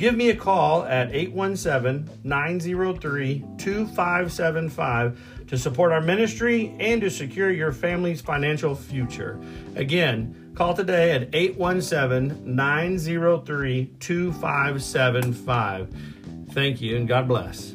Give 0.00 0.16
me 0.16 0.30
a 0.30 0.34
call 0.34 0.84
at 0.84 1.14
817 1.14 2.20
903 2.24 3.44
2575 3.58 5.46
to 5.48 5.58
support 5.58 5.92
our 5.92 6.00
ministry 6.00 6.74
and 6.80 7.02
to 7.02 7.10
secure 7.10 7.50
your 7.50 7.70
family's 7.70 8.22
financial 8.22 8.74
future. 8.74 9.38
Again, 9.76 10.54
call 10.56 10.72
today 10.72 11.10
at 11.12 11.28
817 11.34 12.56
903 12.56 13.94
2575. 14.00 15.94
Thank 16.52 16.80
you 16.80 16.96
and 16.96 17.06
God 17.06 17.28
bless. 17.28 17.72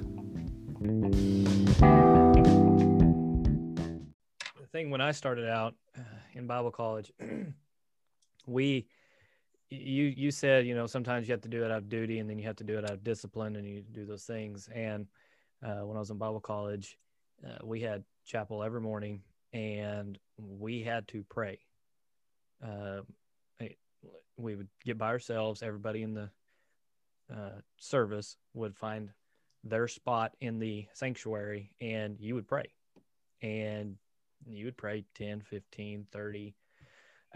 the 4.57 4.67
thing 4.71 4.89
when 4.89 5.01
I 5.01 5.11
started 5.11 5.47
out 5.47 5.75
uh, 5.95 6.01
in 6.33 6.47
Bible 6.47 6.71
college, 6.71 7.13
we 8.47 8.87
you 9.75 10.13
you 10.15 10.31
said 10.31 10.65
you 10.65 10.75
know 10.75 10.87
sometimes 10.87 11.27
you 11.27 11.33
have 11.33 11.41
to 11.41 11.49
do 11.49 11.63
it 11.63 11.71
out 11.71 11.77
of 11.77 11.89
duty 11.89 12.19
and 12.19 12.29
then 12.29 12.37
you 12.37 12.45
have 12.45 12.55
to 12.55 12.63
do 12.63 12.77
it 12.77 12.85
out 12.85 12.91
of 12.91 13.03
discipline 13.03 13.55
and 13.55 13.67
you 13.67 13.83
do 13.91 14.05
those 14.05 14.23
things 14.23 14.69
and 14.73 15.07
uh, 15.63 15.85
when 15.85 15.97
I 15.97 15.99
was 15.99 16.11
in 16.11 16.17
Bible 16.17 16.39
college, 16.39 16.97
uh, 17.45 17.57
we 17.63 17.81
had 17.81 18.03
chapel 18.25 18.63
every 18.63 18.81
morning 18.81 19.21
and 19.53 20.17
we 20.37 20.83
had 20.83 21.07
to 21.09 21.23
pray. 21.29 21.59
Uh, 22.63 23.01
we 24.37 24.55
would 24.55 24.67
get 24.83 24.97
by 24.97 25.07
ourselves. 25.07 25.63
Everybody 25.63 26.03
in 26.03 26.13
the 26.13 26.29
uh, 27.33 27.61
service 27.77 28.37
would 28.53 28.75
find 28.75 29.09
their 29.63 29.87
spot 29.87 30.33
in 30.41 30.59
the 30.59 30.85
sanctuary 30.93 31.71
and 31.81 32.17
you 32.19 32.35
would 32.35 32.47
pray. 32.47 32.69
And 33.41 33.95
you 34.45 34.65
would 34.65 34.77
pray 34.77 35.05
10, 35.15 35.41
15, 35.41 36.05
30 36.11 36.53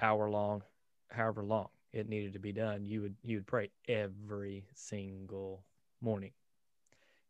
hour 0.01 0.29
long, 0.29 0.61
however 1.09 1.43
long 1.43 1.69
it 1.93 2.07
needed 2.09 2.33
to 2.33 2.39
be 2.39 2.51
done. 2.51 2.85
You 2.85 3.01
would, 3.01 3.15
you 3.23 3.37
would 3.37 3.47
pray 3.47 3.69
every 3.87 4.65
single 4.73 5.63
morning. 6.01 6.31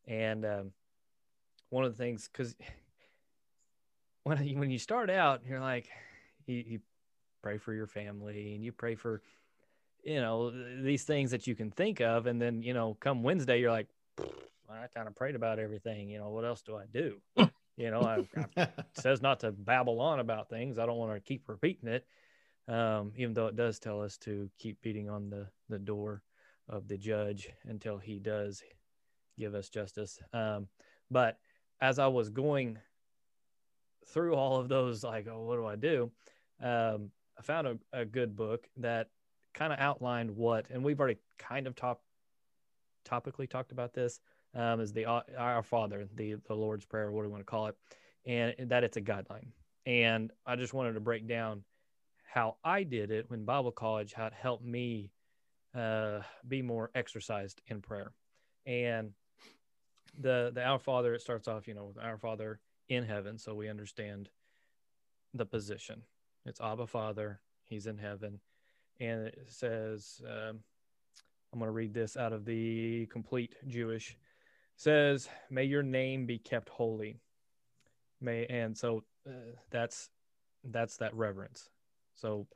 And, 0.07 0.45
um, 0.45 0.71
one 1.69 1.85
of 1.85 1.95
the 1.95 1.97
things, 2.03 2.27
cause 2.33 2.55
when, 4.23 4.43
you- 4.45 4.57
when 4.59 4.71
you 4.71 4.79
start 4.79 5.09
out, 5.09 5.41
you're 5.47 5.59
like, 5.59 5.89
you, 6.45 6.63
you 6.65 6.79
pray 7.41 7.57
for 7.57 7.73
your 7.73 7.87
family 7.87 8.55
and 8.55 8.63
you 8.63 8.71
pray 8.71 8.95
for, 8.95 9.21
you 10.03 10.19
know, 10.21 10.51
these 10.81 11.03
things 11.03 11.31
that 11.31 11.47
you 11.47 11.55
can 11.55 11.71
think 11.71 12.01
of. 12.01 12.25
And 12.25 12.41
then, 12.41 12.61
you 12.63 12.73
know, 12.73 12.95
come 12.99 13.23
Wednesday, 13.23 13.59
you're 13.59 13.71
like, 13.71 13.87
I 14.69 14.87
kind 14.93 15.07
of 15.07 15.15
prayed 15.15 15.35
about 15.35 15.59
everything. 15.59 16.09
You 16.09 16.19
know, 16.19 16.29
what 16.29 16.45
else 16.45 16.61
do 16.61 16.75
I 16.75 16.85
do? 16.91 17.17
you 17.77 17.91
know, 17.91 18.01
I, 18.01 18.23
I 18.57 18.67
says 18.93 19.21
not 19.21 19.39
to 19.41 19.51
babble 19.51 19.99
on 20.01 20.19
about 20.19 20.49
things. 20.49 20.77
I 20.77 20.85
don't 20.85 20.97
want 20.97 21.13
to 21.13 21.19
keep 21.19 21.47
repeating 21.47 21.89
it, 21.89 22.05
um, 22.69 23.11
even 23.15 23.33
though 23.33 23.47
it 23.47 23.55
does 23.55 23.79
tell 23.79 24.01
us 24.01 24.17
to 24.19 24.49
keep 24.59 24.81
beating 24.81 25.09
on 25.09 25.29
the, 25.29 25.47
the 25.69 25.79
door 25.79 26.21
of 26.67 26.87
the 26.87 26.97
judge 26.97 27.49
until 27.65 27.97
he 27.97 28.19
does 28.19 28.63
give 29.37 29.55
us 29.55 29.69
justice. 29.69 30.19
Um, 30.33 30.67
but 31.09 31.37
as 31.81 31.97
I 31.97 32.07
was 32.07 32.29
going 32.29 32.77
through 34.07 34.35
all 34.35 34.57
of 34.57 34.69
those, 34.69 35.03
like, 35.03 35.27
oh, 35.27 35.41
what 35.41 35.55
do 35.55 35.65
I 35.65 35.75
do? 35.75 36.11
Um, 36.61 37.09
I 37.37 37.41
found 37.41 37.67
a, 37.67 37.77
a 37.91 38.05
good 38.05 38.35
book 38.35 38.69
that 38.77 39.09
kind 39.53 39.73
of 39.73 39.79
outlined 39.79 40.31
what, 40.31 40.67
and 40.69 40.83
we've 40.83 40.99
already 40.99 41.17
kind 41.37 41.65
of 41.67 41.75
talked 41.75 42.03
topically 43.09 43.49
talked 43.49 43.71
about 43.71 43.93
this 43.93 44.19
um, 44.55 44.79
is 44.79 44.93
the 44.93 45.05
uh, 45.05 45.21
our 45.37 45.63
father 45.63 46.07
the 46.15 46.35
the 46.47 46.53
lord's 46.53 46.85
prayer 46.85 47.11
what 47.11 47.21
do 47.21 47.27
you 47.27 47.31
want 47.31 47.41
to 47.41 47.45
call 47.45 47.67
it 47.67 47.75
and 48.25 48.53
that 48.69 48.83
it's 48.83 48.97
a 48.97 49.01
guideline 49.01 49.47
and 49.85 50.31
i 50.45 50.55
just 50.55 50.73
wanted 50.73 50.93
to 50.93 50.99
break 50.99 51.27
down 51.27 51.63
how 52.31 52.55
i 52.63 52.83
did 52.83 53.11
it 53.11 53.25
when 53.29 53.45
bible 53.45 53.71
college 53.71 54.13
how 54.13 54.25
it 54.25 54.33
helped 54.33 54.63
me 54.63 55.11
uh, 55.75 56.19
be 56.47 56.63
more 56.63 56.89
exercised 56.95 57.61
in 57.67 57.79
prayer 57.79 58.11
and 58.65 59.11
the 60.19 60.51
the 60.53 60.63
our 60.63 60.79
father 60.79 61.13
it 61.13 61.21
starts 61.21 61.47
off 61.47 61.67
you 61.67 61.73
know 61.73 61.85
with 61.85 62.03
our 62.03 62.17
father 62.17 62.59
in 62.87 63.03
heaven 63.03 63.37
so 63.37 63.53
we 63.53 63.69
understand 63.69 64.29
the 65.33 65.45
position 65.45 66.01
it's 66.45 66.59
abba 66.59 66.87
father 66.87 67.39
he's 67.65 67.85
in 67.85 67.97
heaven 67.97 68.39
and 68.99 69.27
it 69.27 69.47
says 69.47 70.21
um, 70.25 70.59
i'm 71.53 71.59
going 71.59 71.67
to 71.67 71.71
read 71.71 71.93
this 71.93 72.17
out 72.17 72.33
of 72.33 72.45
the 72.45 73.05
complete 73.11 73.53
jewish 73.67 74.17
says, 74.79 75.27
"May 75.49 75.65
your 75.65 75.83
name 75.83 76.25
be 76.25 76.39
kept 76.39 76.69
holy." 76.69 77.19
May 78.21 78.45
and 78.45 78.77
so 78.77 79.03
uh, 79.27 79.55
that's 79.69 80.09
that's 80.63 80.97
that 80.97 81.13
reverence. 81.13 81.69
So 82.19 82.47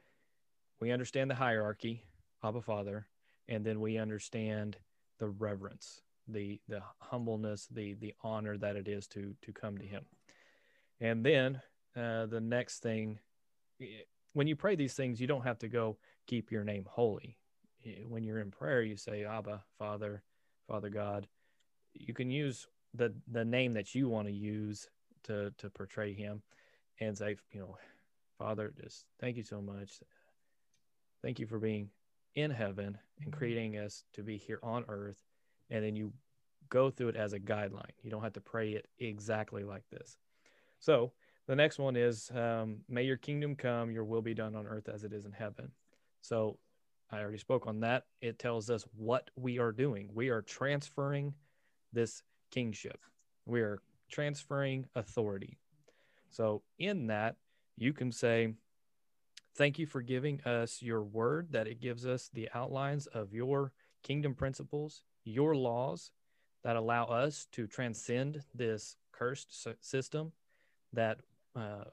we 0.80 0.92
understand 0.92 1.30
the 1.30 1.36
hierarchy, 1.36 2.04
Abba 2.44 2.62
Father, 2.62 3.08
and 3.48 3.66
then 3.66 3.80
we 3.80 3.98
understand 3.98 4.78
the 5.20 5.30
reverence, 5.30 6.02
the 6.28 6.60
the 6.68 6.82
humbleness, 7.00 7.68
the 7.72 7.94
the 7.94 8.14
honor 8.24 8.58
that 8.58 8.76
it 8.76 8.88
is 8.88 9.08
to 9.08 9.36
to 9.42 9.54
come 9.54 9.78
to 9.78 9.86
Him. 9.86 10.06
And 11.00 11.26
then 11.26 11.62
uh, 11.96 12.26
the 12.26 12.42
next 12.42 12.80
thing, 12.80 13.20
when 14.34 14.48
you 14.48 14.56
pray 14.56 14.76
these 14.76 14.94
things, 14.94 15.22
you 15.22 15.28
don't 15.28 15.44
have 15.44 15.60
to 15.60 15.68
go 15.68 15.98
keep 16.28 16.52
your 16.52 16.64
name 16.64 16.86
holy. 16.90 17.38
When 18.08 18.24
you're 18.24 18.40
in 18.40 18.52
prayer, 18.52 18.82
you 18.82 18.96
say 18.96 19.26
Abba, 19.26 19.64
Father, 19.78 20.24
Father 20.68 20.90
God. 20.90 21.28
You 21.94 22.14
can 22.14 22.30
use 22.30 22.68
the 22.94 23.14
the 23.32 23.46
name 23.46 23.74
that 23.74 23.96
you 23.96 24.10
want 24.10 24.28
to 24.28 24.34
use 24.34 24.90
to 25.24 25.54
to 25.58 25.70
portray 25.70 26.14
Him, 26.14 26.42
and 27.00 27.18
say, 27.18 27.38
you 27.52 27.60
know, 27.62 27.78
Father, 28.38 28.74
just 28.82 29.06
thank 29.20 29.38
you 29.38 29.44
so 29.44 29.62
much. 29.62 30.00
Thank 31.22 31.40
you 31.40 31.48
for 31.48 31.60
being 31.60 31.90
in 32.36 32.52
heaven 32.52 32.98
and 33.20 33.32
mm-hmm. 33.32 33.38
creating 33.38 33.78
us 33.78 34.04
to 34.14 34.24
be 34.24 34.38
here 34.38 34.60
on 34.64 34.86
earth. 34.88 35.22
And 35.70 35.84
then 35.84 35.96
you 35.96 36.14
go 36.70 36.90
through 36.90 37.10
it 37.10 37.16
as 37.16 37.34
a 37.34 37.40
guideline. 37.40 37.92
You 38.02 38.12
don't 38.12 38.24
have 38.24 38.34
to 38.34 38.42
pray 38.42 38.72
it 38.74 38.88
exactly 39.00 39.64
like 39.64 39.84
this. 39.92 40.18
So 40.80 41.14
the 41.48 41.56
next 41.56 41.78
one 41.80 41.96
is, 41.96 42.32
um, 42.36 42.80
May 42.90 43.04
your 43.04 43.18
kingdom 43.18 43.56
come, 43.56 43.92
your 43.92 44.06
will 44.06 44.22
be 44.22 44.34
done 44.34 44.56
on 44.56 44.66
earth 44.66 44.90
as 44.90 45.04
it 45.04 45.14
is 45.14 45.26
in 45.26 45.32
heaven. 45.32 45.72
So 46.22 46.58
I 47.12 47.20
already 47.20 47.38
spoke 47.38 47.68
on 47.68 47.82
that. 47.82 48.06
It 48.22 48.40
tells 48.40 48.70
us 48.70 48.86
what 48.96 49.30
we 49.36 49.60
are 49.60 49.72
doing. 49.72 50.10
We 50.14 50.30
are 50.30 50.42
transferring 50.42 51.34
this 51.92 52.24
kingship, 52.50 53.00
we 53.46 53.62
are 53.62 53.80
transferring 54.10 54.86
authority. 54.96 55.58
So 56.32 56.64
in 56.80 57.08
that, 57.08 57.36
you 57.78 57.94
can 57.94 58.12
say, 58.12 58.54
Thank 59.56 59.78
you 59.78 59.86
for 59.86 60.02
giving 60.02 60.42
us 60.42 60.82
your 60.82 61.04
word, 61.04 61.52
that 61.52 61.68
it 61.68 61.80
gives 61.80 62.08
us 62.08 62.28
the 62.34 62.50
outlines 62.56 63.06
of 63.06 63.34
your 63.34 63.72
kingdom 64.02 64.34
principles, 64.34 65.04
your 65.26 65.56
laws 65.56 66.10
that 66.64 66.76
allow 66.76 67.06
us 67.06 67.46
to 67.52 67.68
transcend 67.68 68.42
this 68.56 68.96
cursed 69.12 69.68
system 69.80 70.32
that 70.92 71.20
uh, 71.56 71.84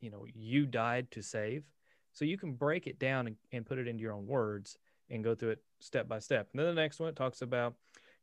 you 0.00 0.10
know 0.10 0.26
you 0.34 0.66
died 0.66 1.10
to 1.12 1.22
save. 1.22 1.64
So 2.12 2.24
you 2.24 2.36
can 2.36 2.52
break 2.52 2.86
it 2.86 2.98
down 2.98 3.28
and, 3.28 3.36
and 3.52 3.64
put 3.64 3.78
it 3.78 3.88
into 3.88 4.02
your 4.02 4.12
own 4.12 4.26
words 4.26 4.76
and 5.08 5.24
go 5.24 5.34
through 5.34 5.50
it 5.50 5.62
step 5.78 6.08
by 6.08 6.18
step. 6.18 6.48
And 6.52 6.60
then 6.60 6.74
the 6.74 6.80
next 6.80 7.00
one 7.00 7.14
talks 7.14 7.40
about 7.40 7.74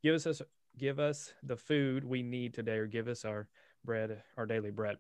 give 0.04 0.14
us 0.14 0.41
give 0.78 1.00
us 1.00 1.34
the 1.41 1.58
food 1.58 2.04
we 2.04 2.22
need 2.22 2.54
today, 2.54 2.78
or 2.78 2.86
give 2.86 3.08
us 3.08 3.26
our 3.26 3.48
bread, 3.84 4.22
our 4.38 4.45
daily 4.45 4.72
bread. 4.72 4.98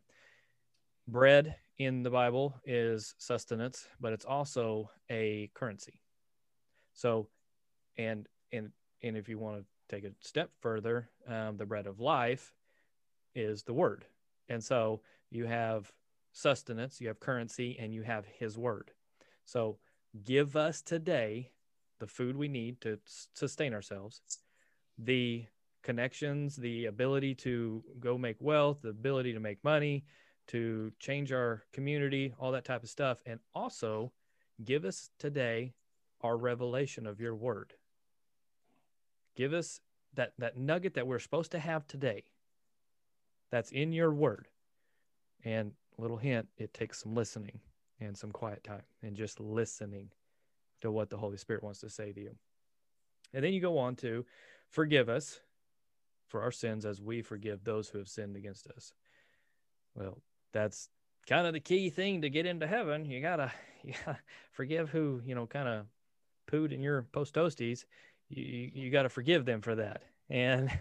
Bread 1.07 1.55
in 1.77 2.03
the 2.03 2.09
Bible 2.09 2.55
is 2.65 3.13
sustenance, 3.17 3.85
but 3.99 4.13
it's 4.13 4.25
also 4.25 4.89
a 5.09 5.49
currency. 5.53 6.01
So, 6.93 7.27
and 7.97 8.27
and 8.51 8.71
and 9.03 9.15
if 9.15 9.29
you 9.29 9.37
want 9.37 9.59
to 9.59 9.95
take 9.95 10.03
a 10.03 10.13
step 10.21 10.49
further, 10.59 11.09
um, 11.27 11.57
the 11.57 11.65
bread 11.65 11.87
of 11.87 11.99
life 11.99 12.53
is 13.35 13.63
the 13.63 13.73
word, 13.73 14.05
and 14.49 14.63
so 14.63 15.01
you 15.29 15.45
have 15.45 15.91
sustenance, 16.31 16.99
you 16.99 17.07
have 17.07 17.19
currency, 17.19 17.77
and 17.79 17.93
you 17.93 18.01
have 18.01 18.25
His 18.25 18.57
word. 18.57 18.91
So, 19.45 19.77
give 20.23 20.55
us 20.55 20.81
today 20.81 21.51
the 21.99 22.07
food 22.07 22.35
we 22.35 22.47
need 22.47 22.81
to 22.81 22.99
sustain 23.33 23.73
ourselves, 23.73 24.21
the 24.97 25.45
connections, 25.83 26.55
the 26.55 26.85
ability 26.85 27.35
to 27.35 27.83
go 27.99 28.17
make 28.17 28.37
wealth, 28.39 28.81
the 28.81 28.89
ability 28.89 29.33
to 29.33 29.39
make 29.39 29.63
money, 29.63 30.03
to 30.47 30.91
change 30.99 31.31
our 31.31 31.63
community, 31.73 32.33
all 32.39 32.51
that 32.51 32.65
type 32.65 32.83
of 32.83 32.89
stuff. 32.89 33.21
And 33.25 33.39
also 33.53 34.11
give 34.63 34.85
us 34.85 35.09
today 35.19 35.73
our 36.21 36.37
revelation 36.37 37.05
of 37.05 37.19
your 37.19 37.35
word. 37.35 37.73
Give 39.35 39.53
us 39.53 39.81
that, 40.15 40.33
that 40.39 40.57
nugget 40.57 40.95
that 40.95 41.07
we're 41.07 41.19
supposed 41.19 41.51
to 41.51 41.59
have 41.59 41.87
today 41.87 42.23
that's 43.51 43.71
in 43.71 43.93
your 43.93 44.11
word. 44.11 44.47
And 45.43 45.73
little 45.97 46.17
hint, 46.17 46.47
it 46.57 46.73
takes 46.73 47.01
some 47.03 47.13
listening 47.13 47.59
and 47.99 48.17
some 48.17 48.31
quiet 48.31 48.63
time 48.63 48.83
and 49.01 49.15
just 49.15 49.39
listening 49.39 50.09
to 50.81 50.91
what 50.91 51.09
the 51.09 51.17
Holy 51.17 51.37
Spirit 51.37 51.63
wants 51.63 51.79
to 51.81 51.89
say 51.89 52.11
to 52.11 52.19
you. 52.19 52.35
And 53.33 53.43
then 53.43 53.53
you 53.53 53.61
go 53.61 53.77
on 53.77 53.95
to 53.97 54.25
forgive 54.69 55.09
us 55.09 55.39
for 56.27 56.41
our 56.41 56.51
sins 56.51 56.85
as 56.85 57.01
we 57.01 57.21
forgive 57.21 57.63
those 57.63 57.89
who 57.89 57.97
have 57.97 58.09
sinned 58.09 58.35
against 58.35 58.67
us. 58.67 58.93
Well, 59.95 60.19
that's 60.53 60.89
kind 61.27 61.47
of 61.47 61.53
the 61.53 61.59
key 61.59 61.89
thing 61.89 62.21
to 62.21 62.29
get 62.29 62.45
into 62.45 62.67
heaven. 62.67 63.05
You 63.05 63.21
gotta, 63.21 63.51
you 63.83 63.93
gotta 64.05 64.19
forgive 64.51 64.89
who 64.89 65.21
you 65.25 65.35
know 65.35 65.45
kind 65.45 65.67
of 65.67 65.85
pooed 66.51 66.71
in 66.71 66.81
your 66.81 67.03
post 67.03 67.33
toasties. 67.33 67.85
You 68.29 68.43
you, 68.43 68.71
you 68.73 68.91
got 68.91 69.03
to 69.03 69.09
forgive 69.09 69.45
them 69.45 69.61
for 69.61 69.75
that, 69.75 70.03
and 70.29 70.71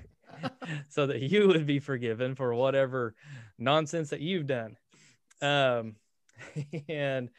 so 0.88 1.06
that 1.06 1.20
you 1.20 1.48
would 1.48 1.66
be 1.66 1.78
forgiven 1.78 2.34
for 2.34 2.54
whatever 2.54 3.14
nonsense 3.58 4.10
that 4.10 4.20
you've 4.20 4.46
done. 4.46 4.76
Um, 5.42 5.96
and 6.88 7.30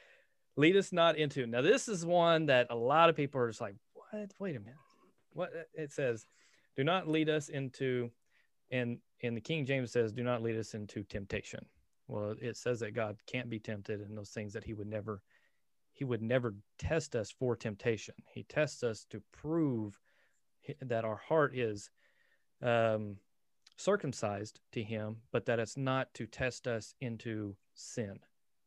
lead 0.56 0.76
us 0.76 0.92
not 0.92 1.18
into. 1.18 1.46
Now, 1.48 1.62
this 1.62 1.88
is 1.88 2.06
one 2.06 2.48
that 2.48 2.68
a 2.70 2.76
lot 2.76 3.10
of 3.10 3.16
people 3.16 3.42
are 3.42 3.48
just 3.48 3.62
like, 3.62 3.76
what? 3.94 4.32
Wait 4.40 4.56
a 4.56 4.60
minute. 4.60 4.76
What 5.34 5.52
it 5.74 5.92
says, 5.92 6.26
do 6.76 6.84
not 6.84 7.08
lead 7.08 7.30
us 7.30 7.50
into, 7.50 8.10
and 8.72 8.98
in 9.20 9.36
the 9.36 9.42
King 9.42 9.66
James 9.66 9.92
says, 9.92 10.12
do 10.12 10.24
not 10.24 10.42
lead 10.42 10.58
us 10.58 10.74
into 10.74 11.04
temptation. 11.04 11.66
Well, 12.08 12.36
it 12.42 12.56
says 12.58 12.80
that 12.80 12.94
God 12.94 13.18
can't 13.28 13.50
be 13.50 13.60
tempted 13.60 14.02
and 14.02 14.18
those 14.18 14.30
things 14.30 14.54
that 14.54 14.64
he 14.64 14.74
would 14.74 14.88
never 14.88 15.22
he 15.98 16.06
would 16.06 16.22
never 16.22 16.54
test 16.78 17.16
us 17.16 17.32
for 17.32 17.56
temptation. 17.56 18.14
He 18.32 18.44
tests 18.44 18.84
us 18.84 19.04
to 19.10 19.20
prove 19.32 20.00
that 20.80 21.06
our 21.06 21.16
heart 21.16 21.56
is 21.56 21.90
um, 22.62 23.18
circumcised 23.78 24.60
to 24.74 24.84
him, 24.84 25.18
but 25.32 25.48
that 25.48 25.60
it's 25.60 25.76
not 25.76 26.14
to 26.14 26.28
test 26.28 26.68
us 26.68 26.94
into 27.02 27.56
sin 27.74 28.20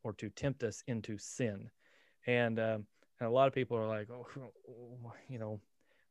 or 0.02 0.12
to 0.14 0.28
tempt 0.30 0.64
us 0.64 0.82
into 0.88 1.18
sin. 1.18 1.70
And, 2.26 2.58
um, 2.58 2.86
and 3.20 3.28
a 3.28 3.30
lot 3.30 3.46
of 3.46 3.54
people 3.54 3.76
are 3.76 3.86
like, 3.86 4.08
oh, 4.10 4.26
you 5.28 5.38
know, 5.38 5.60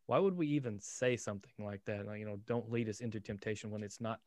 why 0.06 0.20
would 0.20 0.38
we 0.38 0.48
even 0.48 0.80
say 0.80 1.18
something 1.18 1.66
like 1.66 1.84
that? 1.86 2.06
Like, 2.06 2.20
you 2.20 2.26
know, 2.26 2.40
don't 2.48 2.72
lead 2.72 2.88
us 2.88 3.02
into 3.02 3.20
temptation 3.20 3.72
when 3.72 3.84
it's 3.84 4.00
not, 4.00 4.20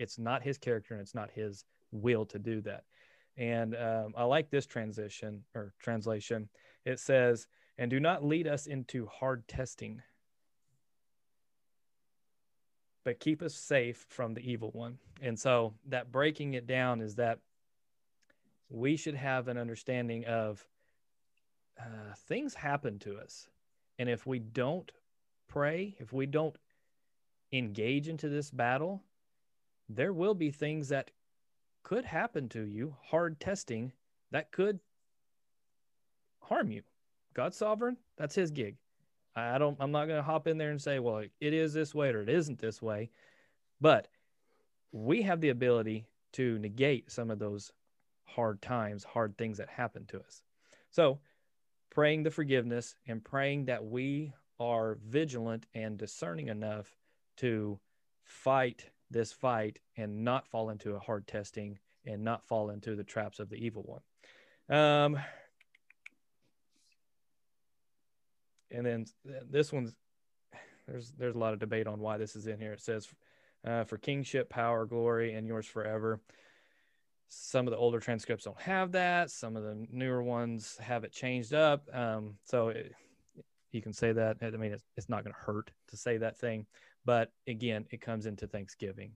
it's 0.00 0.18
not 0.18 0.42
his 0.42 0.58
character 0.58 0.94
and 0.94 1.00
it's 1.00 1.14
not 1.14 1.30
his 1.30 1.64
will 1.92 2.26
to 2.26 2.38
do 2.38 2.60
that. 2.62 2.84
And 3.36 3.76
um, 3.76 4.14
I 4.16 4.24
like 4.24 4.50
this 4.50 4.66
transition 4.66 5.44
or 5.54 5.72
translation. 5.78 6.48
It 6.84 6.98
says, 6.98 7.46
and 7.78 7.90
do 7.90 8.00
not 8.00 8.24
lead 8.24 8.46
us 8.46 8.66
into 8.66 9.06
hard 9.06 9.46
testing, 9.48 10.02
but 13.04 13.20
keep 13.20 13.42
us 13.42 13.54
safe 13.54 14.04
from 14.08 14.34
the 14.34 14.40
evil 14.40 14.70
one. 14.72 14.98
And 15.20 15.38
so 15.38 15.74
that 15.88 16.12
breaking 16.12 16.54
it 16.54 16.66
down 16.66 17.00
is 17.00 17.14
that 17.16 17.38
we 18.68 18.96
should 18.96 19.14
have 19.14 19.48
an 19.48 19.58
understanding 19.58 20.24
of 20.24 20.66
uh, 21.80 22.14
things 22.26 22.54
happen 22.54 22.98
to 23.00 23.18
us. 23.18 23.48
And 23.98 24.08
if 24.08 24.26
we 24.26 24.38
don't 24.38 24.90
pray, 25.48 25.94
if 25.98 26.12
we 26.12 26.26
don't 26.26 26.56
engage 27.52 28.08
into 28.08 28.28
this 28.28 28.50
battle, 28.50 29.02
there 29.88 30.12
will 30.12 30.34
be 30.34 30.50
things 30.50 30.88
that 30.88 31.10
could 31.92 32.04
happen 32.06 32.48
to 32.48 32.62
you, 32.62 32.96
hard 33.02 33.38
testing 33.38 33.92
that 34.30 34.50
could 34.50 34.80
harm 36.40 36.70
you. 36.70 36.80
God's 37.34 37.58
sovereign, 37.58 37.98
that's 38.16 38.34
his 38.34 38.50
gig. 38.50 38.76
I 39.36 39.58
don't 39.58 39.76
I'm 39.78 39.92
not 39.92 40.06
going 40.06 40.18
to 40.18 40.22
hop 40.22 40.46
in 40.46 40.56
there 40.56 40.70
and 40.70 40.80
say, 40.80 41.00
well, 41.00 41.18
it 41.18 41.52
is 41.52 41.74
this 41.74 41.94
way 41.94 42.08
or 42.08 42.22
it 42.22 42.30
isn't 42.30 42.58
this 42.58 42.80
way. 42.80 43.10
But 43.78 44.08
we 44.90 45.20
have 45.20 45.42
the 45.42 45.50
ability 45.50 46.06
to 46.32 46.58
negate 46.60 47.10
some 47.10 47.30
of 47.30 47.38
those 47.38 47.70
hard 48.24 48.62
times, 48.62 49.04
hard 49.04 49.36
things 49.36 49.58
that 49.58 49.68
happen 49.68 50.06
to 50.06 50.20
us. 50.20 50.42
So, 50.88 51.18
praying 51.90 52.22
the 52.22 52.30
forgiveness 52.30 52.94
and 53.06 53.22
praying 53.22 53.66
that 53.66 53.84
we 53.84 54.32
are 54.58 54.96
vigilant 55.06 55.66
and 55.74 55.98
discerning 55.98 56.48
enough 56.48 56.96
to 57.36 57.78
fight 58.24 58.86
this 59.10 59.30
fight 59.30 59.78
and 59.98 60.24
not 60.24 60.48
fall 60.48 60.70
into 60.70 60.94
a 60.94 60.98
hard 60.98 61.26
testing 61.26 61.78
and 62.06 62.24
not 62.24 62.46
fall 62.46 62.70
into 62.70 62.96
the 62.96 63.04
traps 63.04 63.38
of 63.38 63.48
the 63.48 63.56
evil 63.56 63.82
one. 63.82 64.78
Um, 64.78 65.18
and 68.70 68.86
then 68.86 69.06
this 69.50 69.72
one's 69.72 69.94
there's 70.86 71.12
there's 71.12 71.34
a 71.34 71.38
lot 71.38 71.52
of 71.52 71.58
debate 71.58 71.86
on 71.86 72.00
why 72.00 72.18
this 72.18 72.36
is 72.36 72.46
in 72.46 72.58
here. 72.58 72.72
It 72.72 72.80
says 72.80 73.08
uh, 73.66 73.84
for 73.84 73.98
kingship, 73.98 74.50
power, 74.50 74.86
glory, 74.86 75.34
and 75.34 75.46
yours 75.46 75.66
forever. 75.66 76.20
Some 77.28 77.66
of 77.66 77.70
the 77.70 77.78
older 77.78 78.00
transcripts 78.00 78.44
don't 78.44 78.60
have 78.60 78.92
that. 78.92 79.30
Some 79.30 79.56
of 79.56 79.62
the 79.62 79.86
newer 79.90 80.22
ones 80.22 80.76
have 80.78 81.04
it 81.04 81.12
changed 81.12 81.54
up. 81.54 81.88
Um, 81.92 82.34
so 82.44 82.68
it, 82.68 82.92
you 83.70 83.80
can 83.80 83.94
say 83.94 84.12
that. 84.12 84.36
I 84.42 84.50
mean, 84.50 84.72
it's, 84.72 84.84
it's 84.96 85.08
not 85.08 85.24
going 85.24 85.32
to 85.32 85.40
hurt 85.40 85.70
to 85.88 85.96
say 85.96 86.18
that 86.18 86.38
thing. 86.38 86.66
But 87.06 87.32
again, 87.46 87.86
it 87.90 88.02
comes 88.02 88.26
into 88.26 88.46
Thanksgiving 88.46 89.12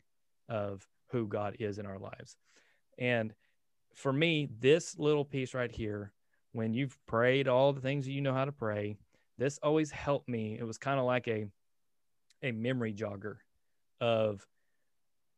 of 0.49 0.87
who 1.11 1.27
God 1.27 1.57
is 1.59 1.79
in 1.79 1.85
our 1.85 1.99
lives. 1.99 2.37
And 2.99 3.35
for 3.95 4.13
me, 4.13 4.49
this 4.61 4.99
little 4.99 5.25
piece 5.25 5.55
right 5.55 5.71
here 5.71 6.13
when 6.53 6.73
you've 6.73 6.97
prayed 7.07 7.49
all 7.49 7.73
the 7.73 7.81
things 7.81 8.07
that 8.07 8.13
you 8.13 8.21
know 8.21 8.33
how 8.33 8.45
to 8.45 8.53
pray, 8.53 8.97
this 9.39 9.59
always 9.63 9.91
helped 9.91 10.29
me. 10.29 10.57
It 10.59 10.65
was 10.65 10.79
kind 10.79 10.99
of 10.99 11.05
like 11.05 11.29
a 11.29 11.47
a 12.43 12.53
memory 12.53 12.93
jogger 12.93 13.37
of 14.01 14.47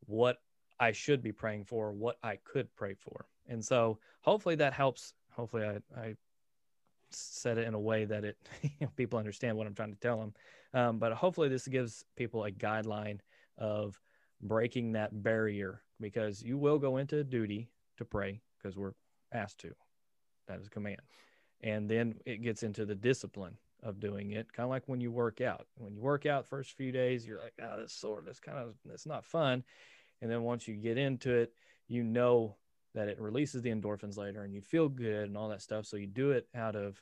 what 0.07 0.39
I 0.81 0.93
should 0.93 1.23
be 1.23 1.33
praying 1.33 1.65
for, 1.65 1.93
what 1.93 2.17
I 2.23 2.37
could 2.45 2.75
pray 2.75 2.95
for. 2.95 3.27
And 3.49 3.65
so 3.65 3.99
hopefully 4.21 4.57
that 4.57 4.73
helps. 4.73 5.15
Hopefully 5.31 5.65
I, 5.65 6.01
I 6.01 6.15
said 7.11 7.59
it 7.59 7.67
in 7.67 7.75
a 7.75 7.81
way 7.81 8.05
that 8.05 8.25
it 8.25 8.37
you 8.63 8.71
know, 8.83 8.89
people 8.97 9.19
understand 9.19 9.57
what 9.57 9.67
I'm 9.67 9.75
trying 9.75 9.95
to 9.95 10.01
tell 10.01 10.19
them. 10.19 10.35
Um, 10.75 10.99
but 10.99 11.13
hopefully 11.13 11.49
this 11.49 11.67
gives 11.67 12.05
people 12.17 12.45
a 12.45 12.51
guideline 12.51 13.21
of 13.57 14.01
breaking 14.41 14.93
that 14.93 15.23
barrier 15.23 15.83
because 16.01 16.43
you 16.43 16.59
will 16.59 16.79
go 16.79 16.97
into 16.97 17.23
duty 17.25 17.69
to 17.97 18.05
pray 18.05 18.41
because 18.57 18.77
we're 18.77 18.95
asked 19.33 19.59
to. 19.61 19.75
That 20.47 20.61
is 20.61 20.67
a 20.67 20.71
command. 20.71 21.01
And 21.61 21.89
then 21.89 22.15
it 22.25 22.43
gets 22.43 22.63
into 22.63 22.87
the 22.87 22.95
discipline 22.95 23.57
of 23.83 24.01
doing 24.01 24.33
it, 24.33 24.53
kind 24.53 24.65
of 24.65 24.71
like 24.71 24.85
when 24.87 25.01
you 25.01 25.11
work 25.11 25.41
out. 25.41 25.67
When 25.77 25.95
you 25.95 26.01
work 26.01 26.27
out 26.27 26.47
first 26.47 26.73
few 26.73 26.93
days, 26.93 27.27
you're 27.27 27.41
like, 27.41 27.55
oh, 27.63 27.81
this 27.81 27.93
sore, 27.93 28.23
this 28.25 28.41
kind 28.41 28.59
of, 28.59 28.75
it's 28.93 29.07
not 29.07 29.25
fun. 29.25 29.65
And 30.21 30.31
then 30.31 30.43
once 30.43 30.67
you 30.67 30.75
get 30.75 30.99
into 30.99 31.33
it, 31.33 31.53
you 31.87 32.03
know 32.03 32.57
that 32.95 33.09
it 33.09 33.21
releases 33.21 33.63
the 33.63 33.71
endorphins 33.71 34.17
later 34.17 34.43
and 34.43 34.55
you 34.55 34.61
feel 34.61 34.89
good 34.89 35.29
and 35.29 35.37
all 35.37 35.49
that 35.49 35.63
stuff. 35.63 35.87
So 35.87 35.97
you 35.97 36.07
do 36.07 36.33
it 36.33 36.49
out 36.55 36.75
of, 36.75 37.01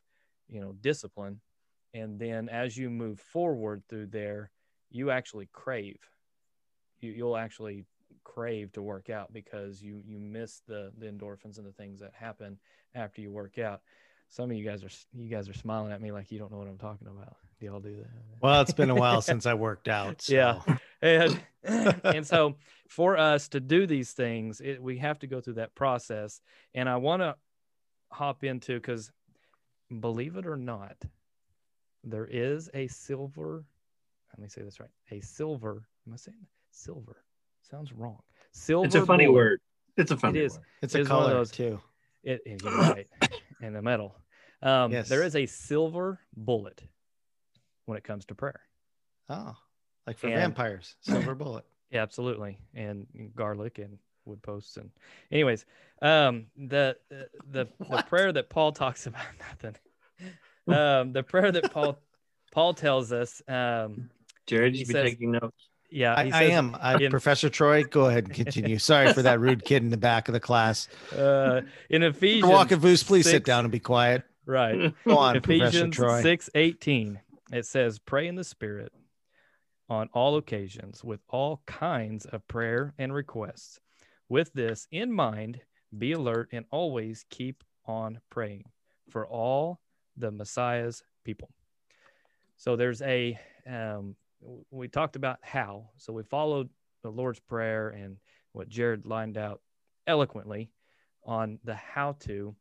you 0.48 0.60
know, 0.60 0.72
discipline. 0.80 1.40
And 1.94 2.18
then 2.18 2.48
as 2.48 2.76
you 2.76 2.90
move 2.90 3.20
forward 3.20 3.82
through 3.88 4.06
there, 4.06 4.50
you 4.90 5.10
actually 5.10 5.48
crave. 5.52 5.98
You, 7.00 7.12
you'll 7.12 7.36
actually 7.36 7.84
crave 8.24 8.72
to 8.72 8.82
work 8.82 9.10
out 9.10 9.32
because 9.32 9.82
you 9.82 10.02
you 10.04 10.18
miss 10.18 10.60
the 10.66 10.92
the 10.98 11.06
endorphins 11.06 11.58
and 11.58 11.66
the 11.66 11.72
things 11.72 12.00
that 12.00 12.12
happen 12.14 12.58
after 12.94 13.20
you 13.20 13.30
work 13.30 13.58
out 13.58 13.82
some 14.28 14.50
of 14.50 14.56
you 14.56 14.64
guys 14.64 14.82
are 14.82 14.90
you 15.14 15.28
guys 15.28 15.48
are 15.48 15.54
smiling 15.54 15.92
at 15.92 16.00
me 16.00 16.12
like 16.12 16.30
you 16.30 16.38
don't 16.38 16.50
know 16.50 16.58
what 16.58 16.68
I'm 16.68 16.78
talking 16.78 17.06
about. 17.06 17.36
Do 17.60 17.66
y'all 17.66 17.80
do 17.80 17.96
that? 17.96 18.06
Well, 18.40 18.60
it's 18.60 18.72
been 18.72 18.90
a 18.90 18.94
while 18.94 19.20
since 19.22 19.46
I 19.46 19.54
worked 19.54 19.88
out. 19.88 20.22
So. 20.22 20.34
Yeah, 20.34 20.60
and 21.02 21.40
and 22.04 22.26
so 22.26 22.56
for 22.88 23.16
us 23.16 23.48
to 23.48 23.60
do 23.60 23.86
these 23.86 24.12
things, 24.12 24.60
it, 24.60 24.82
we 24.82 24.98
have 24.98 25.18
to 25.20 25.26
go 25.26 25.40
through 25.40 25.54
that 25.54 25.74
process. 25.74 26.40
And 26.74 26.88
I 26.88 26.96
want 26.96 27.22
to 27.22 27.36
hop 28.10 28.44
into 28.44 28.74
because, 28.74 29.10
believe 30.00 30.36
it 30.36 30.46
or 30.46 30.56
not, 30.56 30.96
there 32.04 32.26
is 32.26 32.68
a 32.74 32.88
silver. 32.88 33.64
Let 34.32 34.42
me 34.42 34.48
say 34.48 34.62
this 34.62 34.80
right. 34.80 34.90
A 35.10 35.20
silver. 35.20 35.88
Am 36.06 36.12
I 36.12 36.16
saying 36.16 36.46
silver? 36.70 37.16
Sounds 37.70 37.92
wrong. 37.92 38.18
Silver. 38.52 38.86
It's 38.86 38.94
a 38.94 39.04
funny 39.06 39.26
bullet. 39.26 39.34
word. 39.34 39.60
It's 39.96 40.10
a 40.10 40.16
funny 40.16 40.38
It 40.40 40.44
is. 40.46 40.52
word. 40.54 40.64
It's 40.82 40.94
It 40.94 40.98
a 40.98 41.02
is 41.02 41.08
one 41.08 41.18
of 41.18 41.24
color 41.24 41.34
those- 41.34 41.50
too. 41.50 41.80
It, 42.22 42.40
it 42.44 42.62
you're 42.62 42.76
right. 42.78 43.06
and 43.62 43.74
the 43.74 43.82
metal. 43.82 44.16
Um, 44.62 44.92
Yes. 44.92 45.08
There 45.08 45.22
is 45.22 45.36
a 45.36 45.46
silver 45.46 46.20
bullet 46.36 46.82
when 47.86 47.96
it 47.98 48.04
comes 48.04 48.24
to 48.26 48.34
prayer. 48.34 48.60
Oh, 49.28 49.54
like 50.06 50.18
for 50.18 50.26
And- 50.28 50.36
vampires, 50.36 50.96
silver 51.00 51.34
bullet. 51.34 51.64
Yeah, 51.90 52.02
absolutely. 52.02 52.58
And 52.74 53.06
garlic 53.36 53.78
and 53.78 53.98
wood 54.24 54.42
posts 54.42 54.76
and 54.76 54.90
anyways, 55.30 55.64
um 56.02 56.46
the 56.56 56.96
the 57.08 57.28
the, 57.50 57.68
the 57.88 58.02
prayer 58.08 58.32
that 58.32 58.48
Paul 58.50 58.72
talks 58.72 59.06
about 59.06 59.24
nothing. 59.38 59.76
Um 60.66 61.12
the 61.12 61.22
prayer 61.22 61.52
that 61.52 61.70
Paul 61.72 61.98
Paul 62.50 62.74
tells 62.74 63.12
us 63.12 63.40
um 63.46 64.10
Jared, 64.46 64.74
you 64.74 64.80
He 64.80 64.84
be 64.84 64.92
says- 64.92 65.10
taking 65.10 65.30
notes. 65.32 65.68
Yeah, 65.96 66.14
I, 66.14 66.30
I 66.32 66.42
am. 66.50 66.76
I, 66.78 66.96
in- 66.98 67.10
Professor 67.10 67.48
Troy, 67.48 67.82
go 67.84 68.04
ahead 68.06 68.24
and 68.26 68.34
continue. 68.34 68.78
Sorry 68.78 69.12
for 69.14 69.22
that 69.22 69.40
rude 69.40 69.64
kid 69.64 69.82
in 69.82 69.88
the 69.88 69.96
back 69.96 70.28
of 70.28 70.34
the 70.34 70.40
class. 70.40 70.88
uh 71.16 71.62
in 71.88 72.02
Ephesians 72.02 72.50
Walking 72.52 72.78
Voos, 72.78 73.02
please 73.02 73.24
sit 73.24 73.44
down 73.44 73.64
and 73.64 73.72
be 73.72 73.80
quiet. 73.80 74.22
Right. 74.44 74.94
Go 75.06 75.16
on, 75.16 75.40
Professor 75.40 75.66
Ephesians 75.68 75.96
Troy. 75.96 76.20
six 76.22 76.50
eighteen. 76.54 77.20
It 77.50 77.64
says, 77.64 77.98
"Pray 77.98 78.26
in 78.28 78.34
the 78.36 78.44
Spirit 78.44 78.92
on 79.88 80.10
all 80.12 80.36
occasions 80.36 81.02
with 81.02 81.20
all 81.28 81.62
kinds 81.66 82.26
of 82.26 82.46
prayer 82.46 82.92
and 82.98 83.14
requests. 83.14 83.80
With 84.28 84.52
this 84.52 84.86
in 84.92 85.10
mind, 85.12 85.60
be 85.96 86.12
alert 86.12 86.50
and 86.52 86.66
always 86.70 87.24
keep 87.30 87.64
on 87.86 88.20
praying 88.30 88.64
for 89.08 89.26
all 89.26 89.80
the 90.16 90.30
Messiah's 90.30 91.02
people." 91.24 91.48
So 92.58 92.76
there's 92.76 93.00
a 93.02 93.38
um, 93.66 94.14
we 94.70 94.88
talked 94.88 95.16
about 95.16 95.38
how. 95.42 95.90
So 95.96 96.12
we 96.12 96.22
followed 96.22 96.68
the 97.02 97.10
Lord's 97.10 97.40
prayer 97.40 97.90
and 97.90 98.16
what 98.52 98.68
Jared 98.68 99.06
lined 99.06 99.36
out 99.38 99.60
eloquently 100.06 100.70
on 101.24 101.58
the 101.64 101.74
how 101.74 102.12
to. 102.20 102.54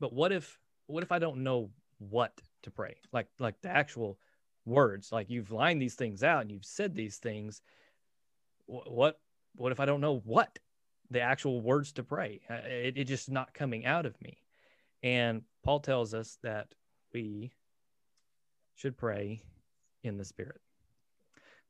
But 0.00 0.12
what 0.12 0.32
if 0.32 0.58
what 0.86 1.02
if 1.02 1.12
I 1.12 1.18
don't 1.18 1.42
know 1.42 1.70
what 1.98 2.32
to 2.62 2.70
pray? 2.70 2.96
Like 3.12 3.28
like 3.38 3.60
the 3.62 3.70
actual 3.70 4.18
words. 4.64 5.12
Like 5.12 5.30
you've 5.30 5.50
lined 5.52 5.80
these 5.80 5.94
things 5.94 6.22
out 6.22 6.42
and 6.42 6.50
you've 6.50 6.64
said 6.64 6.94
these 6.94 7.18
things. 7.18 7.62
Wh- 8.66 8.90
What 8.90 9.20
what 9.56 9.72
if 9.72 9.80
I 9.80 9.84
don't 9.86 10.00
know 10.00 10.18
what 10.24 10.58
the 11.10 11.20
actual 11.20 11.60
words 11.60 11.92
to 11.92 12.02
pray? 12.02 12.40
Uh, 12.48 12.54
It, 12.66 12.96
it 12.96 13.04
just 13.04 13.30
not 13.30 13.54
coming 13.54 13.84
out 13.84 14.06
of 14.06 14.20
me. 14.20 14.38
And 15.02 15.42
Paul 15.64 15.80
tells 15.80 16.14
us 16.14 16.38
that 16.42 16.68
we 17.12 17.52
should 18.74 18.96
pray 18.96 19.42
in 20.02 20.16
the 20.16 20.24
spirit. 20.24 20.60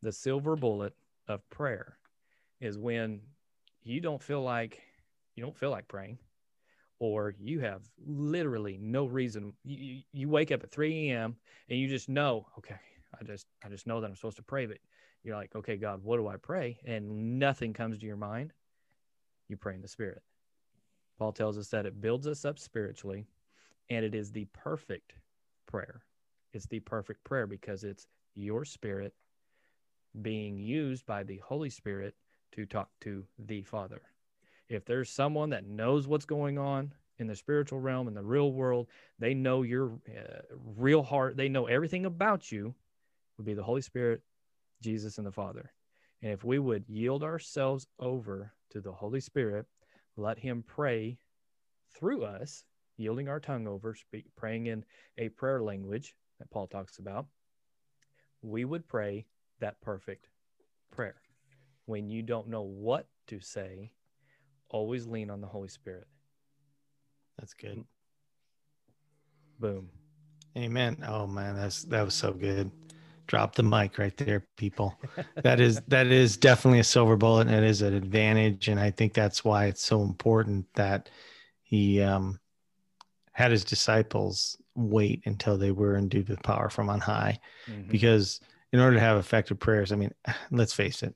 The 0.03 0.13
silver 0.13 0.57
bullet 0.57 0.95
of 1.29 1.49
prayer 1.51 1.99
is 2.61 2.79
when 2.79 3.21
you 3.83 4.01
don't 4.01 4.23
feel 4.23 4.43
like 4.43 4.81
you 5.37 5.43
don't 5.43 5.57
feel 5.57 5.71
like 5.71 5.89
praying 5.89 6.19
or 6.99 7.35
you 7.41 7.61
have 7.61 7.83
literally 8.07 8.79
no 8.81 9.07
reason. 9.07 9.53
You, 9.65 10.03
you- 10.13 10.29
wake 10.29 10.53
up 10.53 10.63
at 10.63 10.71
3 10.71 11.11
a.m 11.11 11.37
and 11.69 11.79
you 11.79 11.89
just 11.89 12.09
know 12.09 12.47
okay 12.59 12.77
i 13.21 13.25
just 13.25 13.47
i 13.65 13.69
just 13.69 13.87
know 13.87 14.01
that 14.01 14.09
i'm 14.09 14.17
supposed 14.17 14.37
to 14.37 14.43
pray 14.43 14.67
but 14.67 14.79
you're 15.23 15.37
like 15.37 15.55
okay 15.55 15.77
god 15.77 16.03
what 16.03 16.17
do 16.17 16.29
i 16.29 16.37
pray? 16.37 16.79
And 16.85 17.39
nothing 17.39 17.73
comes 17.73 17.99
to 17.99 18.07
your 18.07 18.17
mind. 18.17 18.53
You 19.49 19.57
pray 19.57 19.75
in 19.75 19.83
the 19.83 19.89
spirit. 19.89 20.23
Paul 21.19 21.33
tells 21.33 21.59
us 21.59 21.69
that 21.69 21.87
it 21.87 22.01
builds 22.01 22.27
us 22.27 22.45
up 22.45 22.59
spiritually 22.59 23.27
and 23.91 24.05
it 24.05 24.15
is 24.15 24.33
the 24.33 24.47
perfect 24.53 25.15
prayer. 25.67 26.03
It's 26.53 26.67
the 26.67 26.81
perfect 26.81 27.23
prayer 27.25 27.47
because 27.47 27.85
it's 27.85 28.07
your 28.35 28.65
spirit 28.65 29.15
being 30.21 30.59
used 30.59 31.07
by 31.07 31.23
the 31.23 31.39
holy 31.39 31.71
spirit 31.71 32.15
to 32.53 32.67
talk 32.67 32.91
to 33.01 33.25
the 33.39 33.63
father. 33.63 34.03
If 34.69 34.85
there's 34.85 35.11
someone 35.11 35.51
that 35.51 35.67
knows 35.67 36.07
what's 36.07 36.25
going 36.25 36.59
on 36.59 36.93
in 37.19 37.27
the 37.27 37.37
spiritual 37.37 37.81
realm 37.81 38.09
in 38.09 38.15
the 38.15 38.23
real 38.23 38.53
world 38.53 38.89
they 39.19 39.35
know 39.35 39.63
your 39.63 39.93
uh, 40.09 40.41
real 40.77 41.03
heart 41.03 41.37
they 41.37 41.49
know 41.49 41.67
everything 41.67 42.07
about 42.07 42.51
you 42.51 42.75
would 43.37 43.47
be 43.47 43.55
the 43.55 43.63
holy 43.63 43.81
spirit 43.81 44.23
jesus 44.83 45.19
and 45.19 45.27
the 45.27 45.33
father. 45.33 45.73
And 46.23 46.33
if 46.33 46.45
we 46.45 46.59
would 46.59 46.85
yield 46.89 47.23
ourselves 47.23 47.87
over 47.99 48.53
to 48.71 48.81
the 48.81 48.93
holy 48.93 49.21
spirit 49.21 49.67
let 50.17 50.39
him 50.39 50.65
pray 50.67 51.19
through 51.95 52.25
us 52.25 52.65
yielding 52.97 53.29
our 53.29 53.41
tongue 53.41 53.67
over 53.67 53.95
speak, 53.95 54.27
praying 54.37 54.67
in 54.67 54.85
a 55.19 55.29
prayer 55.31 55.63
language 55.63 56.15
that 56.39 56.51
paul 56.51 56.67
talks 56.67 56.99
about 56.99 57.27
we 58.43 58.65
would 58.65 58.87
pray 58.89 59.27
that 59.63 59.81
perfect 59.81 60.29
prayer 60.91 61.15
when 61.87 62.11
you 62.11 62.23
don't 62.23 62.49
know 62.49 62.63
what 62.63 63.07
to 63.29 63.41
say 63.41 63.93
always 64.69 65.07
lean 65.07 65.31
on 65.31 65.41
the 65.41 65.47
Holy 65.47 65.69
Spirit. 65.69 66.07
That's 67.39 67.55
good. 67.55 67.85
Boom. 69.59 69.89
Amen. 70.57 71.03
Oh 71.07 71.27
man, 71.27 71.57
that's 71.57 71.85
that 71.85 72.05
was 72.05 72.15
so 72.15 72.33
good. 72.33 72.71
Drop 73.27 73.55
the 73.55 73.63
mic 73.63 73.99
right 73.99 74.17
there, 74.17 74.47
people. 74.57 74.99
That 75.43 75.61
is 75.61 75.81
that 75.89 76.07
is 76.09 76.37
definitely 76.37 76.81
a 76.81 76.85
silver 76.85 77.17
bullet 77.17 77.49
and 77.49 77.57
it 77.57 77.65
is 77.65 77.83
an 77.83 77.95
advantage. 77.95 78.69
And 78.69 78.79
I 78.79 78.91
think 78.91 79.13
that's 79.13 79.45
why 79.45 79.67
it's 79.67 79.85
so 79.85 80.03
important 80.03 80.67
that 80.75 81.09
he 81.63 82.01
um 82.01 82.39
had 83.33 83.51
his 83.51 83.65
disciples 83.65 84.57
wait 84.75 85.23
until 85.25 85.57
they 85.57 85.71
were 85.71 85.97
endued 85.97 86.29
with 86.29 86.43
power 86.43 86.69
from 86.69 86.91
on 86.91 87.01
high. 87.01 87.39
Mhm. 87.69 87.89
Because 87.89 88.41
in 88.73 88.81
order 88.81 88.97
to 88.97 89.01
have 89.01 89.19
effective 89.19 89.59
prayers, 89.59 89.93
I 89.93 89.97
mean, 89.97 90.13
let's 90.51 90.73
face 90.73 91.03
it, 91.03 91.15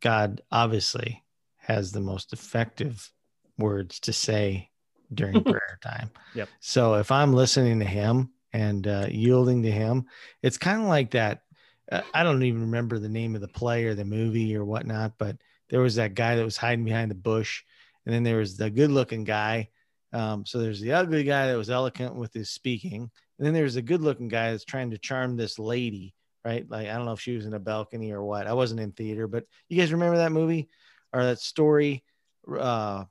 God 0.00 0.40
obviously 0.50 1.22
has 1.58 1.92
the 1.92 2.00
most 2.00 2.32
effective 2.32 3.10
words 3.58 4.00
to 4.00 4.12
say 4.12 4.70
during 5.12 5.42
prayer 5.44 5.78
time. 5.82 6.10
Yep. 6.34 6.48
So 6.60 6.94
if 6.94 7.12
I'm 7.12 7.32
listening 7.32 7.78
to 7.80 7.84
him 7.84 8.30
and 8.52 8.86
uh, 8.86 9.06
yielding 9.08 9.62
to 9.62 9.70
him, 9.70 10.06
it's 10.42 10.58
kind 10.58 10.80
of 10.80 10.88
like 10.88 11.12
that. 11.12 11.42
Uh, 11.90 12.02
I 12.14 12.22
don't 12.22 12.42
even 12.42 12.62
remember 12.62 12.98
the 12.98 13.08
name 13.08 13.34
of 13.34 13.40
the 13.40 13.48
play 13.48 13.84
or 13.84 13.94
the 13.94 14.04
movie 14.04 14.56
or 14.56 14.64
whatnot, 14.64 15.12
but 15.18 15.36
there 15.68 15.80
was 15.80 15.96
that 15.96 16.14
guy 16.14 16.36
that 16.36 16.44
was 16.44 16.56
hiding 16.56 16.84
behind 16.84 17.10
the 17.10 17.16
bush, 17.16 17.62
and 18.04 18.14
then 18.14 18.22
there 18.22 18.38
was 18.38 18.56
the 18.56 18.70
good-looking 18.70 19.24
guy. 19.24 19.68
Um, 20.12 20.44
so 20.44 20.58
there's 20.58 20.80
the 20.80 20.92
ugly 20.92 21.22
guy 21.22 21.46
that 21.46 21.56
was 21.56 21.70
eloquent 21.70 22.16
with 22.16 22.32
his 22.32 22.50
speaking, 22.50 23.10
and 23.38 23.46
then 23.46 23.54
there's 23.54 23.76
a 23.76 23.82
good-looking 23.82 24.28
guy 24.28 24.50
that's 24.50 24.64
trying 24.64 24.90
to 24.90 24.98
charm 24.98 25.36
this 25.36 25.58
lady, 25.58 26.14
right? 26.44 26.68
Like 26.68 26.88
I 26.88 26.94
don't 26.94 27.04
know 27.04 27.12
if 27.12 27.20
she 27.20 27.36
was 27.36 27.46
in 27.46 27.54
a 27.54 27.58
balcony 27.58 28.12
or 28.12 28.22
what. 28.22 28.46
I 28.46 28.52
wasn't 28.52 28.80
in 28.80 28.92
theater, 28.92 29.26
but 29.26 29.44
you 29.68 29.78
guys 29.78 29.92
remember 29.92 30.18
that 30.18 30.32
movie 30.32 30.68
or 31.12 31.24
that 31.24 31.40
story? 31.40 32.04
Uh, 32.48 33.04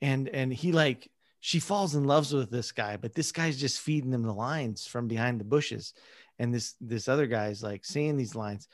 and 0.00 0.28
and 0.28 0.52
he 0.52 0.72
like 0.72 1.10
she 1.40 1.60
falls 1.60 1.94
in 1.94 2.04
love 2.04 2.32
with 2.32 2.50
this 2.50 2.72
guy, 2.72 2.96
but 2.96 3.14
this 3.14 3.32
guy's 3.32 3.58
just 3.58 3.80
feeding 3.80 4.10
them 4.10 4.22
the 4.22 4.32
lines 4.32 4.86
from 4.86 5.06
behind 5.06 5.40
the 5.40 5.44
bushes. 5.44 5.92
And 6.38 6.52
this 6.52 6.74
this 6.80 7.08
other 7.08 7.26
guy's 7.26 7.62
like 7.62 7.84
saying 7.84 8.16
these 8.16 8.34
lines. 8.34 8.68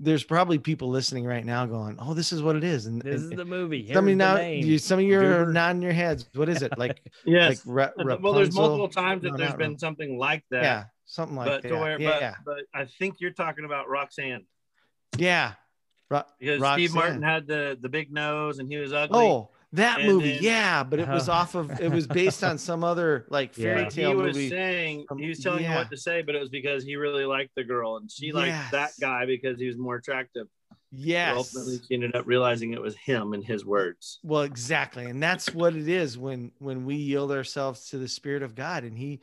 There's 0.00 0.22
probably 0.22 0.58
people 0.58 0.88
listening 0.90 1.24
right 1.24 1.44
now 1.44 1.66
going, 1.66 1.96
"Oh, 1.98 2.14
this 2.14 2.32
is 2.32 2.40
what 2.42 2.54
it 2.56 2.62
is." 2.64 2.86
And 2.86 3.02
This 3.02 3.22
and, 3.22 3.32
is 3.32 3.36
the 3.36 3.44
movie. 3.44 3.92
some 3.92 4.04
of 4.04 4.10
you 4.10 4.16
now, 4.16 4.38
you, 4.40 4.78
some 4.78 4.98
of 5.00 5.04
you 5.04 5.20
are 5.20 5.46
nodding 5.46 5.82
your 5.82 5.92
heads. 5.92 6.28
What 6.34 6.48
is 6.48 6.62
it 6.62 6.76
like? 6.78 7.00
Yes. 7.24 7.66
Like 7.66 7.94
Ra- 7.96 8.16
well, 8.20 8.32
there's 8.32 8.54
multiple 8.54 8.88
times 8.88 9.22
that 9.22 9.32
No, 9.32 9.36
there's 9.36 9.54
been 9.54 9.78
something 9.78 10.16
like 10.18 10.44
that. 10.50 10.62
yeah, 10.62 10.84
something 11.06 11.36
like 11.36 11.46
but 11.46 11.62
that. 11.62 11.68
to 11.68 11.74
where, 11.76 12.00
yeah, 12.00 12.10
but, 12.10 12.20
yeah, 12.20 12.34
but 12.44 12.58
I 12.72 12.84
think 12.84 13.16
you're 13.20 13.32
talking 13.32 13.64
about 13.64 13.88
Roxanne 13.88 14.44
yeah. 15.16 15.52
Ro- 16.10 16.22
because 16.38 16.60
Roxanne. 16.60 16.78
Steve 16.78 16.94
Martin 16.94 17.22
had 17.22 17.46
the 17.46 17.76
the 17.80 17.88
big 17.88 18.12
nose 18.12 18.58
and 18.60 18.68
he 18.68 18.76
was 18.78 18.92
ugly. 18.92 19.18
Oh, 19.18 19.50
that 19.72 20.00
And 20.00 20.08
movie, 20.08 20.34
then- 20.34 20.42
yeah, 20.42 20.82
but 20.82 20.98
it 20.98 21.08
was 21.08 21.28
Uh. 21.28 21.32
off 21.32 21.54
of 21.54 21.80
it 21.80 21.90
was 21.90 22.06
based 22.06 22.42
on 22.42 22.56
some 22.58 22.82
other 22.84 23.26
like 23.28 23.52
fairy 23.54 23.80
Yeah. 23.80 23.84
But 23.84 23.92
he 23.92 24.00
tale 24.02 24.14
was 24.16 24.36
movie. 24.36 24.48
saying 24.48 25.04
from- 25.08 25.18
he 25.18 25.28
was 25.28 25.40
telling 25.40 25.64
you 25.64 25.70
what 25.70 25.90
to 25.90 25.96
say, 25.96 26.22
but 26.22 26.34
it 26.34 26.40
was 26.40 26.48
because 26.48 26.84
he 26.84 26.96
really 26.96 27.24
liked 27.24 27.54
the 27.54 27.64
girl 27.64 27.96
and 27.96 28.10
she 28.10 28.32
liked 28.32 28.70
that 28.72 28.92
guy 29.00 29.26
because 29.26 29.58
he 29.58 29.66
was 29.66 29.76
more 29.76 29.96
attractive. 29.96 30.46
Yes. 30.90 31.32
But 31.32 31.36
ultimately, 31.36 31.80
she 31.86 31.94
ended 31.94 32.16
up 32.16 32.26
realizing 32.26 32.72
it 32.72 32.80
was 32.80 32.96
him 32.96 33.34
and 33.34 33.44
his 33.44 33.62
words. 33.66 34.20
well 34.22 34.40
exactly 34.42 35.04
and 35.04 35.22
that's 35.22 35.52
what 35.52 35.76
it 35.76 35.86
is 35.86 36.16
when 36.16 36.50
when 36.58 36.86
we 36.86 36.94
yield 36.96 37.30
ourselves 37.30 37.90
to 37.90 37.98
the 37.98 38.08
spirit 38.08 38.42
of 38.42 38.54
god 38.54 38.84
and 38.84 38.96
he 38.96 39.20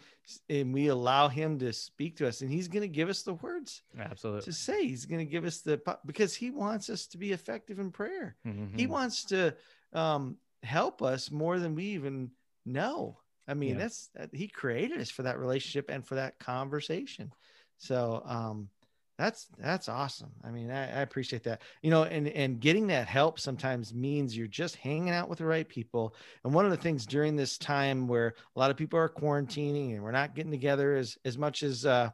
and 0.49 0.71
we 0.73 0.87
allow 0.87 1.27
him 1.27 1.57
to 1.59 1.73
speak 1.73 2.17
to 2.17 2.27
us 2.27 2.41
and 2.41 2.51
he's 2.51 2.67
going 2.67 2.81
to 2.83 2.87
give 2.87 3.09
us 3.09 3.23
the 3.23 3.33
words 3.35 3.81
Absolutely. 3.99 4.41
to 4.43 4.53
say 4.53 4.87
he's 4.87 5.05
going 5.07 5.25
to 5.25 5.31
give 5.31 5.43
us 5.43 5.61
the 5.61 5.81
because 6.05 6.35
he 6.35 6.51
wants 6.51 6.87
us 6.89 7.07
to 7.07 7.17
be 7.17 7.31
effective 7.31 7.79
in 7.79 7.89
prayer 7.91 8.35
he 8.43 8.85
Mhm. 8.85 8.89
wants 8.89 9.25
to 9.25 9.55
um 9.93 10.37
help 10.63 11.01
us 11.01 11.31
more 11.31 11.59
than 11.59 11.75
we 11.75 11.85
even 11.85 12.31
know. 12.65 13.19
I 13.47 13.53
mean 13.53 13.73
Yeah. 13.73 13.83
that's 13.83 14.09
that, 14.15 14.29
he 14.33 14.47
created 14.47 14.99
us 14.99 15.09
for 15.09 15.23
that 15.23 15.39
relationship 15.39 15.89
and 15.89 16.05
for 16.05 16.15
that 16.15 16.39
conversation. 16.39 17.31
So 17.77 18.21
um 18.25 18.69
that's 19.17 19.47
that's 19.57 19.87
awesome. 19.87 20.31
I 20.43 20.49
mean 20.51 20.69
I, 20.71 20.83
I 20.83 21.01
appreciate 21.01 21.43
that. 21.43 21.61
You 21.81 21.91
know 21.91 22.03
and 22.03 22.27
and 22.27 22.59
getting 22.59 22.87
that 22.87 23.07
help 23.07 23.39
sometimes 23.39 23.93
means 23.93 24.35
you're 24.35 24.47
just 24.47 24.75
hanging 24.75 25.09
out 25.09 25.29
with 25.29 25.39
the 25.39 25.45
right 25.45 25.67
people. 25.67 26.15
And 26.43 26.53
one 26.53 26.65
of 26.65 26.71
the 26.71 26.77
things 26.77 27.05
during 27.05 27.35
this 27.35 27.57
time 27.57 28.07
where 28.07 28.33
a 28.55 28.59
lot 28.59 28.71
of 28.71 28.77
people 28.77 28.99
are 28.99 29.09
quarantining 29.09 29.93
and 29.93 30.03
we're 30.03 30.11
not 30.11 30.35
getting 30.35 30.51
together 30.51 30.95
as 30.95 31.17
as 31.23 31.37
much 31.37 31.63
as 31.63 31.85
uh 31.85 32.09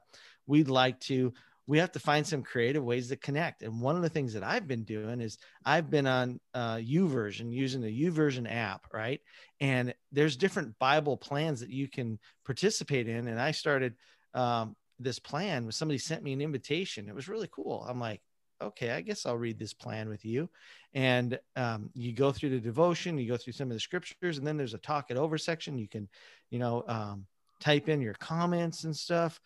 we'd 0.47 0.69
like 0.69 0.99
to 0.99 1.33
we 1.67 1.77
have 1.77 1.91
to 1.91 1.99
find 1.99 2.25
some 2.25 2.43
creative 2.43 2.83
ways 2.83 3.09
to 3.09 3.15
connect. 3.15 3.63
And 3.63 3.81
one 3.81 3.95
of 3.95 4.01
the 4.01 4.09
things 4.09 4.33
that 4.33 4.43
i've 4.43 4.67
been 4.67 4.83
doing 4.83 5.21
is 5.21 5.37
i've 5.65 5.89
been 5.89 6.07
on 6.07 6.39
uh 6.53 6.75
YouVersion 6.75 7.51
using 7.51 7.81
the 7.81 8.05
YouVersion 8.05 8.51
app 8.51 8.87
right? 8.93 9.21
And 9.59 9.93
there's 10.11 10.35
different 10.35 10.77
bible 10.79 11.17
plans 11.17 11.59
that 11.59 11.69
you 11.69 11.87
can 11.87 12.19
participate 12.45 13.07
in. 13.07 13.27
And 13.27 13.39
i 13.39 13.51
started 13.51 13.95
um 14.33 14.75
this 14.99 15.17
plan. 15.17 15.71
Somebody 15.71 15.97
sent 15.97 16.23
me 16.23 16.31
an 16.31 16.41
invitation. 16.41 17.09
It 17.09 17.15
was 17.15 17.27
really 17.27 17.49
cool. 17.51 17.85
I'm 17.87 17.99
like 17.99 18.21
okay 18.61 18.91
i 18.91 19.01
guess 19.01 19.25
i'll 19.25 19.35
read 19.35 19.57
this 19.57 19.73
plan 19.73 20.07
with 20.07 20.23
you. 20.23 20.49
And 20.93 21.39
um, 21.55 21.89
you 21.95 22.13
go 22.13 22.31
through 22.31 22.51
the 22.51 22.59
devotion 22.59 23.17
you 23.17 23.27
go 23.27 23.37
through 23.37 23.53
some 23.53 23.69
of 23.69 23.73
the 23.73 23.79
scriptures 23.79 24.37
and 24.37 24.45
then 24.45 24.55
there's 24.55 24.75
a 24.75 24.77
talk 24.77 25.09
it 25.09 25.17
over 25.17 25.37
section. 25.37 25.77
You 25.77 25.87
can 25.87 26.07
you 26.49 26.59
know 26.59 26.83
um, 26.87 27.25
type 27.59 27.87
in 27.87 28.01
your 28.01 28.15
comments 28.15 28.83
and 28.83 28.95
stuff 28.95 29.39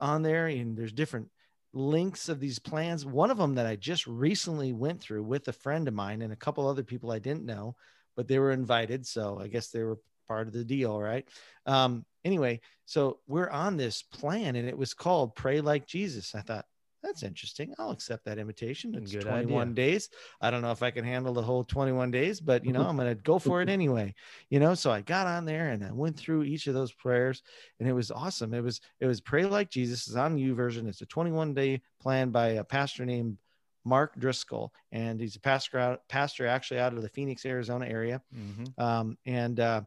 on 0.00 0.22
there. 0.22 0.46
And 0.46 0.76
there's 0.76 0.92
different 0.92 1.28
links 1.72 2.28
of 2.28 2.40
these 2.40 2.58
plans 2.58 3.06
one 3.06 3.30
of 3.30 3.38
them 3.38 3.54
that 3.54 3.66
i 3.66 3.76
just 3.76 4.06
recently 4.06 4.72
went 4.72 5.00
through 5.00 5.22
with 5.22 5.46
a 5.48 5.52
friend 5.52 5.86
of 5.86 5.94
mine 5.94 6.22
and 6.22 6.32
a 6.32 6.36
couple 6.36 6.66
other 6.66 6.82
people 6.82 7.12
i 7.12 7.18
didn't 7.18 7.46
know 7.46 7.76
but 8.16 8.26
they 8.26 8.38
were 8.38 8.50
invited 8.50 9.06
so 9.06 9.38
i 9.40 9.46
guess 9.46 9.68
they 9.68 9.82
were 9.82 9.98
part 10.26 10.46
of 10.46 10.52
the 10.52 10.64
deal 10.64 11.00
right? 11.00 11.28
Um 11.66 12.04
anyway 12.24 12.60
so 12.86 13.18
we're 13.26 13.50
on 13.50 13.76
this 13.76 14.02
plan 14.02 14.56
and 14.56 14.68
it 14.68 14.76
was 14.76 14.94
called 14.94 15.34
pray 15.34 15.60
like 15.60 15.86
jesus 15.86 16.34
i 16.34 16.40
thought 16.40 16.66
that's 17.02 17.22
interesting 17.22 17.74
i'll 17.78 17.90
accept 17.90 18.24
that 18.24 18.38
invitation 18.38 18.94
it's 18.94 19.12
Good 19.12 19.22
21 19.22 19.68
idea. 19.68 19.74
days 19.74 20.08
i 20.40 20.50
don't 20.50 20.62
know 20.62 20.70
if 20.72 20.82
i 20.82 20.90
can 20.90 21.04
handle 21.04 21.32
the 21.32 21.42
whole 21.42 21.64
21 21.64 22.10
days 22.10 22.40
but 22.40 22.64
you 22.64 22.72
know 22.72 22.82
i'm 22.86 22.96
gonna 22.96 23.14
go 23.14 23.38
for 23.38 23.62
it 23.62 23.68
anyway 23.78 24.14
you 24.50 24.60
know 24.60 24.74
so 24.74 24.90
i 24.90 25.00
got 25.00 25.26
on 25.26 25.44
there 25.44 25.70
and 25.70 25.84
i 25.84 25.90
went 25.92 26.16
through 26.16 26.42
each 26.42 26.66
of 26.66 26.74
those 26.74 26.92
prayers 26.92 27.42
and 27.78 27.88
it 27.88 27.92
was 27.92 28.10
awesome 28.10 28.52
it 28.54 28.60
was 28.62 28.80
it 29.00 29.06
was 29.06 29.20
pray 29.20 29.44
like 29.44 29.70
jesus 29.70 30.08
is 30.08 30.16
on 30.16 30.36
YouVersion 30.36 30.86
it's 30.88 31.00
a 31.00 31.06
21 31.06 31.54
day 31.54 31.80
plan 32.00 32.30
by 32.30 32.48
a 32.48 32.64
pastor 32.64 33.04
named 33.06 33.38
mark 33.84 34.14
driscoll 34.18 34.72
and 34.92 35.20
he's 35.20 35.36
a 35.36 35.40
pastor 35.40 35.78
out 35.78 36.06
pastor 36.08 36.46
actually 36.46 36.78
out 36.80 36.92
of 36.92 37.00
the 37.02 37.08
phoenix 37.08 37.46
arizona 37.46 37.86
area 37.86 38.20
Mhm. 38.36 38.78
um, 38.78 39.18
and 39.24 39.58
uh, 39.58 39.82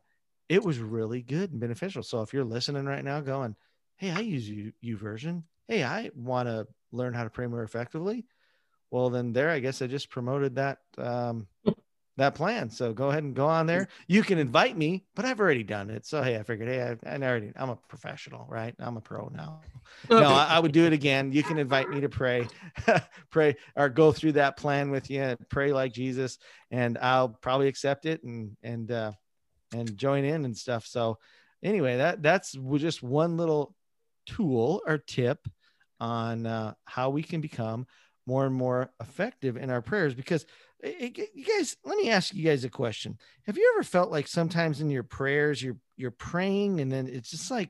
it 0.50 0.64
was 0.64 0.80
really 0.80 1.22
good 1.22 1.52
and 1.52 1.60
beneficial. 1.60 2.04
So 2.04 2.22
if 2.22 2.34
you're 2.34 2.44
listening 2.44 2.86
right 2.86 3.04
now, 3.04 3.22
going, 3.22 3.56
"Hey, 3.96 4.12
I 4.12 4.20
use 4.20 4.48
you 4.48 4.74
YouVersion. 4.84 5.44
Hey, 5.68 5.84
I 5.84 6.12
want 6.16 6.48
to 6.48 6.68
learn 6.92 7.14
how 7.14 7.24
to 7.24 7.30
pray 7.30 7.48
more 7.48 7.64
effectively." 7.64 8.26
Well, 8.92 9.10
then 9.10 9.34
there, 9.34 9.50
I 9.50 9.60
guess 9.60 9.82
I 9.82 9.88
just 9.88 10.10
promoted 10.10 10.56
that 10.56 10.80
um, 10.98 11.48
that 12.18 12.36
plan. 12.36 12.70
So 12.70 12.94
go 12.94 13.10
ahead 13.10 13.24
and 13.24 13.36
go 13.36 13.48
on 13.48 13.66
there. 13.66 13.88
You 14.08 14.24
can 14.24 14.38
invite 14.38 14.78
me, 14.78 15.06
but 15.16 15.26
I've 15.26 15.40
already 15.40 15.64
done 15.64 15.90
it. 15.90 16.06
So 16.06 16.22
hey, 16.22 16.38
I 16.38 16.44
figured, 16.44 16.70
hey, 16.70 16.96
I, 17.06 17.16
I 17.16 17.18
already, 17.18 17.52
I'm 17.56 17.70
a 17.70 17.76
professional, 17.76 18.46
right? 18.48 18.76
I'm 18.80 18.98
a 18.98 19.02
pro 19.02 19.30
now 19.34 19.62
no, 20.10 20.30
I, 20.30 20.46
I 20.46 20.60
would 20.60 20.72
do 20.72 20.86
it 20.86 20.94
again. 20.94 21.32
You 21.32 21.44
can 21.44 21.58
invite 21.58 21.90
me 21.90 22.02
to 22.02 22.10
pray, 22.10 22.48
pray, 23.30 23.56
or 23.76 23.90
go 23.90 24.12
through 24.12 24.34
that 24.34 24.58
plan 24.58 24.92
with 24.92 25.10
you. 25.10 25.36
Pray 25.50 25.74
like 25.74 25.94
Jesus, 25.94 26.38
and 26.72 26.98
I'll 26.98 27.30
probably 27.30 27.68
accept 27.68 28.06
it 28.06 28.24
and 28.24 28.56
and 28.64 28.92
uh, 28.92 29.12
and 29.74 29.96
join 29.98 30.26
in 30.26 30.46
and 30.46 30.58
stuff. 30.58 30.86
So, 30.86 31.20
anyway, 31.64 31.98
that 31.98 32.22
that's 32.22 32.56
just 32.78 33.04
one 33.04 33.38
little 33.38 33.76
tool 34.26 34.82
or 34.86 34.98
tip 34.98 35.40
on 36.00 36.46
uh, 36.46 36.74
how 36.86 37.10
we 37.10 37.24
can 37.24 37.42
become 37.42 37.86
more 38.26 38.46
and 38.46 38.56
more 38.56 38.90
effective 39.02 39.58
in 39.58 39.70
our 39.70 39.82
prayers. 39.82 40.14
Because 40.14 40.46
it, 40.82 41.18
it- 41.18 41.30
you 41.34 41.46
guys, 41.46 41.76
let 41.84 41.98
me 41.98 42.10
ask 42.10 42.34
you 42.34 42.44
guys 42.44 42.64
a 42.64 42.70
question: 42.70 43.18
Have 43.46 43.58
you 43.58 43.72
ever 43.76 43.84
felt 43.84 44.12
like 44.12 44.28
sometimes 44.28 44.82
in 44.82 44.90
your 44.90 45.04
prayers 45.04 45.62
you're 45.62 45.78
you're 45.96 46.12
praying 46.12 46.80
and 46.80 46.92
then 46.92 47.08
it's 47.08 47.30
just 47.30 47.52
like 47.52 47.70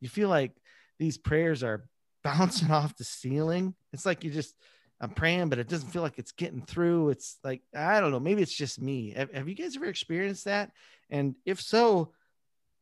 you 0.00 0.08
feel 0.08 0.28
like 0.28 0.52
these 0.98 1.16
prayers 1.18 1.62
are 1.62 1.86
bouncing 2.24 2.70
off 2.70 2.96
the 2.96 3.04
ceiling. 3.04 3.74
It's 3.92 4.06
like 4.06 4.24
you 4.24 4.30
just 4.30 4.54
I'm 5.00 5.10
praying, 5.10 5.48
but 5.50 5.58
it 5.58 5.68
doesn't 5.68 5.90
feel 5.90 6.02
like 6.02 6.18
it's 6.18 6.32
getting 6.32 6.62
through. 6.62 7.10
It's 7.10 7.38
like 7.44 7.62
I 7.76 8.00
don't 8.00 8.10
know. 8.10 8.20
Maybe 8.20 8.42
it's 8.42 8.54
just 8.54 8.80
me. 8.80 9.12
Have, 9.12 9.32
have 9.32 9.48
you 9.48 9.54
guys 9.54 9.76
ever 9.76 9.86
experienced 9.86 10.44
that? 10.46 10.70
And 11.10 11.34
if 11.44 11.60
so, 11.60 12.12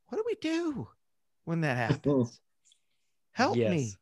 what 0.08 0.18
do 0.18 0.24
we 0.26 0.36
do 0.36 0.88
when 1.44 1.62
that 1.62 1.76
happens? 1.90 2.40
Help 3.32 3.56
yes. 3.56 3.70
me, 3.70 3.92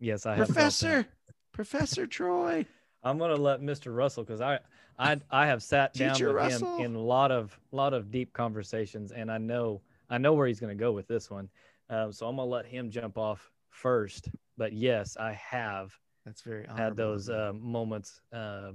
Yes, 0.00 0.26
I 0.26 0.36
have. 0.36 0.46
Professor. 0.46 1.06
Professor 1.52 2.06
Troy. 2.06 2.66
I'm 3.02 3.18
gonna 3.18 3.36
let 3.36 3.60
Mr. 3.60 3.94
Russell 3.94 4.24
because 4.24 4.40
I, 4.40 4.58
I 4.98 5.20
I 5.30 5.46
have 5.46 5.62
sat 5.62 5.94
down 5.94 6.14
Teacher 6.14 6.28
with 6.28 6.36
Russell. 6.36 6.78
him 6.78 6.84
in 6.84 6.94
a 6.94 7.00
lot 7.00 7.30
of 7.30 7.58
lot 7.70 7.94
of 7.94 8.10
deep 8.10 8.32
conversations, 8.32 9.12
and 9.12 9.30
I 9.30 9.38
know 9.38 9.80
I 10.10 10.18
know 10.18 10.32
where 10.32 10.46
he's 10.46 10.60
gonna 10.60 10.74
go 10.74 10.92
with 10.92 11.06
this 11.06 11.30
one. 11.30 11.48
Um, 11.90 12.12
so 12.12 12.26
I'm 12.26 12.36
gonna 12.36 12.50
let 12.50 12.66
him 12.66 12.90
jump 12.90 13.18
off 13.18 13.50
first. 13.70 14.30
But 14.56 14.72
yes, 14.72 15.16
I 15.16 15.32
have 15.32 15.92
That's 16.24 16.42
very 16.42 16.66
had 16.76 16.96
those 16.96 17.28
uh, 17.28 17.52
moments, 17.54 18.20
uh, 18.32 18.72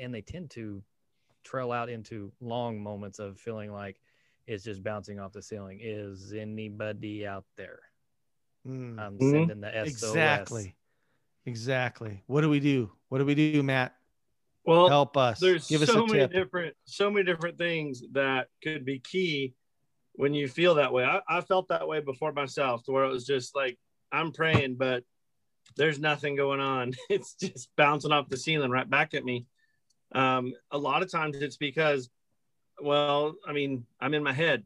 and 0.00 0.14
they 0.14 0.20
tend 0.22 0.50
to 0.50 0.82
trail 1.44 1.72
out 1.72 1.88
into 1.88 2.32
long 2.40 2.80
moments 2.80 3.18
of 3.18 3.38
feeling 3.38 3.72
like 3.72 4.00
it's 4.46 4.64
just 4.64 4.82
bouncing 4.82 5.18
off 5.18 5.32
the 5.32 5.42
ceiling. 5.42 5.80
Is 5.82 6.32
anybody 6.32 7.26
out 7.26 7.44
there? 7.56 7.80
Mm, 8.66 8.98
I'm 8.98 9.18
Mhm. 9.18 9.30
sending 9.30 9.60
the 9.60 9.76
SOS. 9.76 9.92
exactly. 9.92 10.76
Exactly. 11.46 12.22
What 12.26 12.42
do 12.42 12.48
we 12.50 12.60
do? 12.60 12.92
What 13.08 13.18
do 13.18 13.24
we 13.26 13.34
do, 13.34 13.62
Matt? 13.62 13.96
Well, 14.64 14.88
Help 14.88 15.16
us. 15.16 15.40
there's 15.40 15.66
Give 15.66 15.82
us 15.82 15.88
so 15.88 16.04
a 16.04 16.06
many 16.06 16.20
tip. 16.20 16.32
different 16.32 16.76
so 16.84 17.10
many 17.10 17.24
different 17.24 17.58
things 17.58 18.02
that 18.12 18.48
could 18.62 18.84
be 18.84 19.00
key 19.00 19.54
when 20.14 20.34
you 20.34 20.46
feel 20.46 20.76
that 20.76 20.92
way 20.92 21.04
I, 21.04 21.20
I 21.28 21.40
felt 21.40 21.68
that 21.68 21.88
way 21.88 22.00
before 22.00 22.32
myself 22.32 22.84
to 22.84 22.92
where 22.92 23.04
it 23.04 23.08
was 23.10 23.26
just 23.26 23.56
like 23.56 23.76
i'm 24.12 24.30
praying 24.30 24.76
but 24.76 25.02
there's 25.74 25.98
nothing 25.98 26.36
going 26.36 26.60
on 26.60 26.92
it's 27.10 27.34
just 27.34 27.70
bouncing 27.76 28.12
off 28.12 28.28
the 28.28 28.36
ceiling 28.36 28.70
right 28.70 28.88
back 28.88 29.14
at 29.14 29.24
me 29.24 29.46
um, 30.14 30.52
a 30.70 30.78
lot 30.78 31.02
of 31.02 31.10
times 31.10 31.36
it's 31.38 31.56
because 31.56 32.08
well 32.80 33.34
i 33.48 33.52
mean 33.52 33.84
i'm 34.00 34.14
in 34.14 34.22
my 34.22 34.32
head 34.32 34.62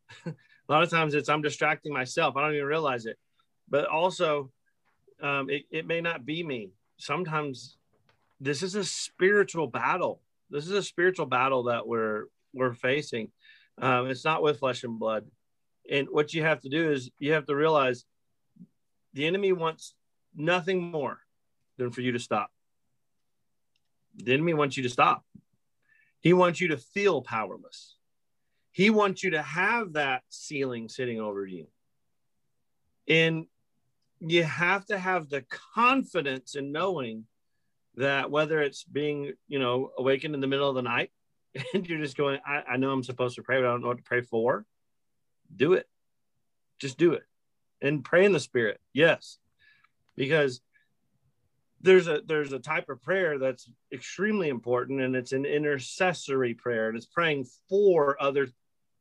a 0.26 0.34
lot 0.68 0.82
of 0.82 0.90
times 0.90 1.14
it's 1.14 1.28
i'm 1.28 1.42
distracting 1.42 1.92
myself 1.92 2.36
i 2.36 2.42
don't 2.42 2.54
even 2.54 2.66
realize 2.66 3.06
it 3.06 3.16
but 3.68 3.86
also 3.86 4.50
um, 5.22 5.50
it, 5.50 5.64
it 5.70 5.86
may 5.86 6.00
not 6.00 6.24
be 6.24 6.42
me 6.42 6.70
sometimes 6.98 7.78
this 8.40 8.62
is 8.62 8.74
a 8.74 8.84
spiritual 8.84 9.66
battle. 9.66 10.20
This 10.50 10.64
is 10.64 10.72
a 10.72 10.82
spiritual 10.82 11.26
battle 11.26 11.64
that 11.64 11.86
we're 11.86 12.26
we're 12.52 12.74
facing. 12.74 13.30
Um, 13.80 14.08
it's 14.10 14.24
not 14.24 14.42
with 14.42 14.58
flesh 14.58 14.84
and 14.84 14.98
blood. 14.98 15.26
And 15.90 16.08
what 16.10 16.34
you 16.34 16.42
have 16.42 16.60
to 16.60 16.68
do 16.68 16.90
is 16.90 17.10
you 17.18 17.32
have 17.32 17.46
to 17.46 17.54
realize 17.54 18.04
the 19.14 19.26
enemy 19.26 19.52
wants 19.52 19.94
nothing 20.34 20.82
more 20.82 21.18
than 21.78 21.90
for 21.90 22.00
you 22.00 22.12
to 22.12 22.18
stop. 22.18 22.50
The 24.16 24.34
enemy 24.34 24.54
wants 24.54 24.76
you 24.76 24.82
to 24.82 24.88
stop. 24.88 25.24
He 26.20 26.32
wants 26.32 26.60
you 26.60 26.68
to 26.68 26.76
feel 26.76 27.22
powerless. 27.22 27.96
He 28.72 28.90
wants 28.90 29.22
you 29.22 29.30
to 29.30 29.42
have 29.42 29.94
that 29.94 30.22
ceiling 30.28 30.88
sitting 30.88 31.20
over 31.20 31.46
you. 31.46 31.68
And 33.08 33.46
you 34.20 34.42
have 34.42 34.86
to 34.86 34.98
have 34.98 35.28
the 35.28 35.44
confidence 35.74 36.54
in 36.54 36.72
knowing 36.72 37.24
that 37.96 38.30
whether 38.30 38.60
it's 38.60 38.84
being, 38.84 39.32
you 39.48 39.58
know, 39.58 39.90
awakened 39.98 40.34
in 40.34 40.40
the 40.40 40.46
middle 40.46 40.68
of 40.68 40.74
the 40.74 40.82
night 40.82 41.10
and 41.74 41.86
you're 41.86 42.00
just 42.00 42.16
going, 42.16 42.38
I, 42.46 42.62
I 42.72 42.76
know 42.76 42.90
I'm 42.90 43.02
supposed 43.02 43.36
to 43.36 43.42
pray, 43.42 43.60
but 43.60 43.66
I 43.66 43.70
don't 43.70 43.82
know 43.82 43.88
what 43.88 43.98
to 43.98 44.04
pray 44.04 44.22
for. 44.22 44.64
Do 45.54 45.74
it. 45.74 45.88
Just 46.78 46.98
do 46.98 47.12
it. 47.12 47.24
And 47.80 48.04
pray 48.04 48.24
in 48.24 48.32
the 48.32 48.40
spirit. 48.40 48.80
Yes. 48.92 49.38
Because 50.16 50.60
there's 51.80 52.08
a 52.08 52.20
there's 52.26 52.52
a 52.52 52.58
type 52.58 52.88
of 52.88 53.02
prayer 53.02 53.38
that's 53.38 53.70
extremely 53.92 54.48
important 54.48 55.00
and 55.00 55.14
it's 55.14 55.32
an 55.32 55.44
intercessory 55.44 56.54
prayer 56.54 56.88
and 56.88 56.96
it's 56.96 57.06
praying 57.06 57.46
for 57.68 58.20
other 58.20 58.48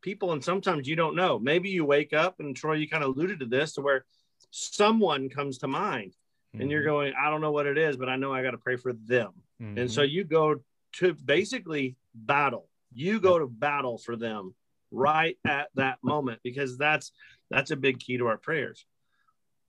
people 0.02 0.32
and 0.32 0.44
sometimes 0.44 0.88
you 0.88 0.96
don't 0.96 1.16
know 1.16 1.40
maybe 1.40 1.70
you 1.70 1.84
wake 1.84 2.14
up 2.14 2.40
and 2.40 2.56
troy 2.56 2.74
you 2.74 2.88
kind 2.88 3.04
of 3.04 3.16
alluded 3.16 3.40
to 3.40 3.48
this 3.48 3.74
to 3.74 3.82
where 3.82 4.06
someone 4.52 5.30
comes 5.30 5.60
to 5.60 5.68
mind 5.68 6.12
mm-hmm. 6.12 6.62
and 6.62 6.72
you're 6.72 6.82
mm-hmm. 6.82 6.90
going 6.90 7.14
i 7.20 7.30
don't 7.30 7.42
know 7.42 7.52
what 7.52 7.66
it 7.66 7.78
is 7.78 7.98
but 7.98 8.10
i 8.10 8.16
know 8.16 8.34
i 8.34 8.42
got 8.42 8.52
to 8.52 8.58
pray 8.58 8.76
for 8.76 8.94
them 8.94 9.32
mm-hmm. 9.62 9.78
and 9.78 9.92
so 9.92 10.02
you 10.02 10.24
go 10.24 10.56
to 10.94 11.14
basically 11.14 11.96
battle 12.14 12.68
you 12.94 13.20
go 13.20 13.38
to 13.38 13.48
battle 13.48 13.98
for 13.98 14.16
them 14.16 14.54
right 14.92 15.38
at 15.46 15.68
that 15.76 15.98
moment 16.02 16.40
because 16.44 16.78
that's 16.78 17.12
that's 17.50 17.72
a 17.72 17.76
big 17.76 18.00
key 18.00 18.18
to 18.18 18.28
our 18.28 18.38
prayers 18.38 18.86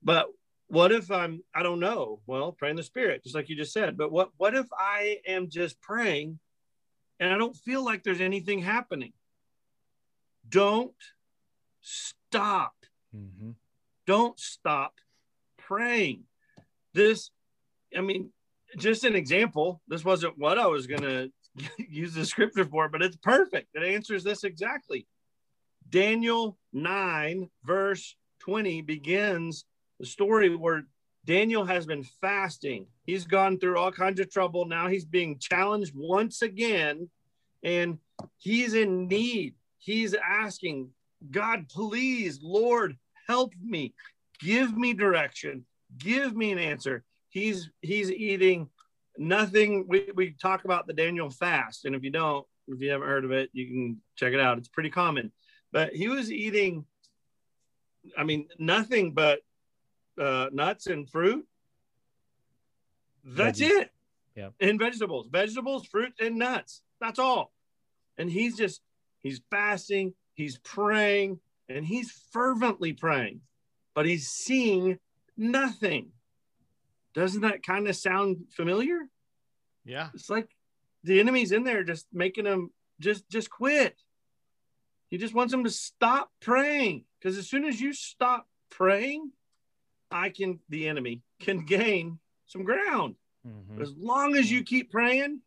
but 0.01 0.27
what 0.67 0.91
if 0.91 1.11
i'm 1.11 1.43
i 1.53 1.61
don't 1.61 1.79
know 1.79 2.19
well 2.25 2.51
pray 2.51 2.69
in 2.69 2.75
the 2.75 2.83
spirit 2.83 3.23
just 3.23 3.35
like 3.35 3.49
you 3.49 3.55
just 3.55 3.73
said 3.73 3.97
but 3.97 4.11
what 4.11 4.29
what 4.37 4.55
if 4.55 4.67
i 4.77 5.17
am 5.27 5.49
just 5.49 5.81
praying 5.81 6.39
and 7.19 7.33
i 7.33 7.37
don't 7.37 7.55
feel 7.55 7.83
like 7.83 8.03
there's 8.03 8.21
anything 8.21 8.59
happening 8.59 9.11
don't 10.47 10.93
stop 11.81 12.73
mm-hmm. 13.15 13.51
Don't 14.09 14.39
stop 14.39 14.95
praying 15.59 16.23
this 16.95 17.29
i 17.95 18.01
mean 18.01 18.31
just 18.75 19.03
an 19.03 19.15
example 19.15 19.83
this 19.87 20.03
wasn't 20.03 20.33
what 20.35 20.57
i 20.57 20.65
was 20.65 20.87
going 20.87 21.03
to 21.03 21.31
use 21.77 22.15
the 22.15 22.25
scripture 22.25 22.65
for 22.65 22.89
but 22.89 23.03
it's 23.03 23.17
perfect 23.17 23.67
it 23.75 23.83
answers 23.83 24.23
this 24.23 24.43
exactly 24.43 25.05
daniel 25.91 26.57
9 26.73 27.47
verse 27.63 28.15
20 28.39 28.81
begins 28.81 29.65
the 29.99 30.07
story 30.07 30.55
where 30.55 30.87
Daniel 31.25 31.65
has 31.65 31.85
been 31.85 32.03
fasting. 32.21 32.87
He's 33.05 33.25
gone 33.25 33.59
through 33.59 33.77
all 33.77 33.91
kinds 33.91 34.19
of 34.19 34.31
trouble. 34.31 34.65
Now 34.65 34.87
he's 34.87 35.05
being 35.05 35.37
challenged 35.37 35.91
once 35.93 36.41
again, 36.41 37.09
and 37.61 37.99
he's 38.37 38.73
in 38.73 39.07
need. 39.07 39.53
He's 39.77 40.15
asking, 40.15 40.89
God, 41.29 41.67
please, 41.69 42.39
Lord, 42.41 42.97
help 43.29 43.53
me. 43.63 43.93
Give 44.41 44.75
me 44.75 44.93
direction. 44.93 45.65
Give 45.97 46.35
me 46.35 46.51
an 46.51 46.59
answer. 46.59 47.03
He's 47.29 47.69
he's 47.81 48.11
eating 48.11 48.69
nothing. 49.17 49.85
We, 49.87 50.09
we 50.15 50.31
talk 50.31 50.65
about 50.65 50.87
the 50.87 50.93
Daniel 50.93 51.29
fast, 51.29 51.85
and 51.85 51.95
if 51.95 52.03
you 52.03 52.09
don't, 52.09 52.45
if 52.67 52.81
you 52.81 52.91
haven't 52.91 53.07
heard 53.07 53.25
of 53.25 53.31
it, 53.31 53.49
you 53.53 53.67
can 53.67 54.01
check 54.15 54.33
it 54.33 54.39
out. 54.39 54.57
It's 54.57 54.67
pretty 54.67 54.89
common. 54.89 55.31
But 55.71 55.93
he 55.93 56.07
was 56.07 56.31
eating, 56.31 56.85
I 58.17 58.23
mean, 58.23 58.47
nothing 58.57 59.13
but 59.13 59.41
uh, 60.19 60.47
nuts 60.51 60.87
and 60.87 61.07
fruit. 61.07 61.45
That's 63.23 63.59
Veggies. 63.59 63.81
it. 63.81 63.91
Yeah. 64.35 64.49
And 64.59 64.79
vegetables, 64.79 65.27
vegetables, 65.31 65.85
fruit, 65.85 66.13
and 66.19 66.37
nuts. 66.37 66.81
That's 66.99 67.19
all. 67.19 67.51
And 68.17 68.31
he's 68.31 68.57
just, 68.57 68.81
he's 69.19 69.41
fasting, 69.51 70.13
he's 70.33 70.57
praying, 70.59 71.39
and 71.69 71.85
he's 71.85 72.11
fervently 72.31 72.93
praying, 72.93 73.41
but 73.95 74.05
he's 74.05 74.27
seeing 74.27 74.99
nothing. 75.37 76.11
Doesn't 77.13 77.41
that 77.41 77.63
kind 77.63 77.87
of 77.87 77.95
sound 77.95 78.37
familiar? 78.49 78.99
Yeah. 79.85 80.09
It's 80.13 80.29
like 80.29 80.49
the 81.03 81.19
enemy's 81.19 81.51
in 81.51 81.63
there 81.63 81.83
just 81.83 82.07
making 82.11 82.45
him 82.45 82.71
just 82.99 83.29
just 83.29 83.49
quit. 83.49 83.95
He 85.09 85.17
just 85.17 85.33
wants 85.33 85.53
him 85.53 85.63
to 85.63 85.69
stop 85.69 86.29
praying 86.39 87.05
because 87.19 87.37
as 87.37 87.49
soon 87.49 87.65
as 87.65 87.81
you 87.81 87.93
stop 87.93 88.47
praying, 88.69 89.31
I 90.11 90.29
can, 90.29 90.59
the 90.69 90.87
enemy 90.87 91.21
can 91.39 91.65
gain 91.65 92.19
some 92.45 92.63
ground. 92.63 93.15
Mm-hmm. 93.47 93.81
As 93.81 93.91
long 93.97 94.35
as 94.35 94.51
you 94.51 94.63
keep 94.63 94.91
praying, 94.91 95.41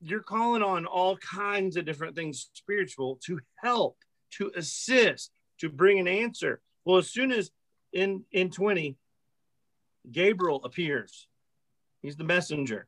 you're 0.00 0.22
calling 0.22 0.62
on 0.62 0.84
all 0.86 1.16
kinds 1.16 1.76
of 1.76 1.84
different 1.84 2.14
things 2.14 2.50
spiritual 2.52 3.18
to 3.24 3.40
help, 3.62 3.96
to 4.38 4.50
assist, 4.56 5.32
to 5.58 5.68
bring 5.68 5.98
an 5.98 6.08
answer. 6.08 6.60
Well, 6.84 6.98
as 6.98 7.10
soon 7.10 7.32
as 7.32 7.50
in 7.92 8.24
in 8.32 8.50
20, 8.50 8.96
Gabriel 10.10 10.64
appears. 10.64 11.26
He's 12.02 12.16
the 12.16 12.24
messenger. 12.24 12.86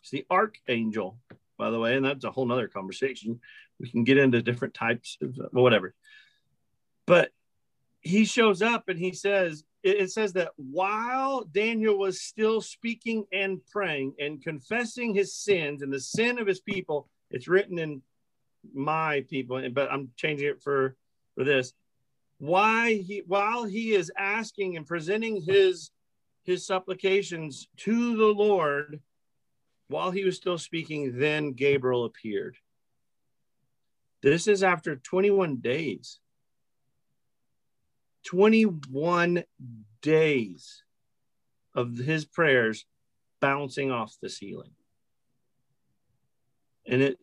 He's 0.00 0.10
the 0.10 0.26
archangel, 0.30 1.18
by 1.58 1.70
the 1.70 1.78
way, 1.78 1.96
and 1.96 2.04
that's 2.04 2.24
a 2.24 2.30
whole 2.30 2.46
nother 2.46 2.68
conversation. 2.68 3.40
We 3.78 3.90
can 3.90 4.04
get 4.04 4.18
into 4.18 4.42
different 4.42 4.74
types 4.74 5.16
of 5.22 5.38
uh, 5.38 5.48
whatever. 5.52 5.94
But 7.06 7.30
he 8.00 8.24
shows 8.24 8.62
up 8.62 8.88
and 8.88 8.98
he 8.98 9.12
says, 9.12 9.64
it 9.82 10.10
says 10.10 10.34
that 10.34 10.50
while 10.56 11.44
Daniel 11.44 11.98
was 11.98 12.20
still 12.20 12.60
speaking 12.60 13.24
and 13.32 13.64
praying 13.72 14.14
and 14.18 14.42
confessing 14.42 15.14
his 15.14 15.34
sins 15.34 15.80
and 15.80 15.92
the 15.92 16.00
sin 16.00 16.38
of 16.38 16.46
his 16.46 16.60
people, 16.60 17.08
it's 17.30 17.48
written 17.48 17.78
in 17.78 18.02
my 18.74 19.24
people, 19.28 19.62
but 19.72 19.90
I'm 19.90 20.10
changing 20.16 20.48
it 20.48 20.62
for 20.62 20.96
for 21.34 21.44
this. 21.44 21.72
Why 22.38 22.94
he 22.94 23.22
while 23.26 23.64
he 23.64 23.92
is 23.92 24.10
asking 24.16 24.76
and 24.76 24.86
presenting 24.86 25.42
his 25.42 25.90
his 26.44 26.66
supplications 26.66 27.68
to 27.78 28.16
the 28.16 28.26
Lord, 28.26 29.00
while 29.88 30.10
he 30.10 30.24
was 30.24 30.36
still 30.36 30.58
speaking, 30.58 31.18
then 31.18 31.52
Gabriel 31.52 32.04
appeared. 32.04 32.56
This 34.22 34.46
is 34.46 34.62
after 34.62 34.96
21 34.96 35.56
days. 35.56 36.18
21 38.26 39.44
days 40.02 40.82
of 41.74 41.96
his 41.96 42.24
prayers 42.24 42.84
bouncing 43.40 43.90
off 43.90 44.16
the 44.20 44.28
ceiling. 44.28 44.72
And 46.86 47.02
it 47.02 47.18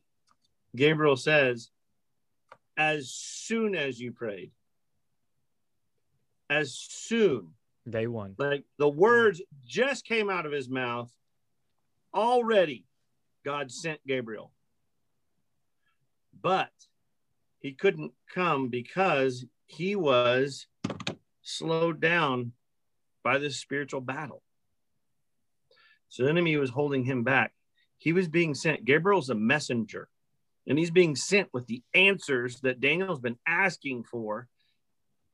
Gabriel 0.76 1.15
says, 1.15 1.70
as 2.78 3.09
soon 3.09 3.76
as 3.76 3.99
you 3.99 4.11
prayed, 4.11 4.51
as 6.49 6.74
soon. 6.74 7.49
Day 7.89 8.07
one. 8.07 8.36
Like 8.38 8.65
the 8.78 8.89
words 8.89 9.41
just 9.65 10.05
came 10.05 10.30
out 10.30 10.45
of 10.45 10.51
his 10.51 10.70
mouth. 10.70 11.11
Already, 12.13 12.86
God 13.45 13.72
sent 13.72 14.05
Gabriel. 14.05 14.51
But 16.39 16.72
he 17.59 17.74
couldn't 17.74 18.11
come 18.34 18.70
because 18.70 19.45
he 19.65 19.95
was 19.95 20.68
slowed 21.41 21.99
down 21.99 22.53
by 23.24 23.38
this 23.38 23.57
spiritual 23.57 24.01
battle. 24.01 24.43
So 26.09 26.24
the 26.24 26.30
enemy 26.30 26.55
was 26.57 26.70
holding 26.70 27.03
him 27.03 27.24
back. 27.24 27.53
He 27.97 28.13
was 28.13 28.28
being 28.28 28.53
sent. 28.53 28.86
Gabriel's 28.86 29.30
a 29.30 29.36
messenger, 29.36 30.07
and 30.68 30.78
he's 30.78 30.91
being 30.91 31.15
sent 31.15 31.49
with 31.53 31.65
the 31.68 31.82
answers 31.93 32.59
that 32.61 32.82
Daniel's 32.82 33.20
been 33.20 33.39
asking 33.47 34.03
for, 34.03 34.47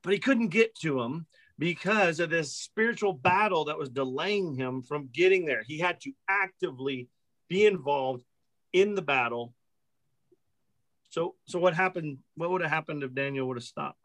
but 0.04 0.14
he 0.14 0.20
couldn't 0.20 0.50
get 0.50 0.76
to 0.80 1.00
them 1.00 1.26
because 1.58 2.20
of 2.20 2.30
this 2.30 2.56
spiritual 2.56 3.14
battle 3.14 3.66
that 3.66 3.78
was 3.78 3.90
delaying 3.90 4.56
him 4.56 4.82
from 4.82 5.10
getting 5.12 5.46
there. 5.46 5.64
He 5.66 5.80
had 5.80 6.00
to 6.02 6.12
actively 6.30 7.10
be 7.50 7.66
involved 7.66 8.24
in 8.72 8.96
the 8.96 9.02
battle. 9.02 9.54
So, 11.10 11.36
so 11.46 11.60
what 11.60 11.74
happened? 11.74 12.20
What 12.36 12.50
would 12.52 12.62
have 12.62 12.72
happened 12.72 13.04
if 13.04 13.14
Daniel 13.14 13.48
would 13.48 13.58
have 13.58 13.64
stopped? 13.64 14.00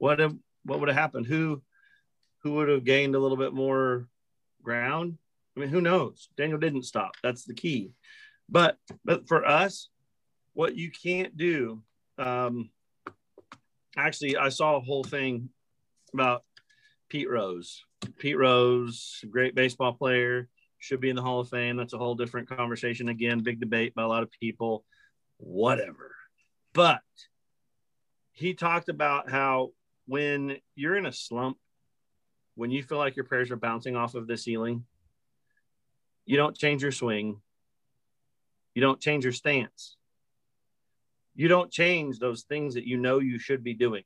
what 0.00 0.18
have, 0.18 0.34
what 0.64 0.80
would 0.80 0.88
have 0.88 0.98
happened? 0.98 1.26
Who 1.26 1.62
who 2.42 2.52
would 2.54 2.68
have 2.68 2.84
gained 2.84 3.14
a 3.14 3.18
little 3.18 3.36
bit 3.36 3.52
more 3.52 4.08
ground? 4.62 5.18
I 5.56 5.60
mean, 5.60 5.68
who 5.68 5.82
knows? 5.82 6.30
Daniel 6.38 6.58
didn't 6.58 6.84
stop. 6.84 7.12
That's 7.22 7.44
the 7.44 7.54
key. 7.54 7.90
But 8.50 8.76
but 9.04 9.28
for 9.28 9.46
us, 9.46 9.88
what 10.54 10.76
you 10.76 10.90
can't 10.90 11.36
do. 11.36 11.82
Um, 12.18 12.70
actually, 13.96 14.36
I 14.36 14.48
saw 14.48 14.76
a 14.76 14.80
whole 14.80 15.04
thing 15.04 15.48
about 16.12 16.42
Pete 17.08 17.30
Rose. 17.30 17.82
Pete 18.18 18.38
Rose, 18.38 19.24
great 19.30 19.54
baseball 19.54 19.92
player, 19.92 20.48
should 20.78 21.00
be 21.00 21.10
in 21.10 21.16
the 21.16 21.22
Hall 21.22 21.40
of 21.40 21.48
Fame. 21.48 21.76
That's 21.76 21.92
a 21.92 21.98
whole 21.98 22.14
different 22.14 22.48
conversation. 22.48 23.08
Again, 23.08 23.40
big 23.40 23.60
debate 23.60 23.94
by 23.94 24.02
a 24.02 24.08
lot 24.08 24.22
of 24.22 24.30
people. 24.30 24.84
Whatever. 25.38 26.14
But 26.72 27.02
he 28.32 28.54
talked 28.54 28.88
about 28.88 29.30
how 29.30 29.70
when 30.06 30.58
you're 30.74 30.96
in 30.96 31.06
a 31.06 31.12
slump, 31.12 31.58
when 32.54 32.70
you 32.70 32.82
feel 32.82 32.98
like 32.98 33.16
your 33.16 33.24
prayers 33.24 33.50
are 33.50 33.56
bouncing 33.56 33.96
off 33.96 34.14
of 34.14 34.26
the 34.26 34.36
ceiling, 34.36 34.84
you 36.26 36.36
don't 36.36 36.56
change 36.56 36.82
your 36.82 36.92
swing, 36.92 37.40
you 38.74 38.82
don't 38.82 39.00
change 39.00 39.24
your 39.24 39.32
stance. 39.32 39.96
You 41.34 41.48
don't 41.48 41.70
change 41.70 42.18
those 42.18 42.42
things 42.42 42.74
that 42.74 42.86
you 42.86 42.96
know 42.96 43.18
you 43.18 43.38
should 43.38 43.64
be 43.64 43.74
doing. 43.74 44.04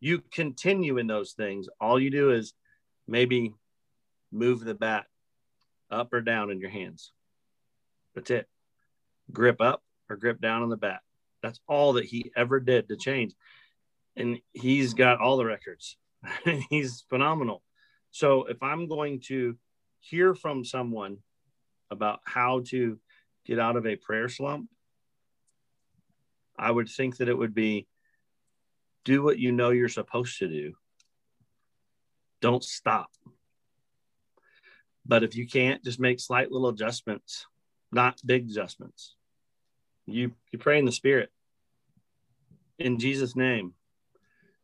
You 0.00 0.22
continue 0.32 0.98
in 0.98 1.06
those 1.06 1.32
things. 1.32 1.68
All 1.80 1.98
you 1.98 2.10
do 2.10 2.30
is 2.30 2.54
maybe 3.06 3.54
move 4.30 4.60
the 4.60 4.74
bat 4.74 5.06
up 5.90 6.12
or 6.12 6.20
down 6.20 6.50
in 6.50 6.60
your 6.60 6.70
hands. 6.70 7.12
That's 8.14 8.30
it. 8.30 8.48
Grip 9.32 9.60
up 9.60 9.82
or 10.08 10.16
grip 10.16 10.40
down 10.40 10.62
on 10.62 10.68
the 10.68 10.76
bat. 10.76 11.00
That's 11.42 11.60
all 11.68 11.94
that 11.94 12.04
he 12.04 12.32
ever 12.36 12.60
did 12.60 12.88
to 12.88 12.96
change. 12.96 13.34
And 14.16 14.38
he's 14.52 14.94
got 14.94 15.20
all 15.20 15.36
the 15.36 15.44
records. 15.44 15.96
he's 16.70 17.04
phenomenal. 17.08 17.62
So 18.10 18.44
if 18.44 18.62
I'm 18.62 18.86
going 18.86 19.20
to 19.26 19.56
hear 20.00 20.34
from 20.34 20.64
someone 20.64 21.18
about 21.90 22.20
how 22.24 22.62
to 22.68 22.98
get 23.46 23.58
out 23.58 23.76
of 23.76 23.86
a 23.86 23.96
prayer 23.96 24.28
slump, 24.28 24.68
I 26.58 26.70
would 26.70 26.88
think 26.88 27.18
that 27.18 27.28
it 27.28 27.36
would 27.36 27.54
be 27.54 27.86
do 29.04 29.22
what 29.22 29.38
you 29.38 29.52
know 29.52 29.70
you're 29.70 29.88
supposed 29.88 30.38
to 30.38 30.48
do. 30.48 30.74
Don't 32.40 32.64
stop. 32.64 33.10
But 35.06 35.22
if 35.22 35.36
you 35.36 35.46
can't, 35.46 35.84
just 35.84 36.00
make 36.00 36.20
slight 36.20 36.50
little 36.50 36.68
adjustments, 36.68 37.46
not 37.92 38.20
big 38.24 38.48
adjustments. 38.48 39.14
You 40.06 40.32
you 40.52 40.58
pray 40.58 40.78
in 40.78 40.84
the 40.84 40.92
spirit. 40.92 41.30
In 42.78 42.98
Jesus' 42.98 43.36
name. 43.36 43.74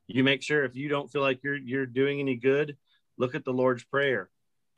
You 0.07 0.25
make 0.25 0.43
sure 0.43 0.65
if 0.65 0.75
you 0.75 0.89
don't 0.89 1.11
feel 1.11 1.23
like 1.23 1.43
you're 1.43 1.57
you're 1.57 1.87
doing 1.87 2.21
any 2.21 2.37
good, 2.37 2.77
look 3.17 3.35
at 3.35 3.45
the 3.45 3.53
Lord's 3.53 3.85
Prayer. 3.85 4.31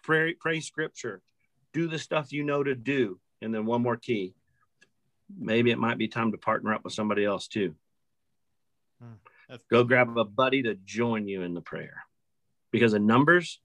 Pray, 0.03 0.35
pray 0.35 0.61
scripture. 0.61 1.23
Do 1.73 1.89
the 1.89 1.99
stuff 1.99 2.33
you 2.33 2.45
know 2.45 2.63
to 2.63 2.75
do. 2.75 3.19
And 3.43 3.55
then 3.55 3.67
one 3.67 3.83
more 3.83 3.97
key. 3.97 4.35
Maybe 5.37 5.71
it 5.71 5.79
might 5.79 5.99
be 5.99 6.09
time 6.09 6.33
to 6.33 6.39
partner 6.39 6.73
up 6.73 6.85
with 6.85 6.95
somebody 6.95 7.25
else 7.25 7.49
too. 7.49 7.75
Hmm. 9.03 9.57
Go 9.71 9.85
grab 9.85 10.17
a 10.17 10.25
buddy 10.25 10.63
to 10.63 10.75
join 10.75 11.29
you 11.29 11.43
in 11.43 11.53
the 11.53 11.61
prayer. 11.61 12.05
Because 12.71 12.95
in 12.95 13.07
numbers, 13.07 13.61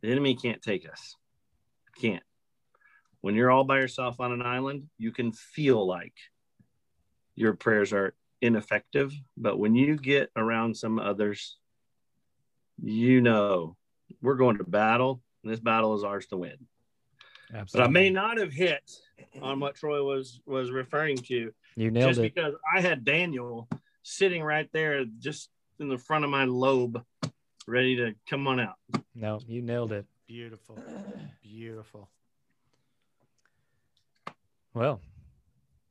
the 0.00 0.10
enemy 0.10 0.34
can't 0.34 0.62
take 0.62 0.88
us. 0.88 1.16
Can't. 2.00 2.22
When 3.20 3.34
you're 3.34 3.50
all 3.50 3.64
by 3.64 3.80
yourself 3.80 4.20
on 4.20 4.32
an 4.32 4.42
island, 4.42 4.88
you 4.98 5.10
can 5.10 5.32
feel 5.32 5.86
like 5.86 6.14
your 7.34 7.54
prayers 7.54 7.92
are 7.92 8.14
ineffective. 8.40 9.12
But 9.36 9.58
when 9.58 9.74
you 9.74 9.96
get 9.96 10.30
around 10.36 10.76
some 10.76 10.98
others, 10.98 11.56
you 12.82 13.20
know 13.20 13.76
we're 14.22 14.36
going 14.36 14.58
to 14.58 14.64
battle, 14.64 15.22
and 15.42 15.52
this 15.52 15.60
battle 15.60 15.94
is 15.94 16.04
ours 16.04 16.26
to 16.26 16.36
win. 16.36 16.56
Absolutely. 17.54 17.78
But 17.78 17.88
I 17.88 17.90
may 17.90 18.10
not 18.10 18.38
have 18.38 18.52
hit 18.52 18.90
on 19.40 19.60
what 19.60 19.74
Troy 19.76 20.02
was 20.02 20.40
was 20.46 20.70
referring 20.70 21.16
to. 21.18 21.52
You 21.76 21.90
nailed 21.90 22.10
just 22.10 22.20
it. 22.20 22.34
because 22.34 22.54
I 22.74 22.80
had 22.80 23.04
Daniel 23.04 23.68
sitting 24.02 24.42
right 24.42 24.68
there, 24.72 25.04
just 25.18 25.50
in 25.78 25.88
the 25.88 25.98
front 25.98 26.24
of 26.24 26.30
my 26.30 26.44
lobe, 26.44 27.02
ready 27.66 27.96
to 27.96 28.14
come 28.28 28.46
on 28.46 28.60
out. 28.60 28.76
No, 29.14 29.40
you 29.46 29.62
nailed 29.62 29.92
it. 29.92 30.06
Beautiful, 30.26 30.78
beautiful. 31.42 32.10
Well, 34.74 35.00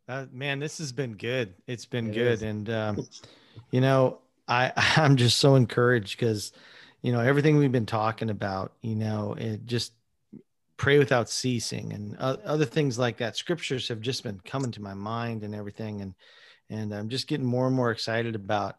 uh, 0.08 0.26
man, 0.32 0.60
this 0.60 0.78
has 0.78 0.92
been 0.92 1.14
good. 1.14 1.54
It's 1.68 1.86
been 1.86 2.10
it 2.10 2.14
good, 2.14 2.34
is. 2.34 2.42
and 2.44 2.70
um, 2.70 3.08
you 3.72 3.82
know, 3.82 4.20
I 4.48 4.72
I'm 4.98 5.16
just 5.16 5.38
so 5.38 5.56
encouraged 5.56 6.20
because 6.20 6.52
you 7.02 7.12
know 7.12 7.20
everything 7.20 7.58
we've 7.58 7.72
been 7.72 7.86
talking 7.86 8.30
about. 8.30 8.74
You 8.82 8.96
know, 8.96 9.36
it 9.38 9.66
just 9.66 9.94
pray 10.78 10.98
without 10.98 11.30
ceasing 11.30 11.94
and 11.94 12.16
uh, 12.20 12.38
other 12.46 12.66
things 12.66 13.00
like 13.00 13.18
that. 13.18 13.38
Scriptures 13.38 13.88
have 13.88 14.02
just 14.02 14.24
been 14.24 14.40
coming 14.46 14.72
to 14.72 14.82
my 14.82 14.94
mind 14.94 15.44
and 15.44 15.56
everything, 15.56 16.02
and 16.02 16.14
and 16.70 16.94
I'm 16.94 17.10
just 17.10 17.28
getting 17.28 17.46
more 17.46 17.68
and 17.68 17.76
more 17.76 17.92
excited 17.92 18.36
about 18.36 18.78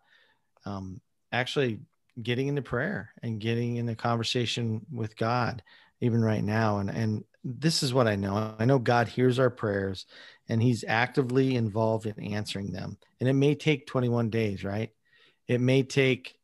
um, 0.65 1.01
actually 1.33 1.81
getting 2.23 2.49
into 2.49 2.63
prayer 2.63 3.11
and 3.23 3.41
getting 3.41 3.77
in 3.77 3.87
the 3.87 3.95
conversation 3.95 4.85
with 4.91 5.17
God 5.17 5.63
even 6.01 6.23
right 6.23 6.43
now 6.43 6.79
and 6.79 6.91
and 6.91 7.25
this 7.47 7.83
is 7.85 7.95
what 7.95 8.09
I 8.09 8.17
know. 8.17 8.55
I 8.59 8.65
know 8.65 8.79
God 8.79 9.07
hears 9.07 9.39
our 9.39 9.51
prayers 9.51 10.07
and 10.49 10.61
he's 10.61 10.85
actively 10.87 11.55
involved 11.55 12.07
in 12.07 12.19
answering 12.35 12.73
them. 12.73 12.99
And 13.21 13.29
it 13.29 13.35
may 13.35 13.55
take 13.55 13.87
21 13.87 14.31
days, 14.31 14.65
right? 14.65 14.91
It 15.47 15.61
may 15.61 15.85
take 15.85 16.35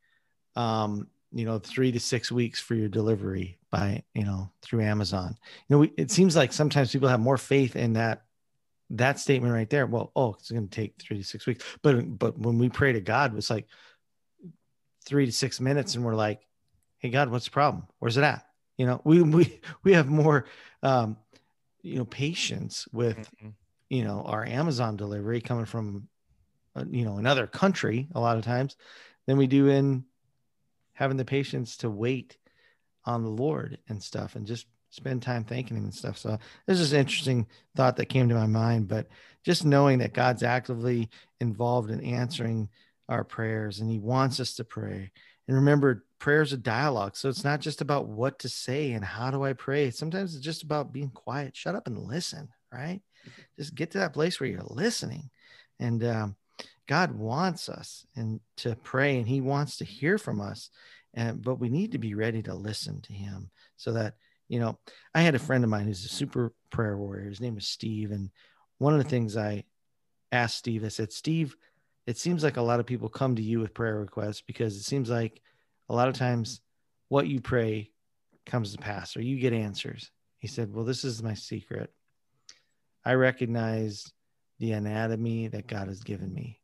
um 0.55 1.09
you 1.33 1.45
know 1.45 1.59
3 1.59 1.93
to 1.93 2.01
6 2.01 2.33
weeks 2.33 2.61
for 2.61 2.75
your 2.75 2.89
delivery 2.89 3.59
by, 3.71 4.03
you 4.15 4.25
know, 4.25 4.51
through 4.63 4.83
Amazon. 4.83 5.37
You 5.69 5.75
know, 5.75 5.79
we, 5.81 5.93
it 5.97 6.11
seems 6.11 6.37
like 6.37 6.53
sometimes 6.53 6.93
people 6.93 7.09
have 7.09 7.21
more 7.21 7.39
faith 7.39 7.77
in 7.77 7.95
that 7.95 8.23
that 8.91 9.19
statement 9.19 9.55
right 9.55 9.71
there. 9.71 9.87
Well, 9.87 10.13
oh, 10.15 10.35
it's 10.39 10.51
going 10.51 10.69
to 10.69 10.75
take 10.75 11.01
3 11.01 11.19
to 11.19 11.25
6 11.25 11.47
weeks. 11.47 11.65
But 11.83 12.19
but 12.19 12.39
when 12.39 12.59
we 12.59 12.69
pray 12.69 12.93
to 12.93 13.01
God, 13.01 13.37
it's 13.37 13.51
like 13.51 13.67
three 15.05 15.27
to 15.27 15.33
six 15.33 15.61
minutes 15.61 15.95
and 15.95 16.05
we're 16.05 16.15
like, 16.15 16.41
hey, 16.99 17.11
God, 17.11 17.31
what's 17.31 17.47
the 17.47 17.51
problem? 17.51 17.85
Where's 17.99 18.17
it 18.17 18.25
at? 18.25 18.47
You 18.77 18.87
know, 18.87 19.01
we 19.05 19.23
we 19.23 19.61
we 19.83 19.93
have 19.95 20.09
more 20.09 20.47
um, 20.83 21.17
you 21.83 21.97
know, 21.97 22.05
patience 22.05 22.87
with 22.93 23.19
mm-hmm. 23.19 23.49
you 23.91 24.05
know 24.05 24.23
our 24.23 24.45
Amazon 24.47 24.97
delivery 24.97 25.41
coming 25.41 25.65
from 25.65 26.09
uh, 26.75 26.85
you 26.89 27.05
know 27.05 27.19
another 27.19 27.47
country 27.47 28.09
a 28.15 28.21
lot 28.21 28.39
of 28.39 28.45
times 28.45 28.77
than 29.27 29.37
we 29.37 29.47
do 29.47 29.69
in 29.69 30.05
having 31.03 31.17
the 31.17 31.25
patience 31.25 31.79
to 31.79 31.91
wait 31.91 32.37
on 33.05 33.25
the 33.25 33.29
Lord 33.29 33.77
and 33.89 34.01
stuff 34.01 34.37
and 34.37 34.47
just 34.47 34.67
spend 34.91 35.21
time 35.21 35.43
thanking 35.43 35.77
him 35.77 35.83
and 35.83 35.93
stuff. 35.93 36.17
So 36.17 36.39
this 36.69 36.79
is 36.79 36.93
an 36.93 37.01
interesting 37.01 37.49
thought 37.75 37.97
that 37.97 38.09
came 38.09 38.29
to 38.29 38.37
my 38.37 38.47
mind, 38.47 38.87
but 38.87 39.09
just 39.45 39.65
knowing 39.65 39.99
that 39.99 40.15
God's 40.15 40.45
actively 40.45 41.11
involved 41.41 41.91
in 41.91 42.01
answering 42.05 42.69
our 43.09 43.25
prayers 43.25 43.81
and 43.81 43.91
he 43.91 43.99
wants 43.99 44.39
us 44.39 44.55
to 44.55 44.65
pray. 44.65 45.11
And 45.49 45.57
remember, 45.57 46.05
prayer 46.21 46.43
is 46.43 46.53
a 46.53 46.57
dialogue. 46.57 47.17
So 47.17 47.29
it's 47.29 47.43
not 47.43 47.61
just 47.61 47.81
about 47.81 48.07
what 48.07 48.39
to 48.39 48.49
say 48.49 48.93
and 48.93 49.05
how 49.05 49.33
do 49.33 49.43
I 49.43 49.55
pray. 49.55 49.91
Sometimes 49.91 50.37
it's 50.37 50.45
just 50.45 50.63
about 50.63 50.93
being 50.93 51.11
quiet, 51.11 51.57
shut 51.57 51.75
up 51.75 51.89
and 51.89 51.99
listen, 51.99 52.49
right? 52.73 53.01
Just 53.59 53.75
get 53.75 53.91
to 53.91 53.99
that 53.99 54.13
place 54.13 54.39
where 54.39 54.49
you're 54.49 54.63
listening. 54.63 55.31
And 55.81 56.05
um, 56.05 56.37
God 56.89 57.13
wants 57.13 57.69
us 57.69 58.07
and 58.17 58.41
to 58.59 58.77
pray 58.77 59.19
and 59.19 59.29
he 59.29 59.41
wants 59.41 59.79
to 59.79 59.85
hear 59.85 60.19
from 60.19 60.41
us. 60.41 60.71
And 61.15 61.43
but 61.43 61.57
we 61.57 61.69
need 61.69 61.93
to 61.93 61.99
be 61.99 62.15
ready 62.15 62.43
to 62.43 62.55
listen 62.55 63.01
to 63.03 63.13
him 63.13 63.51
so 63.77 63.93
that 63.93 64.15
you 64.53 64.61
know, 64.61 64.79
I 65.15 65.23
had 65.23 65.35
a 65.35 65.39
friend 65.39 65.65
of 65.65 65.71
mine 65.71 65.87
who's 65.87 66.05
a 66.05 66.09
super 66.09 66.53
prayer 66.69 66.95
warrior. 66.95 67.31
His 67.31 67.41
name 67.41 67.57
is 67.57 67.67
Steve. 67.67 68.11
And 68.11 68.29
one 68.77 68.93
of 68.93 69.03
the 69.03 69.09
things 69.09 69.35
I 69.35 69.65
asked 70.31 70.59
Steve, 70.59 70.85
I 70.85 70.89
said, 70.89 71.11
Steve, 71.11 71.57
it 72.07 72.19
seems 72.19 72.45
like 72.45 72.59
a 72.59 72.63
lot 72.63 72.79
of 72.79 72.85
people 72.85 73.09
come 73.09 73.37
to 73.37 73.43
you 73.43 73.61
with 73.61 73.73
prayer 73.73 73.99
requests 73.99 74.43
because 74.43 74.77
it 74.77 74.83
seems 74.83 75.09
like 75.09 75.41
a 75.89 75.95
lot 75.95 76.09
of 76.09 76.17
times 76.17 76.61
what 77.09 77.29
you 77.29 77.41
pray 77.41 77.93
comes 78.45 78.73
to 78.73 78.79
pass 78.79 79.17
or 79.17 79.23
you 79.23 79.39
get 79.39 79.55
answers. 79.55 80.11
He 80.39 80.49
said, 80.49 80.75
Well, 80.75 80.85
this 80.85 81.03
is 81.03 81.23
my 81.23 81.33
secret. 81.33 81.91
I 83.07 83.15
recognize 83.15 84.13
the 84.59 84.73
anatomy 84.73 85.49
that 85.49 85.67
God 85.67 85.89
has 85.89 86.03
given 86.03 86.33
me. 86.33 86.61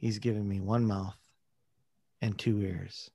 He's 0.00 0.18
given 0.18 0.48
me 0.48 0.60
one 0.60 0.86
mouth 0.86 1.18
and 2.22 2.38
two 2.38 2.60
ears. 2.62 3.10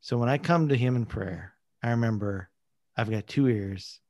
So 0.00 0.16
when 0.16 0.30
I 0.30 0.38
come 0.38 0.68
to 0.68 0.76
Him 0.76 0.96
in 0.96 1.04
prayer, 1.04 1.52
I 1.82 1.90
remember 1.90 2.48
I've 2.96 3.10
got 3.10 3.26
two 3.26 3.46
ears 3.46 4.00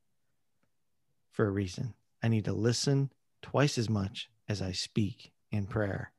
for 1.32 1.44
a 1.44 1.50
reason. 1.50 1.94
I 2.22 2.28
need 2.28 2.44
to 2.44 2.52
listen 2.52 3.10
twice 3.42 3.78
as 3.78 3.90
much 3.90 4.30
as 4.48 4.62
I 4.62 4.70
speak 4.70 5.32
in 5.50 5.66
prayer. 5.66 6.12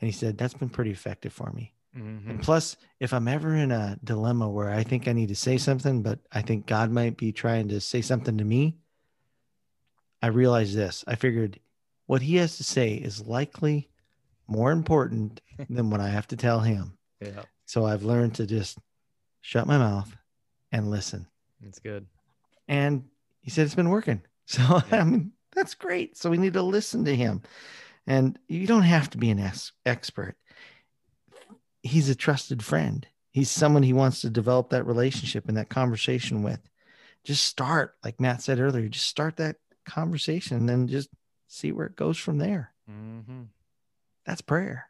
And 0.00 0.08
he 0.08 0.12
said, 0.12 0.36
That's 0.36 0.54
been 0.54 0.68
pretty 0.68 0.90
effective 0.90 1.32
for 1.32 1.52
me. 1.52 1.72
Mm-hmm. 1.96 2.30
And 2.30 2.42
plus, 2.42 2.76
if 2.98 3.14
I'm 3.14 3.28
ever 3.28 3.54
in 3.54 3.70
a 3.70 3.96
dilemma 4.02 4.48
where 4.48 4.70
I 4.70 4.82
think 4.82 5.06
I 5.06 5.12
need 5.12 5.28
to 5.28 5.36
say 5.36 5.56
something, 5.56 6.02
but 6.02 6.18
I 6.32 6.42
think 6.42 6.66
God 6.66 6.90
might 6.90 7.16
be 7.16 7.30
trying 7.30 7.68
to 7.68 7.80
say 7.80 8.00
something 8.00 8.38
to 8.38 8.44
me, 8.44 8.76
I 10.20 10.28
realized 10.28 10.76
this. 10.76 11.04
I 11.06 11.14
figured 11.14 11.60
what 12.06 12.22
he 12.22 12.36
has 12.36 12.56
to 12.56 12.64
say 12.64 12.94
is 12.94 13.26
likely 13.26 13.88
more 14.50 14.72
important 14.72 15.40
than 15.68 15.90
what 15.90 16.00
I 16.00 16.08
have 16.08 16.26
to 16.28 16.36
tell 16.36 16.60
him. 16.60 16.96
Yeah. 17.22 17.42
So 17.66 17.84
I've 17.84 18.02
learned 18.02 18.36
to 18.36 18.46
just 18.46 18.78
shut 19.42 19.66
my 19.66 19.76
mouth 19.76 20.10
and 20.72 20.90
listen. 20.90 21.26
That's 21.60 21.78
good. 21.78 22.06
And 22.66 23.04
he 23.42 23.50
said 23.50 23.66
it's 23.66 23.74
been 23.74 23.90
working. 23.90 24.22
So 24.46 24.62
yeah. 24.90 25.02
I 25.02 25.04
mean, 25.04 25.32
that's 25.54 25.74
great. 25.74 26.16
So 26.16 26.30
we 26.30 26.38
need 26.38 26.54
to 26.54 26.62
listen 26.62 27.04
to 27.04 27.14
him. 27.14 27.42
And 28.06 28.38
you 28.48 28.66
don't 28.66 28.82
have 28.82 29.10
to 29.10 29.18
be 29.18 29.30
an 29.30 29.38
ex- 29.38 29.72
expert. 29.84 30.34
He's 31.82 32.08
a 32.08 32.14
trusted 32.14 32.64
friend. 32.64 33.06
He's 33.32 33.50
someone 33.50 33.82
he 33.82 33.92
wants 33.92 34.22
to 34.22 34.30
develop 34.30 34.70
that 34.70 34.86
relationship 34.86 35.46
and 35.46 35.56
that 35.58 35.68
conversation 35.68 36.42
with. 36.42 36.60
Just 37.22 37.44
start, 37.44 37.96
like 38.02 38.18
Matt 38.18 38.40
said 38.42 38.58
earlier, 38.58 38.88
just 38.88 39.06
start 39.06 39.36
that 39.36 39.56
conversation 39.84 40.56
and 40.56 40.68
then 40.68 40.88
just 40.88 41.10
see 41.48 41.70
where 41.70 41.86
it 41.86 41.96
goes 41.96 42.16
from 42.16 42.38
there. 42.38 42.72
Mm-hmm. 42.90 43.42
That's 44.30 44.40
prayer. 44.40 44.86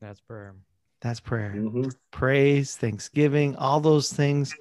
That's 0.00 0.20
prayer. 0.20 0.54
That's 1.02 1.20
prayer. 1.20 1.52
Mm-hmm. 1.56 1.88
Praise, 2.10 2.76
thanksgiving, 2.76 3.56
all 3.56 3.80
those 3.80 4.12
things 4.12 4.54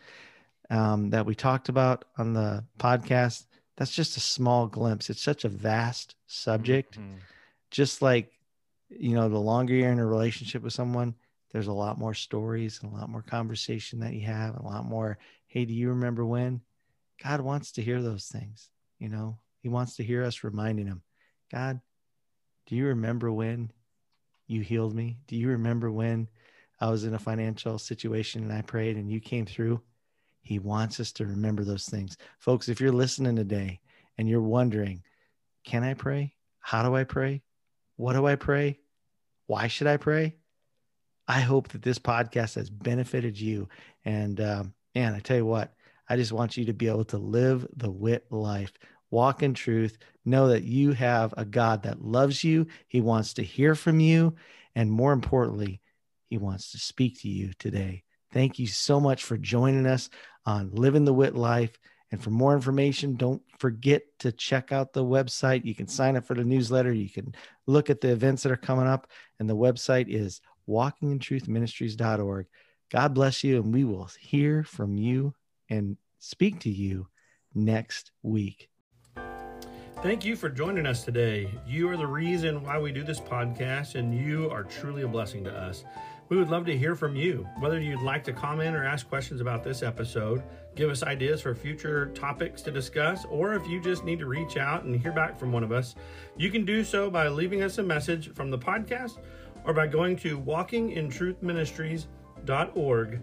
um, 0.69 1.11
that 1.11 1.25
we 1.25 1.35
talked 1.35 1.69
about 1.69 2.05
on 2.17 2.33
the 2.33 2.65
podcast. 2.79 3.45
That's 3.77 3.91
just 3.91 4.17
a 4.17 4.21
small 4.21 4.67
glimpse. 4.67 5.09
It's 5.09 5.21
such 5.21 5.45
a 5.45 5.49
vast 5.49 6.15
subject. 6.27 6.95
Mm-hmm 6.99 7.17
just 7.71 8.01
like 8.01 8.31
you 8.89 9.15
know, 9.15 9.27
the 9.27 9.37
longer 9.37 9.73
you're 9.73 9.91
in 9.91 9.99
a 9.99 10.05
relationship 10.05 10.61
with 10.61 10.73
someone, 10.73 11.15
there's 11.51 11.67
a 11.67 11.73
lot 11.73 11.97
more 11.97 12.13
stories 12.13 12.79
and 12.81 12.91
a 12.91 12.95
lot 12.95 13.09
more 13.09 13.23
conversation 13.23 13.99
that 13.99 14.13
you 14.13 14.25
have, 14.25 14.55
a 14.55 14.63
lot 14.63 14.85
more, 14.85 15.17
hey, 15.47 15.65
do 15.65 15.73
you 15.73 15.89
remember 15.89 16.25
when? 16.25 16.61
God 17.23 17.41
wants 17.41 17.73
to 17.73 17.81
hear 17.81 18.01
those 18.01 18.25
things. 18.25 18.69
You 18.99 19.09
know, 19.09 19.39
He 19.61 19.69
wants 19.69 19.95
to 19.95 20.03
hear 20.03 20.23
us 20.23 20.43
reminding 20.43 20.87
Him, 20.87 21.01
God, 21.51 21.81
do 22.67 22.75
you 22.75 22.87
remember 22.87 23.31
when 23.31 23.71
you 24.47 24.61
healed 24.61 24.93
me? 24.93 25.17
Do 25.27 25.35
you 25.35 25.49
remember 25.49 25.91
when 25.91 26.27
I 26.79 26.89
was 26.89 27.05
in 27.05 27.13
a 27.13 27.19
financial 27.19 27.77
situation 27.79 28.43
and 28.43 28.53
I 28.53 28.61
prayed 28.61 28.97
and 28.97 29.11
you 29.11 29.19
came 29.19 29.45
through? 29.45 29.81
He 30.41 30.59
wants 30.59 30.99
us 30.99 31.11
to 31.13 31.25
remember 31.25 31.63
those 31.63 31.85
things. 31.85 32.17
Folks, 32.39 32.69
if 32.69 32.79
you're 32.79 32.91
listening 32.91 33.35
today 33.35 33.79
and 34.17 34.29
you're 34.29 34.41
wondering, 34.41 35.01
can 35.63 35.83
I 35.83 35.95
pray? 35.95 36.35
How 36.59 36.83
do 36.83 36.95
I 36.95 37.03
pray? 37.03 37.41
What 37.95 38.13
do 38.13 38.27
I 38.27 38.35
pray? 38.35 38.79
Why 39.47 39.67
should 39.67 39.87
I 39.87 39.97
pray? 39.97 40.35
I 41.27 41.39
hope 41.39 41.69
that 41.69 41.81
this 41.81 41.97
podcast 41.97 42.55
has 42.55 42.69
benefited 42.69 43.39
you. 43.39 43.67
And 44.03 44.39
um, 44.39 44.73
man, 44.93 45.15
I 45.15 45.19
tell 45.19 45.37
you 45.37 45.45
what, 45.45 45.73
I 46.07 46.15
just 46.15 46.31
want 46.31 46.57
you 46.57 46.65
to 46.65 46.73
be 46.73 46.87
able 46.87 47.05
to 47.05 47.17
live 47.17 47.67
the 47.75 47.89
wit 47.89 48.25
life, 48.29 48.73
walk 49.11 49.43
in 49.43 49.53
truth, 49.53 49.97
know 50.25 50.49
that 50.49 50.63
you 50.63 50.93
have 50.93 51.33
a 51.37 51.45
God 51.45 51.83
that 51.83 52.03
loves 52.03 52.43
you. 52.43 52.67
He 52.87 53.01
wants 53.01 53.33
to 53.35 53.43
hear 53.43 53.75
from 53.75 53.99
you. 53.99 54.35
And 54.75 54.91
more 54.91 55.13
importantly, 55.13 55.81
he 56.29 56.37
wants 56.37 56.71
to 56.71 56.79
speak 56.79 57.21
to 57.21 57.29
you 57.29 57.53
today. 57.59 58.03
Thank 58.33 58.59
you 58.59 58.67
so 58.67 58.99
much 58.99 59.23
for 59.23 59.37
joining 59.37 59.85
us 59.85 60.09
on 60.45 60.71
Living 60.71 61.05
the 61.05 61.13
Wit 61.13 61.35
Life. 61.35 61.79
And 62.11 62.21
for 62.21 62.29
more 62.29 62.53
information, 62.53 63.15
don't 63.15 63.41
forget 63.57 64.03
to 64.19 64.31
check 64.31 64.71
out 64.71 64.93
the 64.93 65.03
website. 65.03 65.65
You 65.65 65.75
can 65.75 65.87
sign 65.87 66.15
up 66.17 66.25
for 66.25 66.35
the 66.35 66.43
newsletter. 66.43 66.91
You 66.91 67.09
can 67.09 67.33
look 67.65 67.89
at 67.89 68.01
the 68.01 68.09
events 68.11 68.43
that 68.43 68.51
are 68.51 68.57
coming 68.57 68.87
up. 68.87 69.07
And 69.39 69.49
the 69.49 69.55
website 69.55 70.07
is 70.07 70.41
walkingintruthministries.org. 70.67 72.47
God 72.91 73.13
bless 73.13 73.43
you. 73.43 73.61
And 73.61 73.73
we 73.73 73.83
will 73.83 74.09
hear 74.19 74.63
from 74.63 74.97
you 74.97 75.33
and 75.69 75.97
speak 76.19 76.59
to 76.61 76.69
you 76.69 77.07
next 77.53 78.11
week. 78.21 78.69
Thank 80.05 80.21
you 80.23 80.35
for 80.35 80.49
joining 80.49 80.85
us 80.85 81.03
today. 81.03 81.49
You 81.65 81.89
are 81.89 81.97
the 81.97 82.05
reason 82.05 82.61
why 82.61 82.77
we 82.77 82.91
do 82.91 83.03
this 83.03 83.19
podcast, 83.19 83.95
and 83.95 84.13
you 84.13 84.51
are 84.51 84.63
truly 84.63 85.01
a 85.01 85.07
blessing 85.07 85.43
to 85.45 85.51
us. 85.51 85.83
We 86.29 86.37
would 86.37 86.51
love 86.51 86.63
to 86.67 86.77
hear 86.77 86.95
from 86.95 87.15
you, 87.15 87.49
whether 87.57 87.81
you'd 87.81 88.03
like 88.03 88.23
to 88.25 88.31
comment 88.31 88.75
or 88.75 88.83
ask 88.83 89.09
questions 89.09 89.41
about 89.41 89.63
this 89.63 89.81
episode, 89.81 90.43
give 90.75 90.91
us 90.91 91.01
ideas 91.01 91.41
for 91.41 91.55
future 91.55 92.11
topics 92.13 92.61
to 92.61 92.69
discuss, 92.69 93.25
or 93.31 93.55
if 93.55 93.67
you 93.67 93.81
just 93.81 94.03
need 94.03 94.19
to 94.19 94.27
reach 94.27 94.57
out 94.57 94.83
and 94.83 94.95
hear 94.95 95.11
back 95.11 95.39
from 95.39 95.51
one 95.51 95.63
of 95.63 95.71
us, 95.71 95.95
you 96.37 96.51
can 96.51 96.65
do 96.65 96.83
so 96.83 97.09
by 97.09 97.27
leaving 97.27 97.63
us 97.63 97.79
a 97.79 97.83
message 97.83 98.31
from 98.31 98.51
the 98.51 98.59
podcast 98.59 99.17
or 99.63 99.73
by 99.73 99.87
going 99.87 100.15
to 100.17 100.39
walkingintruthministries.org. 100.39 103.21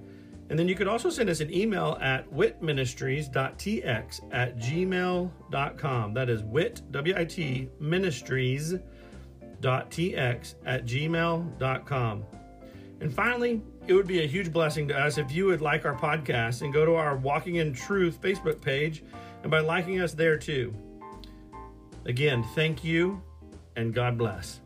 And 0.52 0.58
then 0.58 0.68
you 0.68 0.74
could 0.74 0.86
also 0.86 1.08
send 1.08 1.30
us 1.30 1.40
an 1.40 1.50
email 1.50 1.96
at 2.02 2.30
witministries.tx 2.30 4.20
at 4.32 4.58
gmail.com. 4.58 6.12
That 6.12 6.28
is 6.28 6.42
wit, 6.42 6.82
W-I-T, 6.90 7.70
ministries.tx 7.80 10.54
at 10.66 10.84
gmail.com. 10.84 12.24
And 13.00 13.14
finally, 13.14 13.62
it 13.86 13.94
would 13.94 14.06
be 14.06 14.24
a 14.24 14.26
huge 14.26 14.52
blessing 14.52 14.86
to 14.88 14.94
us 14.94 15.16
if 15.16 15.32
you 15.32 15.46
would 15.46 15.62
like 15.62 15.86
our 15.86 15.96
podcast 15.96 16.60
and 16.60 16.70
go 16.70 16.84
to 16.84 16.96
our 16.96 17.16
Walking 17.16 17.54
in 17.54 17.72
Truth 17.72 18.20
Facebook 18.20 18.60
page 18.60 19.04
and 19.42 19.50
by 19.50 19.60
liking 19.60 20.02
us 20.02 20.12
there 20.12 20.36
too. 20.36 20.74
Again, 22.04 22.44
thank 22.54 22.84
you 22.84 23.22
and 23.76 23.94
God 23.94 24.18
bless. 24.18 24.61